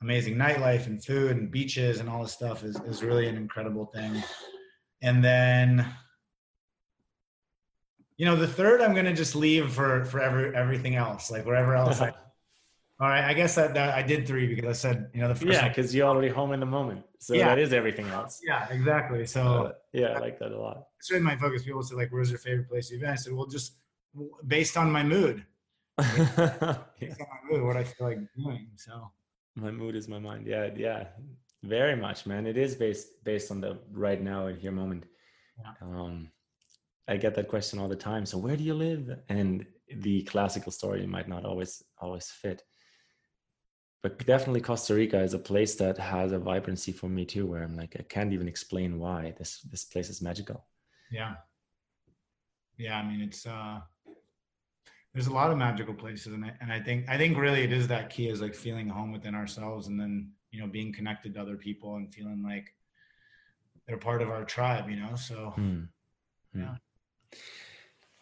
amazing 0.02 0.36
nightlife 0.36 0.86
and 0.86 1.04
food 1.04 1.32
and 1.32 1.50
beaches 1.50 2.00
and 2.00 2.08
all 2.08 2.22
this 2.22 2.32
stuff 2.32 2.62
is, 2.62 2.76
is 2.80 3.02
really 3.02 3.26
an 3.28 3.36
incredible 3.36 3.86
thing. 3.86 4.22
And 5.02 5.24
then, 5.24 5.86
you 8.16 8.26
know, 8.26 8.36
the 8.36 8.46
third 8.46 8.80
I'm 8.80 8.92
going 8.92 9.06
to 9.06 9.14
just 9.14 9.34
leave 9.34 9.72
for, 9.72 10.04
for 10.04 10.20
every, 10.20 10.54
everything 10.54 10.94
else, 10.94 11.30
like 11.30 11.44
wherever 11.44 11.74
else 11.74 12.00
I, 12.00 12.08
all 13.00 13.08
right. 13.08 13.24
I 13.24 13.34
guess 13.34 13.54
that, 13.56 13.74
that 13.74 13.94
I 13.94 14.02
did 14.02 14.26
three 14.26 14.46
because 14.46 14.68
I 14.68 14.72
said, 14.72 15.10
you 15.12 15.20
know, 15.20 15.28
the 15.28 15.34
first 15.34 15.52
Yeah. 15.52 15.72
Cause 15.72 15.94
you're 15.94 16.08
already 16.08 16.28
home 16.28 16.52
in 16.52 16.60
the 16.60 16.66
moment. 16.66 17.04
So 17.18 17.34
yeah. 17.34 17.48
that 17.48 17.58
is 17.58 17.72
everything 17.72 18.06
else. 18.08 18.40
Yeah, 18.44 18.68
exactly. 18.70 19.26
So 19.26 19.42
uh, 19.42 19.72
yeah, 19.92 20.14
I 20.16 20.18
like 20.20 20.38
that 20.38 20.52
a 20.52 20.60
lot. 20.60 20.84
It's 20.98 21.10
really 21.10 21.24
my 21.24 21.36
focus. 21.36 21.64
People 21.64 21.82
say 21.82 21.96
like, 21.96 22.12
where's 22.12 22.30
your 22.30 22.38
favorite 22.38 22.68
place 22.68 22.90
you've 22.90 23.00
been? 23.00 23.10
I 23.10 23.16
said, 23.16 23.32
well, 23.32 23.46
just 23.46 23.74
based 24.46 24.76
on 24.76 24.90
my 24.90 25.02
mood. 25.02 25.44
yeah. 25.98 26.04
based 27.00 27.20
on 27.20 27.26
my 27.30 27.50
mood, 27.50 27.62
what 27.64 27.76
I 27.76 27.84
feel 27.84 28.06
like 28.06 28.18
doing. 28.36 28.68
So 28.76 29.10
my 29.56 29.70
mood 29.70 29.96
is 29.96 30.08
my 30.08 30.18
mind. 30.18 30.46
Yeah, 30.46 30.70
yeah, 30.76 31.08
very 31.62 31.96
much, 31.96 32.26
man. 32.26 32.46
It 32.46 32.56
is 32.56 32.74
based 32.74 33.24
based 33.24 33.50
on 33.50 33.60
the 33.60 33.78
right 33.92 34.22
now 34.22 34.46
and 34.46 34.58
here 34.58 34.72
moment. 34.72 35.04
Yeah. 35.58 35.72
Um, 35.82 36.30
I 37.08 37.16
get 37.16 37.34
that 37.34 37.48
question 37.48 37.78
all 37.78 37.88
the 37.88 37.96
time. 37.96 38.26
So 38.26 38.38
where 38.38 38.56
do 38.56 38.62
you 38.62 38.74
live? 38.74 39.18
And 39.28 39.66
the 39.96 40.22
classical 40.24 40.70
story 40.70 41.06
might 41.06 41.28
not 41.28 41.44
always 41.44 41.82
always 41.98 42.28
fit. 42.30 42.62
But 44.02 44.24
definitely 44.26 44.60
Costa 44.60 44.94
Rica 44.94 45.20
is 45.20 45.34
a 45.34 45.38
place 45.38 45.74
that 45.76 45.98
has 45.98 46.30
a 46.30 46.38
vibrancy 46.38 46.92
for 46.92 47.08
me 47.08 47.24
too, 47.24 47.46
where 47.46 47.64
I'm 47.64 47.76
like, 47.76 47.96
I 47.98 48.04
can't 48.04 48.32
even 48.32 48.46
explain 48.46 48.98
why 48.98 49.34
this 49.38 49.60
this 49.62 49.84
place 49.84 50.08
is 50.08 50.22
magical. 50.22 50.64
Yeah. 51.10 51.34
Yeah, 52.76 52.98
I 52.98 53.02
mean 53.08 53.20
it's 53.20 53.44
uh 53.44 53.80
there's 55.14 55.26
a 55.26 55.32
lot 55.32 55.50
of 55.50 55.58
magical 55.58 55.94
places 55.94 56.32
and 56.32 56.44
I, 56.44 56.52
and 56.60 56.72
I 56.72 56.80
think 56.80 57.08
I 57.08 57.16
think 57.16 57.36
really 57.38 57.62
it 57.62 57.72
is 57.72 57.88
that 57.88 58.10
key 58.10 58.28
is 58.28 58.40
like 58.40 58.54
feeling 58.54 58.88
home 58.88 59.12
within 59.12 59.34
ourselves 59.34 59.88
and 59.88 59.98
then 59.98 60.30
you 60.50 60.60
know 60.60 60.66
being 60.66 60.92
connected 60.92 61.34
to 61.34 61.40
other 61.40 61.56
people 61.56 61.96
and 61.96 62.12
feeling 62.12 62.42
like 62.42 62.74
they're 63.86 63.96
part 63.96 64.22
of 64.22 64.30
our 64.30 64.44
tribe 64.44 64.88
you 64.90 64.96
know 64.96 65.14
so. 65.16 65.54
Mm. 65.56 65.88
yeah. 66.54 66.74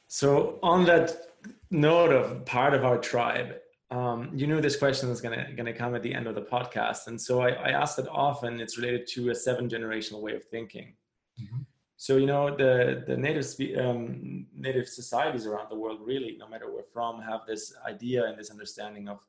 So 0.09 0.59
on 0.63 0.85
that 0.87 1.35
note 1.71 2.13
of 2.13 2.45
part 2.47 2.73
of 2.73 2.85
our 2.85 2.99
tribe 2.99 3.57
um, 3.91 4.31
you 4.35 4.47
knew 4.47 4.61
this 4.61 4.77
question 4.77 5.09
was 5.09 5.21
gonna 5.21 5.53
gonna 5.57 5.73
come 5.73 5.95
at 5.95 6.03
the 6.03 6.13
end 6.13 6.27
of 6.27 6.35
the 6.35 6.43
podcast. 6.43 7.07
And 7.07 7.21
so 7.21 7.41
I, 7.41 7.51
I 7.51 7.69
asked 7.71 7.99
it 7.99 8.09
often 8.11 8.61
it's 8.61 8.77
related 8.77 9.07
to 9.09 9.31
a 9.31 9.35
seven 9.35 9.69
generational 9.69 10.21
way 10.21 10.35
of 10.35 10.45
thinking. 10.45 10.95
Mm-hmm. 11.41 11.63
So 11.99 12.19
you 12.19 12.27
know 12.27 12.55
the 12.55 13.05
the 13.07 13.17
native 13.17 13.47
um, 13.79 14.47
native 14.55 14.87
societies 14.89 15.47
around 15.47 15.71
the 15.71 15.77
world, 15.77 16.01
really, 16.05 16.37
no 16.39 16.47
matter 16.47 16.71
where 16.71 16.85
from, 16.93 17.23
have 17.23 17.41
this 17.47 17.75
idea 17.87 18.27
and 18.27 18.39
this 18.39 18.51
understanding 18.51 19.09
of 19.09 19.21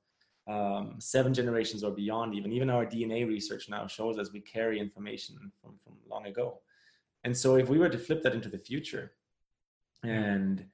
um, 0.48 0.96
seven 1.00 1.34
generations 1.34 1.84
or 1.84 1.92
beyond. 1.92 2.36
Even 2.36 2.52
even 2.52 2.70
our 2.70 2.86
DNA 2.86 3.26
research 3.26 3.70
now 3.70 3.88
shows 3.88 4.18
us 4.20 4.34
we 4.34 4.42
carry 4.42 4.80
information 4.80 5.52
from 5.62 5.76
from 5.84 5.94
long 6.10 6.26
ago. 6.28 6.60
And 7.24 7.36
so 7.36 7.56
if 7.56 7.70
we 7.70 7.80
were 7.80 7.90
to 7.90 7.98
flip 7.98 8.22
that 8.24 8.34
into 8.34 8.50
the 8.50 8.58
future, 8.58 9.14
and 10.04 10.66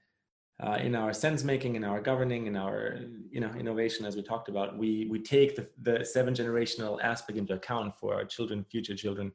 uh, 0.62 0.78
in 0.82 0.96
our 0.96 1.14
sense 1.14 1.44
making, 1.44 1.76
in 1.76 1.84
our 1.84 2.02
governing, 2.02 2.48
in 2.48 2.56
our 2.56 3.00
you 3.30 3.40
know 3.40 3.52
innovation, 3.58 4.04
as 4.06 4.16
we 4.16 4.24
talked 4.24 4.50
about, 4.50 4.78
we 4.78 5.08
we 5.12 5.20
take 5.20 5.56
the, 5.56 5.68
the 5.84 6.04
seven 6.04 6.34
generational 6.34 7.00
aspect 7.04 7.38
into 7.38 7.54
account 7.54 7.96
for 8.00 8.16
our 8.16 8.26
children, 8.26 8.64
future 8.64 8.96
children, 8.96 9.32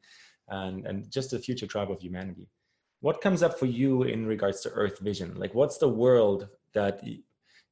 and, 0.49 0.87
and 0.87 1.11
just 1.11 1.31
the 1.31 1.39
future 1.39 1.67
tribe 1.67 1.91
of 1.91 2.01
humanity. 2.01 2.49
What 3.01 3.21
comes 3.21 3.43
up 3.43 3.59
for 3.59 3.67
you 3.67 4.03
in 4.03 4.27
regards 4.27 4.61
to 4.63 4.71
Earth 4.71 4.99
vision? 4.99 5.35
Like, 5.37 5.55
what's 5.55 5.79
the 5.79 5.89
world 5.89 6.49
that 6.75 7.03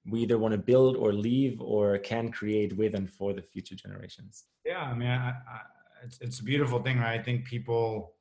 we 0.09 0.21
either 0.21 0.39
want 0.39 0.53
to 0.53 0.59
build 0.59 0.97
or 0.97 1.13
leave 1.13 1.61
or 1.61 1.99
can 1.99 2.31
create 2.31 2.77
with 2.77 2.95
and 2.95 3.11
for 3.11 3.33
the 3.33 3.43
future 3.43 3.75
generations? 3.75 4.45
Yeah, 4.65 4.83
I 4.83 4.95
mean, 4.95 5.09
I, 5.09 5.31
I, 5.31 5.61
it's, 6.05 6.19
it's 6.21 6.41
a 6.41 6.45
beautiful 6.45 6.81
thing, 6.81 6.99
right? 6.99 7.19
I 7.19 7.23
think 7.23 7.45
people, 7.45 8.15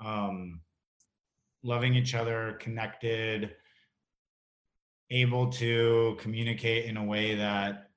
um, 0.00 0.60
loving 1.62 1.94
each 1.94 2.14
other, 2.14 2.56
connected, 2.60 3.54
able 5.10 5.50
to 5.50 6.16
communicate 6.20 6.86
in 6.86 6.96
a 6.96 7.04
way 7.04 7.34
that 7.34 7.90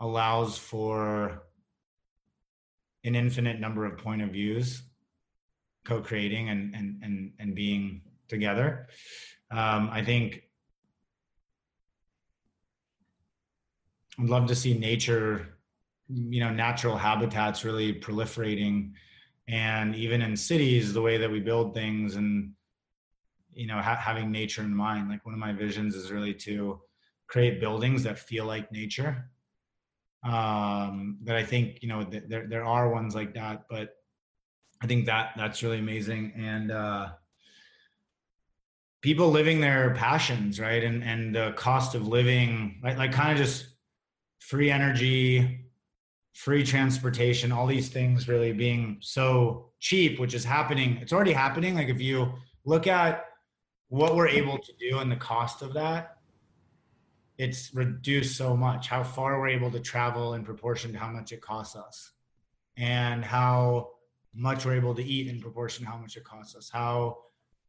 allows 0.00 0.58
for 0.58 1.44
an 3.04 3.14
infinite 3.14 3.60
number 3.60 3.86
of 3.86 3.96
point 3.96 4.22
of 4.22 4.30
views 4.30 4.82
co-creating 5.84 6.48
and 6.48 6.74
and 6.74 7.02
and, 7.02 7.32
and 7.38 7.54
being 7.54 8.02
together. 8.28 8.88
Um, 9.50 9.90
i 9.92 10.04
think 10.04 10.44
i'd 14.20 14.28
love 14.28 14.46
to 14.46 14.54
see 14.54 14.78
nature 14.78 15.58
you 16.10 16.40
know 16.40 16.50
natural 16.50 16.96
habitats 16.96 17.64
really 17.64 17.94
proliferating. 17.94 18.92
And 19.48 19.96
even 19.96 20.22
in 20.22 20.36
cities 20.36 20.92
the 20.92 21.02
way 21.02 21.16
that 21.16 21.30
we 21.30 21.40
build 21.40 21.74
things 21.74 22.16
and 22.16 22.52
you 23.52 23.66
know 23.66 23.80
ha- 23.80 23.96
having 23.96 24.30
nature 24.30 24.62
in 24.62 24.74
mind 24.74 25.08
like 25.08 25.24
one 25.24 25.34
of 25.34 25.40
my 25.40 25.52
visions 25.52 25.94
is 25.94 26.12
really 26.12 26.34
to 26.34 26.80
create 27.26 27.60
buildings 27.60 28.02
that 28.02 28.18
feel 28.18 28.44
like 28.44 28.70
nature. 28.72 29.30
Um, 30.22 31.18
that 31.22 31.36
I 31.36 31.44
think 31.44 31.82
you 31.82 31.88
know 31.88 32.04
th- 32.04 32.24
there 32.28 32.46
there 32.46 32.64
are 32.64 32.90
ones 32.90 33.14
like 33.14 33.34
that, 33.34 33.64
but 33.70 33.90
I 34.82 34.86
think 34.86 35.06
that 35.06 35.32
that's 35.36 35.62
really 35.62 35.78
amazing. 35.78 36.32
And 36.36 36.70
uh, 36.70 37.08
people 39.00 39.30
living 39.30 39.60
their 39.60 39.94
passions 39.94 40.58
right? 40.58 40.82
And 40.82 41.02
and 41.04 41.34
the 41.34 41.52
cost 41.56 41.94
of 41.94 42.06
living 42.06 42.80
like 42.82 42.98
like 42.98 43.12
kind 43.12 43.32
of 43.32 43.38
just 43.38 43.66
free 44.38 44.70
energy 44.70 45.66
free 46.32 46.64
transportation 46.64 47.52
all 47.52 47.66
these 47.66 47.88
things 47.88 48.28
really 48.28 48.52
being 48.52 48.96
so 49.00 49.70
cheap 49.80 50.18
which 50.18 50.34
is 50.34 50.44
happening. 50.44 50.98
It's 51.00 51.12
already 51.12 51.32
happening. 51.32 51.74
Like 51.74 51.88
if 51.88 52.00
you 52.00 52.32
look 52.64 52.86
at 52.86 53.24
what 53.88 54.16
we're 54.16 54.28
able 54.28 54.58
to 54.58 54.72
do 54.78 54.98
and 54.98 55.10
the 55.10 55.16
cost 55.16 55.62
of 55.62 55.74
that 55.74 56.16
it's 57.40 57.74
reduced 57.74 58.36
so 58.36 58.54
much. 58.54 58.88
How 58.88 59.02
far 59.02 59.40
we're 59.40 59.48
able 59.48 59.70
to 59.70 59.80
travel 59.80 60.34
in 60.34 60.44
proportion 60.44 60.92
to 60.92 60.98
how 60.98 61.08
much 61.08 61.32
it 61.32 61.40
costs 61.40 61.74
us. 61.74 62.12
And 62.76 63.24
how 63.24 63.92
much 64.34 64.64
we're 64.64 64.74
able 64.74 64.94
to 64.94 65.04
eat 65.04 65.26
in 65.26 65.40
proportion 65.40 65.84
to 65.84 65.90
how 65.90 65.96
much 65.96 66.16
it 66.16 66.24
costs 66.24 66.54
us 66.54 66.70
how 66.72 67.16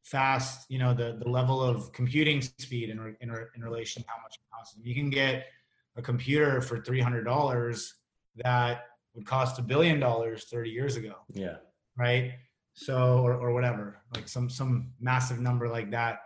fast 0.04 0.66
you 0.70 0.80
know 0.80 0.94
the, 0.94 1.18
the 1.24 1.30
level 1.30 1.62
of 1.62 1.92
computing 1.94 2.42
speed 2.42 2.90
in, 2.90 3.16
in, 3.22 3.36
in 3.56 3.64
relation 3.64 4.02
to 4.02 4.10
how 4.10 4.22
much 4.22 4.36
it 4.36 4.42
costs. 4.54 4.76
You 4.82 4.96
can 4.96 5.10
get 5.10 5.48
a 5.96 6.02
computer 6.02 6.62
for 6.62 6.80
$300 6.80 7.90
that 8.38 8.84
would 9.14 9.26
cost 9.26 9.60
a 9.60 9.62
billion 9.62 10.00
dollars 10.00 10.46
30 10.46 10.70
years 10.70 10.96
ago. 10.96 11.16
Yeah. 11.34 11.58
Right? 11.98 12.34
So 12.74 13.20
or, 13.20 13.34
or 13.34 13.54
whatever 13.54 14.02
like 14.16 14.28
some 14.28 14.50
some 14.50 14.92
massive 15.00 15.40
number 15.40 15.68
like 15.68 15.92
that. 15.92 16.20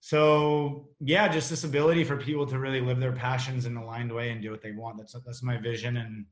So 0.00 0.88
yeah 1.00 1.28
just 1.28 1.50
this 1.50 1.64
ability 1.64 2.04
for 2.04 2.16
people 2.16 2.46
to 2.46 2.58
really 2.58 2.80
live 2.80 2.98
their 2.98 3.12
passions 3.12 3.66
in 3.66 3.76
an 3.76 3.82
aligned 3.82 4.12
way 4.12 4.30
and 4.30 4.42
do 4.42 4.50
what 4.50 4.62
they 4.62 4.72
want. 4.72 4.96
That's 4.98 5.14
that's 5.24 5.42
my 5.42 5.58
vision 5.58 5.98
and 5.98 6.24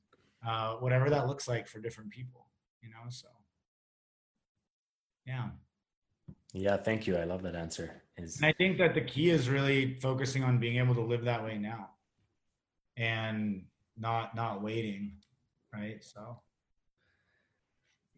uh, 0.47 0.75
whatever 0.75 1.11
that 1.11 1.27
looks 1.27 1.47
like 1.47 1.67
for 1.69 1.81
different 1.81 2.11
people 2.11 2.47
you 2.87 2.93
know 2.95 3.11
so. 3.11 3.29
Yeah. 5.27 5.49
Yeah 6.53 6.77
thank 6.77 7.07
you. 7.07 7.17
I 7.17 7.25
love 7.25 7.43
that 7.43 7.57
answer. 7.57 8.03
Is 8.17 8.37
and 8.37 8.47
i 8.47 8.53
think 8.53 8.79
that 8.79 8.95
the 8.95 9.03
key 9.03 9.29
is 9.29 9.51
really 9.51 9.99
focusing 10.01 10.43
on 10.43 10.59
being 10.59 10.79
able 10.79 10.95
to 10.95 11.03
live 11.03 11.25
that 11.25 11.45
way 11.45 11.59
now. 11.59 11.91
And 12.97 13.65
not 13.99 14.35
not 14.35 14.63
waiting 14.63 15.13
right? 15.77 16.03
So. 16.03 16.41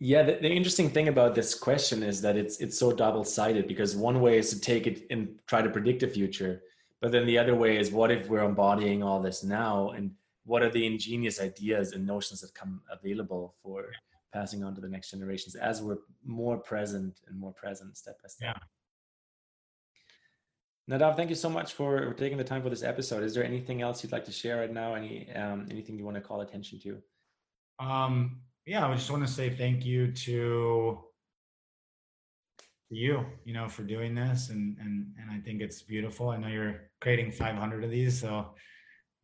Yeah, 0.00 0.22
the, 0.22 0.32
the, 0.34 0.48
interesting 0.48 0.90
thing 0.90 1.08
about 1.08 1.34
this 1.34 1.54
question 1.54 2.04
is 2.04 2.22
that 2.22 2.36
it's 2.36 2.58
it's 2.58 2.78
so 2.78 2.92
double-sided 2.92 3.66
because 3.66 3.96
one 3.96 4.20
way 4.20 4.38
is 4.38 4.50
to 4.50 4.60
take 4.60 4.86
it 4.86 5.06
and 5.10 5.28
try 5.46 5.60
to 5.60 5.68
predict 5.68 6.00
the 6.00 6.06
future, 6.06 6.62
but 7.00 7.10
then 7.10 7.26
the 7.26 7.36
other 7.36 7.56
way 7.56 7.78
is 7.78 7.90
what 7.90 8.12
if 8.12 8.28
we're 8.28 8.44
embodying 8.44 9.02
all 9.02 9.20
this 9.20 9.42
now 9.42 9.90
and 9.90 10.12
what 10.44 10.62
are 10.62 10.70
the 10.70 10.86
ingenious 10.86 11.40
ideas 11.40 11.92
and 11.92 12.06
notions 12.06 12.40
that 12.40 12.54
come 12.54 12.80
available 12.90 13.54
for 13.62 13.90
passing 14.32 14.62
on 14.62 14.74
to 14.74 14.80
the 14.80 14.88
next 14.88 15.10
generations 15.10 15.54
as 15.54 15.82
we're 15.82 15.98
more 16.24 16.58
present 16.58 17.20
and 17.28 17.38
more 17.38 17.52
present 17.52 17.96
step 17.96 18.20
by 18.22 18.28
step. 18.28 18.56
Yeah. 18.56 18.62
Nadav, 20.90 21.16
thank 21.16 21.28
you 21.28 21.36
so 21.36 21.50
much 21.50 21.74
for, 21.74 22.14
taking 22.14 22.38
the 22.38 22.44
time 22.44 22.62
for 22.62 22.70
this 22.70 22.82
episode. 22.82 23.22
Is 23.22 23.34
there 23.34 23.44
anything 23.44 23.82
else 23.82 24.02
you'd 24.02 24.12
like 24.12 24.24
to 24.24 24.32
share 24.32 24.60
right 24.60 24.72
now? 24.72 24.94
Any 24.94 25.30
um, 25.32 25.66
anything 25.70 25.98
you 25.98 26.04
want 26.04 26.16
to 26.16 26.22
call 26.22 26.40
attention 26.40 26.80
to? 26.80 26.98
Um, 27.78 28.40
yeah, 28.64 28.86
I 28.86 28.94
just 28.94 29.10
want 29.10 29.26
to 29.26 29.32
say 29.32 29.50
thank 29.50 29.84
you 29.84 30.12
to 30.12 30.98
you, 32.90 33.26
you 33.44 33.52
know, 33.52 33.68
for 33.68 33.82
doing 33.82 34.14
this, 34.14 34.48
and 34.48 34.78
and 34.78 35.08
and 35.20 35.30
I 35.30 35.40
think 35.40 35.60
it's 35.60 35.82
beautiful. 35.82 36.30
I 36.30 36.38
know 36.38 36.48
you're 36.48 36.88
creating 37.02 37.32
500 37.32 37.84
of 37.84 37.90
these, 37.90 38.18
so 38.18 38.54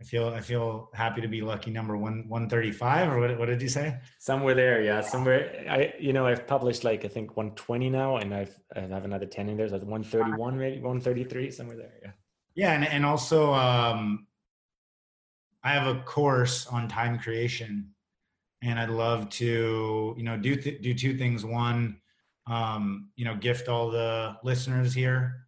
I 0.01 0.05
feel 0.05 0.29
I 0.29 0.41
feel 0.41 0.91
happy 0.93 1.21
to 1.21 1.29
be 1.29 1.41
lucky 1.41 1.71
number 1.71 1.97
one 1.97 2.29
135 2.29 3.13
or 3.13 3.21
what, 3.21 3.39
what 3.39 3.47
did 3.47 3.63
you 3.63 3.69
say? 3.69 3.99
Somewhere 4.19 4.55
there, 4.55 4.83
yeah, 4.83 5.01
somewhere. 5.01 5.65
I 5.69 5.95
you 5.99 6.13
know 6.13 6.27
I've 6.27 6.47
published 6.47 6.85
like 6.85 7.05
I 7.05 7.09
think 7.09 7.37
120 7.37 7.91
now, 7.91 8.17
and 8.17 8.35
I've 8.35 8.59
I 8.75 8.81
have 8.81 9.05
another 9.05 9.27
10 9.27 9.49
in 9.49 9.57
there, 9.57 9.69
so 9.69 9.79
131 9.79 10.59
maybe 10.59 10.81
133 10.81 11.51
somewhere 11.51 11.77
there, 11.77 11.93
yeah. 12.03 12.11
Yeah, 12.55 12.73
and 12.73 12.87
and 12.87 13.07
also 13.07 13.53
um, 13.55 14.27
I 15.63 15.71
have 15.71 15.87
a 15.87 16.01
course 16.03 16.67
on 16.67 16.89
time 16.89 17.19
creation 17.19 17.95
and 18.63 18.79
I'd 18.79 18.91
love 18.91 19.29
to, 19.31 20.15
you 20.17 20.23
know, 20.25 20.37
do 20.39 20.57
th- 20.57 20.81
do 20.81 20.95
two 20.95 21.17
things. 21.19 21.45
One, 21.45 22.01
um, 22.47 23.11
you 23.15 23.25
know, 23.25 23.37
gift 23.37 23.69
all 23.69 23.91
the 23.91 24.37
listeners 24.43 24.95
here 24.95 25.45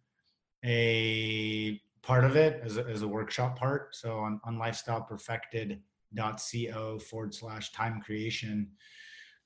a 0.63 1.79
part 2.07 2.23
of 2.23 2.37
it 2.37 2.61
as 2.63 2.77
a, 2.77 2.85
as 2.85 3.01
a 3.01 3.07
workshop 3.07 3.59
part. 3.59 3.93
So 3.93 4.19
on, 4.19 4.39
on 4.45 4.57
lifestyleperfected.co 4.57 6.99
forward 6.99 7.33
slash 7.33 7.73
time 7.73 8.01
creation 8.01 8.69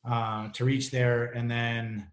uh, 0.08 0.50
to 0.50 0.64
reach 0.64 0.92
there. 0.92 1.32
And 1.32 1.50
then 1.50 2.06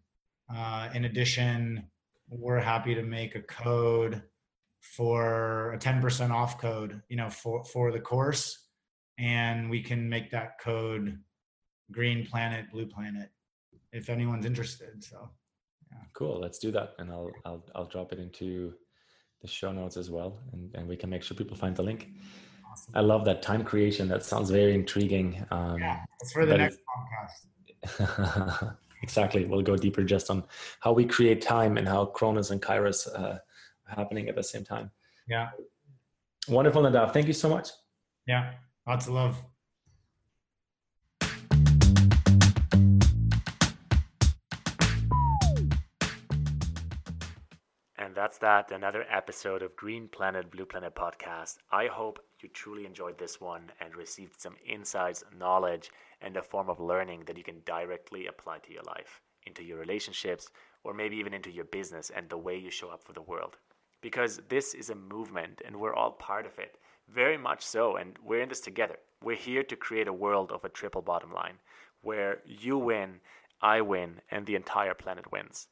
uh, 0.52 0.88
in 0.94 1.04
addition, 1.04 1.84
we're 2.30 2.60
happy 2.60 2.94
to 2.94 3.02
make 3.02 3.34
a 3.34 3.42
code 3.42 4.22
for 4.80 5.74
a 5.74 5.78
10% 5.78 6.30
off 6.30 6.58
code, 6.58 7.02
you 7.10 7.18
know, 7.18 7.28
for, 7.28 7.62
for 7.64 7.92
the 7.92 8.00
course. 8.00 8.68
And 9.18 9.68
we 9.68 9.82
can 9.82 10.08
make 10.08 10.30
that 10.30 10.58
code 10.60 11.18
green 11.92 12.24
planet, 12.24 12.70
blue 12.72 12.86
planet, 12.86 13.28
if 13.92 14.08
anyone's 14.08 14.46
interested. 14.46 15.04
So. 15.04 15.28
Cool. 16.14 16.40
Let's 16.40 16.58
do 16.58 16.70
that, 16.72 16.94
and 16.98 17.10
I'll 17.10 17.30
I'll 17.44 17.64
I'll 17.74 17.86
drop 17.86 18.12
it 18.12 18.18
into 18.18 18.74
the 19.40 19.48
show 19.48 19.72
notes 19.72 19.96
as 19.96 20.10
well, 20.10 20.38
and 20.52 20.74
and 20.74 20.88
we 20.88 20.96
can 20.96 21.10
make 21.10 21.22
sure 21.22 21.36
people 21.36 21.56
find 21.56 21.76
the 21.76 21.82
link. 21.82 22.10
Awesome. 22.70 22.94
I 22.94 23.00
love 23.00 23.24
that 23.24 23.42
time 23.42 23.64
creation. 23.64 24.08
That 24.08 24.24
sounds 24.24 24.50
very 24.50 24.74
intriguing. 24.74 25.44
Um, 25.50 25.78
yeah, 25.78 26.00
it's 26.20 26.32
for 26.32 26.46
the 26.46 26.58
next 26.58 26.78
podcast. 26.88 28.76
exactly. 29.02 29.44
We'll 29.44 29.62
go 29.62 29.76
deeper 29.76 30.02
just 30.04 30.30
on 30.30 30.44
how 30.80 30.92
we 30.92 31.04
create 31.04 31.40
time 31.40 31.78
and 31.78 31.86
how 31.86 32.06
Chronos 32.06 32.50
and 32.50 32.60
Kairos 32.60 33.08
uh, 33.08 33.38
are 33.88 33.94
happening 33.96 34.28
at 34.28 34.36
the 34.36 34.42
same 34.42 34.64
time. 34.64 34.90
Yeah. 35.28 35.50
Wonderful, 36.48 36.82
Nadav. 36.82 37.12
Thank 37.12 37.26
you 37.26 37.32
so 37.32 37.48
much. 37.48 37.68
Yeah. 38.26 38.52
Lots 38.86 39.06
of 39.06 39.14
love. 39.14 39.36
That's 48.18 48.38
that. 48.38 48.72
Another 48.72 49.06
episode 49.08 49.62
of 49.62 49.76
Green 49.76 50.08
Planet, 50.08 50.50
Blue 50.50 50.64
Planet 50.64 50.92
podcast. 50.96 51.58
I 51.70 51.86
hope 51.86 52.18
you 52.42 52.48
truly 52.48 52.84
enjoyed 52.84 53.16
this 53.16 53.40
one 53.40 53.70
and 53.80 53.94
received 53.94 54.40
some 54.40 54.56
insights, 54.66 55.22
knowledge, 55.38 55.92
and 56.20 56.36
a 56.36 56.42
form 56.42 56.68
of 56.68 56.80
learning 56.80 57.22
that 57.26 57.36
you 57.36 57.44
can 57.44 57.62
directly 57.64 58.26
apply 58.26 58.58
to 58.58 58.72
your 58.72 58.82
life, 58.82 59.20
into 59.46 59.62
your 59.62 59.78
relationships, 59.78 60.50
or 60.82 60.92
maybe 60.92 61.16
even 61.16 61.32
into 61.32 61.52
your 61.52 61.66
business 61.66 62.10
and 62.10 62.28
the 62.28 62.36
way 62.36 62.56
you 62.56 62.72
show 62.72 62.88
up 62.88 63.04
for 63.04 63.12
the 63.12 63.22
world. 63.22 63.56
Because 64.00 64.40
this 64.48 64.74
is 64.74 64.90
a 64.90 64.96
movement 64.96 65.62
and 65.64 65.76
we're 65.76 65.94
all 65.94 66.10
part 66.10 66.44
of 66.44 66.58
it. 66.58 66.76
Very 67.08 67.38
much 67.38 67.64
so. 67.64 67.94
And 67.94 68.18
we're 68.24 68.42
in 68.42 68.48
this 68.48 68.58
together. 68.58 68.96
We're 69.22 69.36
here 69.36 69.62
to 69.62 69.76
create 69.76 70.08
a 70.08 70.12
world 70.12 70.50
of 70.50 70.64
a 70.64 70.68
triple 70.68 71.02
bottom 71.02 71.32
line 71.32 71.58
where 72.02 72.38
you 72.44 72.78
win, 72.78 73.20
I 73.62 73.80
win, 73.80 74.22
and 74.28 74.44
the 74.44 74.56
entire 74.56 74.94
planet 74.94 75.30
wins. 75.30 75.68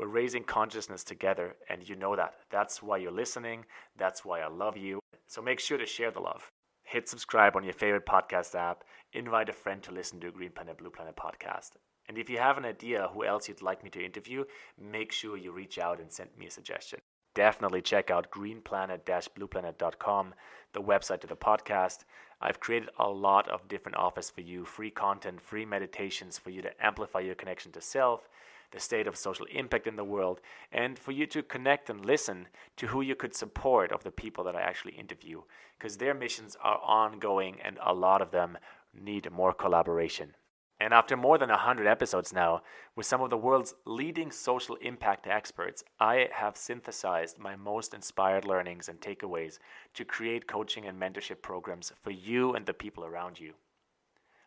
We're 0.00 0.06
raising 0.06 0.44
consciousness 0.44 1.04
together, 1.04 1.56
and 1.68 1.86
you 1.86 1.94
know 1.94 2.16
that. 2.16 2.36
That's 2.48 2.82
why 2.82 2.96
you're 2.96 3.12
listening. 3.12 3.66
That's 3.98 4.24
why 4.24 4.40
I 4.40 4.48
love 4.48 4.78
you. 4.78 4.98
So 5.26 5.42
make 5.42 5.60
sure 5.60 5.76
to 5.76 5.84
share 5.84 6.10
the 6.10 6.20
love. 6.20 6.50
Hit 6.84 7.06
subscribe 7.06 7.54
on 7.54 7.64
your 7.64 7.74
favorite 7.74 8.06
podcast 8.06 8.54
app. 8.54 8.82
Invite 9.12 9.50
a 9.50 9.52
friend 9.52 9.82
to 9.82 9.92
listen 9.92 10.18
to 10.20 10.32
Green 10.32 10.52
Planet 10.52 10.78
Blue 10.78 10.88
Planet 10.88 11.16
podcast. 11.16 11.72
And 12.08 12.16
if 12.16 12.30
you 12.30 12.38
have 12.38 12.56
an 12.56 12.64
idea 12.64 13.10
who 13.12 13.26
else 13.26 13.46
you'd 13.46 13.60
like 13.60 13.84
me 13.84 13.90
to 13.90 14.02
interview, 14.02 14.44
make 14.80 15.12
sure 15.12 15.36
you 15.36 15.52
reach 15.52 15.78
out 15.78 16.00
and 16.00 16.10
send 16.10 16.30
me 16.38 16.46
a 16.46 16.50
suggestion. 16.50 16.98
Definitely 17.34 17.82
check 17.82 18.10
out 18.10 18.30
greenplanet-blueplanet.com, 18.30 20.34
the 20.72 20.80
website 20.80 21.20
to 21.20 21.26
the 21.26 21.36
podcast. 21.36 22.04
I've 22.40 22.58
created 22.58 22.88
a 22.98 23.10
lot 23.10 23.50
of 23.50 23.68
different 23.68 23.98
offers 23.98 24.30
for 24.30 24.40
you, 24.40 24.64
free 24.64 24.90
content, 24.90 25.42
free 25.42 25.66
meditations 25.66 26.38
for 26.38 26.48
you 26.48 26.62
to 26.62 26.72
amplify 26.82 27.20
your 27.20 27.34
connection 27.34 27.70
to 27.72 27.82
self 27.82 28.30
the 28.70 28.80
state 28.80 29.06
of 29.06 29.16
social 29.16 29.46
impact 29.46 29.86
in 29.86 29.96
the 29.96 30.04
world, 30.04 30.40
and 30.72 30.98
for 30.98 31.12
you 31.12 31.26
to 31.26 31.42
connect 31.42 31.90
and 31.90 32.04
listen 32.04 32.48
to 32.76 32.86
who 32.86 33.00
you 33.00 33.14
could 33.14 33.34
support 33.34 33.92
of 33.92 34.04
the 34.04 34.10
people 34.10 34.44
that 34.44 34.56
I 34.56 34.62
actually 34.62 34.94
interview, 34.94 35.42
because 35.78 35.96
their 35.96 36.14
missions 36.14 36.56
are 36.62 36.80
ongoing 36.82 37.60
and 37.62 37.78
a 37.84 37.94
lot 37.94 38.22
of 38.22 38.30
them 38.30 38.58
need 38.94 39.30
more 39.30 39.52
collaboration. 39.52 40.34
And 40.82 40.94
after 40.94 41.14
more 41.14 41.36
than 41.36 41.50
100 41.50 41.86
episodes 41.86 42.32
now, 42.32 42.62
with 42.96 43.04
some 43.04 43.20
of 43.20 43.28
the 43.28 43.36
world's 43.36 43.74
leading 43.84 44.30
social 44.30 44.76
impact 44.76 45.26
experts, 45.26 45.84
I 46.00 46.28
have 46.32 46.56
synthesized 46.56 47.38
my 47.38 47.54
most 47.54 47.92
inspired 47.92 48.46
learnings 48.46 48.88
and 48.88 48.98
takeaways 48.98 49.58
to 49.92 50.06
create 50.06 50.46
coaching 50.46 50.86
and 50.86 50.98
mentorship 50.98 51.42
programs 51.42 51.92
for 52.02 52.12
you 52.12 52.54
and 52.54 52.64
the 52.64 52.72
people 52.72 53.04
around 53.04 53.38
you. 53.38 53.52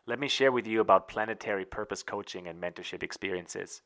Let 0.06 0.18
me 0.18 0.26
share 0.26 0.50
with 0.50 0.66
you 0.66 0.80
about 0.80 1.08
planetary 1.08 1.64
purpose 1.64 2.02
coaching 2.02 2.48
and 2.48 2.60
mentorship 2.60 3.04
experiences. 3.04 3.82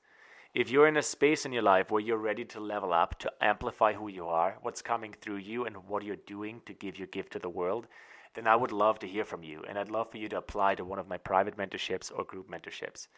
If 0.55 0.70
you're 0.70 0.88
in 0.88 0.96
a 0.96 1.03
space 1.03 1.44
in 1.44 1.53
your 1.53 1.62
life 1.62 1.90
where 1.90 2.01
you're 2.01 2.16
ready 2.16 2.44
to 2.46 2.61
level 2.61 2.92
up, 2.92 3.18
to 3.18 3.30
amplify 3.40 3.92
who 3.92 4.09
you 4.09 4.26
are, 4.26 4.57
what's 4.62 4.80
coming 4.80 5.12
through 5.12 5.36
you, 5.36 5.66
and 5.66 5.76
what 5.86 6.03
you're 6.03 6.16
doing 6.16 6.62
to 6.64 6.72
give 6.72 6.99
your 6.99 7.07
gift 7.09 7.32
to 7.32 7.38
the 7.38 7.51
world, 7.51 7.86
then 8.34 8.46
I 8.46 8.57
would 8.57 8.72
love 8.72 8.99
to 9.01 9.07
hear 9.07 9.26
from 9.26 9.42
you. 9.42 9.62
And 9.68 9.78
I'd 9.78 9.90
love 9.90 10.11
for 10.11 10.16
you 10.16 10.28
to 10.30 10.38
apply 10.38 10.74
to 10.76 10.86
one 10.86 10.99
of 10.99 11.07
my 11.07 11.18
private 11.18 11.59
mentorships 11.59 12.11
or 12.14 12.24
group 12.24 12.51
mentorships. 12.51 13.09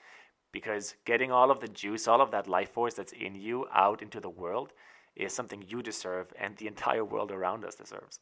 Because 0.50 0.96
getting 1.04 1.30
all 1.30 1.52
of 1.52 1.60
the 1.60 1.68
juice, 1.68 2.08
all 2.08 2.20
of 2.20 2.32
that 2.32 2.48
life 2.48 2.70
force 2.70 2.94
that's 2.94 3.12
in 3.12 3.36
you 3.36 3.66
out 3.72 4.02
into 4.02 4.18
the 4.18 4.28
world 4.28 4.72
is 5.14 5.32
something 5.32 5.64
you 5.68 5.82
deserve 5.82 6.32
and 6.36 6.56
the 6.56 6.66
entire 6.66 7.04
world 7.04 7.30
around 7.30 7.64
us 7.64 7.76
deserves. 7.76 8.18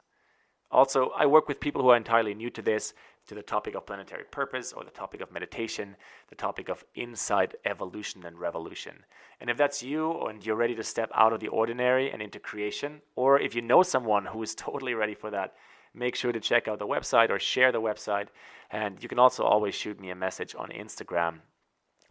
Also, 0.71 1.13
I 1.17 1.25
work 1.25 1.49
with 1.49 1.61
people 1.61 1.81
who 1.81 1.89
are 1.89 1.97
entirely 1.97 2.35
new 2.35 2.51
to 2.51 2.61
this, 2.61 2.93
to 3.29 3.35
the 3.35 3.43
topic 3.43 3.75
of 3.75 3.87
planetary 3.87 4.25
purpose 4.31 4.73
or 4.73 4.85
the 4.85 4.91
topic 4.91 5.21
of 5.21 5.31
meditation, 5.31 5.95
the 6.29 6.35
topic 6.35 6.69
of 6.69 6.83
inside 6.95 7.55
evolution 7.67 8.25
and 8.25 8.39
revolution. 8.39 8.95
And 9.41 9.51
if 9.51 9.57
that's 9.57 9.83
you 9.83 10.19
and 10.27 10.45
you're 10.45 10.57
ready 10.57 10.75
to 10.75 10.83
step 10.83 11.11
out 11.15 11.33
of 11.33 11.41
the 11.41 11.49
ordinary 11.49 12.11
and 12.11 12.23
into 12.23 12.41
creation, 12.41 13.03
or 13.17 13.39
if 13.39 13.55
you 13.55 13.63
know 13.63 13.83
someone 13.83 14.25
who 14.25 14.43
is 14.43 14.55
totally 14.57 14.95
ready 14.95 15.15
for 15.15 15.31
that, 15.31 15.55
make 15.95 16.17
sure 16.17 16.33
to 16.33 16.41
check 16.41 16.69
out 16.69 16.79
the 16.79 16.87
website 16.87 17.31
or 17.31 17.39
share 17.39 17.71
the 17.71 17.81
website. 17.81 18.29
And 18.71 19.03
you 19.03 19.09
can 19.09 19.19
also 19.19 19.45
always 19.45 19.75
shoot 19.75 20.01
me 20.01 20.11
a 20.11 20.15
message 20.15 20.55
on 20.59 20.71
Instagram. 20.71 21.41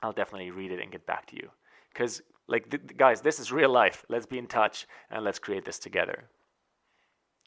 I'll 0.04 0.14
definitely 0.14 0.52
read 0.52 0.72
it 0.72 0.80
and 0.80 0.92
get 0.92 1.06
back 1.08 1.26
to 1.28 1.36
you. 1.36 1.50
Because, 1.92 2.22
like, 2.48 2.70
th- 2.70 2.96
guys, 2.96 3.22
this 3.22 3.40
is 3.40 3.52
real 3.52 3.72
life. 3.72 4.06
Let's 4.08 4.28
be 4.28 4.38
in 4.38 4.46
touch 4.46 4.88
and 5.10 5.24
let's 5.24 5.40
create 5.40 5.66
this 5.66 5.80
together. 5.80 6.30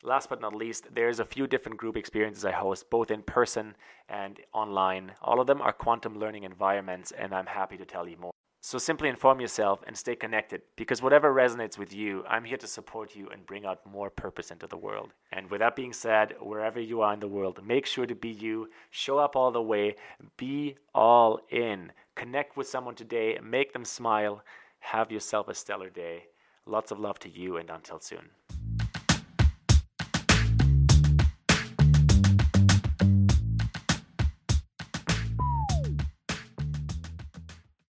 Last 0.02 0.30
but 0.30 0.40
not 0.40 0.54
least, 0.54 0.86
there's 0.94 1.20
a 1.20 1.26
few 1.26 1.46
different 1.46 1.76
group 1.76 1.94
experiences 1.94 2.46
I 2.46 2.52
host, 2.52 2.88
both 2.88 3.10
in 3.10 3.22
person 3.22 3.76
and 4.08 4.40
online. 4.54 5.12
All 5.20 5.40
of 5.40 5.46
them 5.46 5.60
are 5.60 5.74
quantum 5.74 6.18
learning 6.18 6.44
environments, 6.44 7.12
and 7.12 7.34
I'm 7.34 7.44
happy 7.44 7.76
to 7.76 7.84
tell 7.84 8.08
you 8.08 8.16
more. 8.16 8.32
So 8.62 8.78
simply 8.78 9.10
inform 9.10 9.40
yourself 9.40 9.80
and 9.86 9.96
stay 9.96 10.16
connected 10.16 10.62
because 10.76 11.02
whatever 11.02 11.34
resonates 11.34 11.76
with 11.76 11.92
you, 11.92 12.24
I'm 12.28 12.44
here 12.44 12.56
to 12.58 12.66
support 12.66 13.14
you 13.14 13.28
and 13.28 13.44
bring 13.44 13.66
out 13.66 13.84
more 13.86 14.08
purpose 14.08 14.50
into 14.50 14.66
the 14.66 14.76
world. 14.76 15.12
And 15.32 15.50
with 15.50 15.60
that 15.60 15.76
being 15.76 15.92
said, 15.92 16.34
wherever 16.40 16.80
you 16.80 17.02
are 17.02 17.12
in 17.12 17.20
the 17.20 17.28
world, 17.28 17.60
make 17.62 17.84
sure 17.84 18.06
to 18.06 18.14
be 18.14 18.30
you, 18.30 18.70
show 18.90 19.18
up 19.18 19.36
all 19.36 19.50
the 19.50 19.62
way, 19.62 19.96
be 20.38 20.76
all 20.94 21.40
in. 21.50 21.92
Connect 22.14 22.56
with 22.56 22.68
someone 22.68 22.94
today, 22.94 23.38
make 23.42 23.74
them 23.74 23.84
smile, 23.84 24.42
have 24.78 25.12
yourself 25.12 25.48
a 25.48 25.54
stellar 25.54 25.90
day. 25.90 26.24
Lots 26.64 26.90
of 26.90 26.98
love 26.98 27.18
to 27.20 27.30
you, 27.30 27.56
and 27.58 27.68
until 27.70 28.00
soon. 28.00 28.30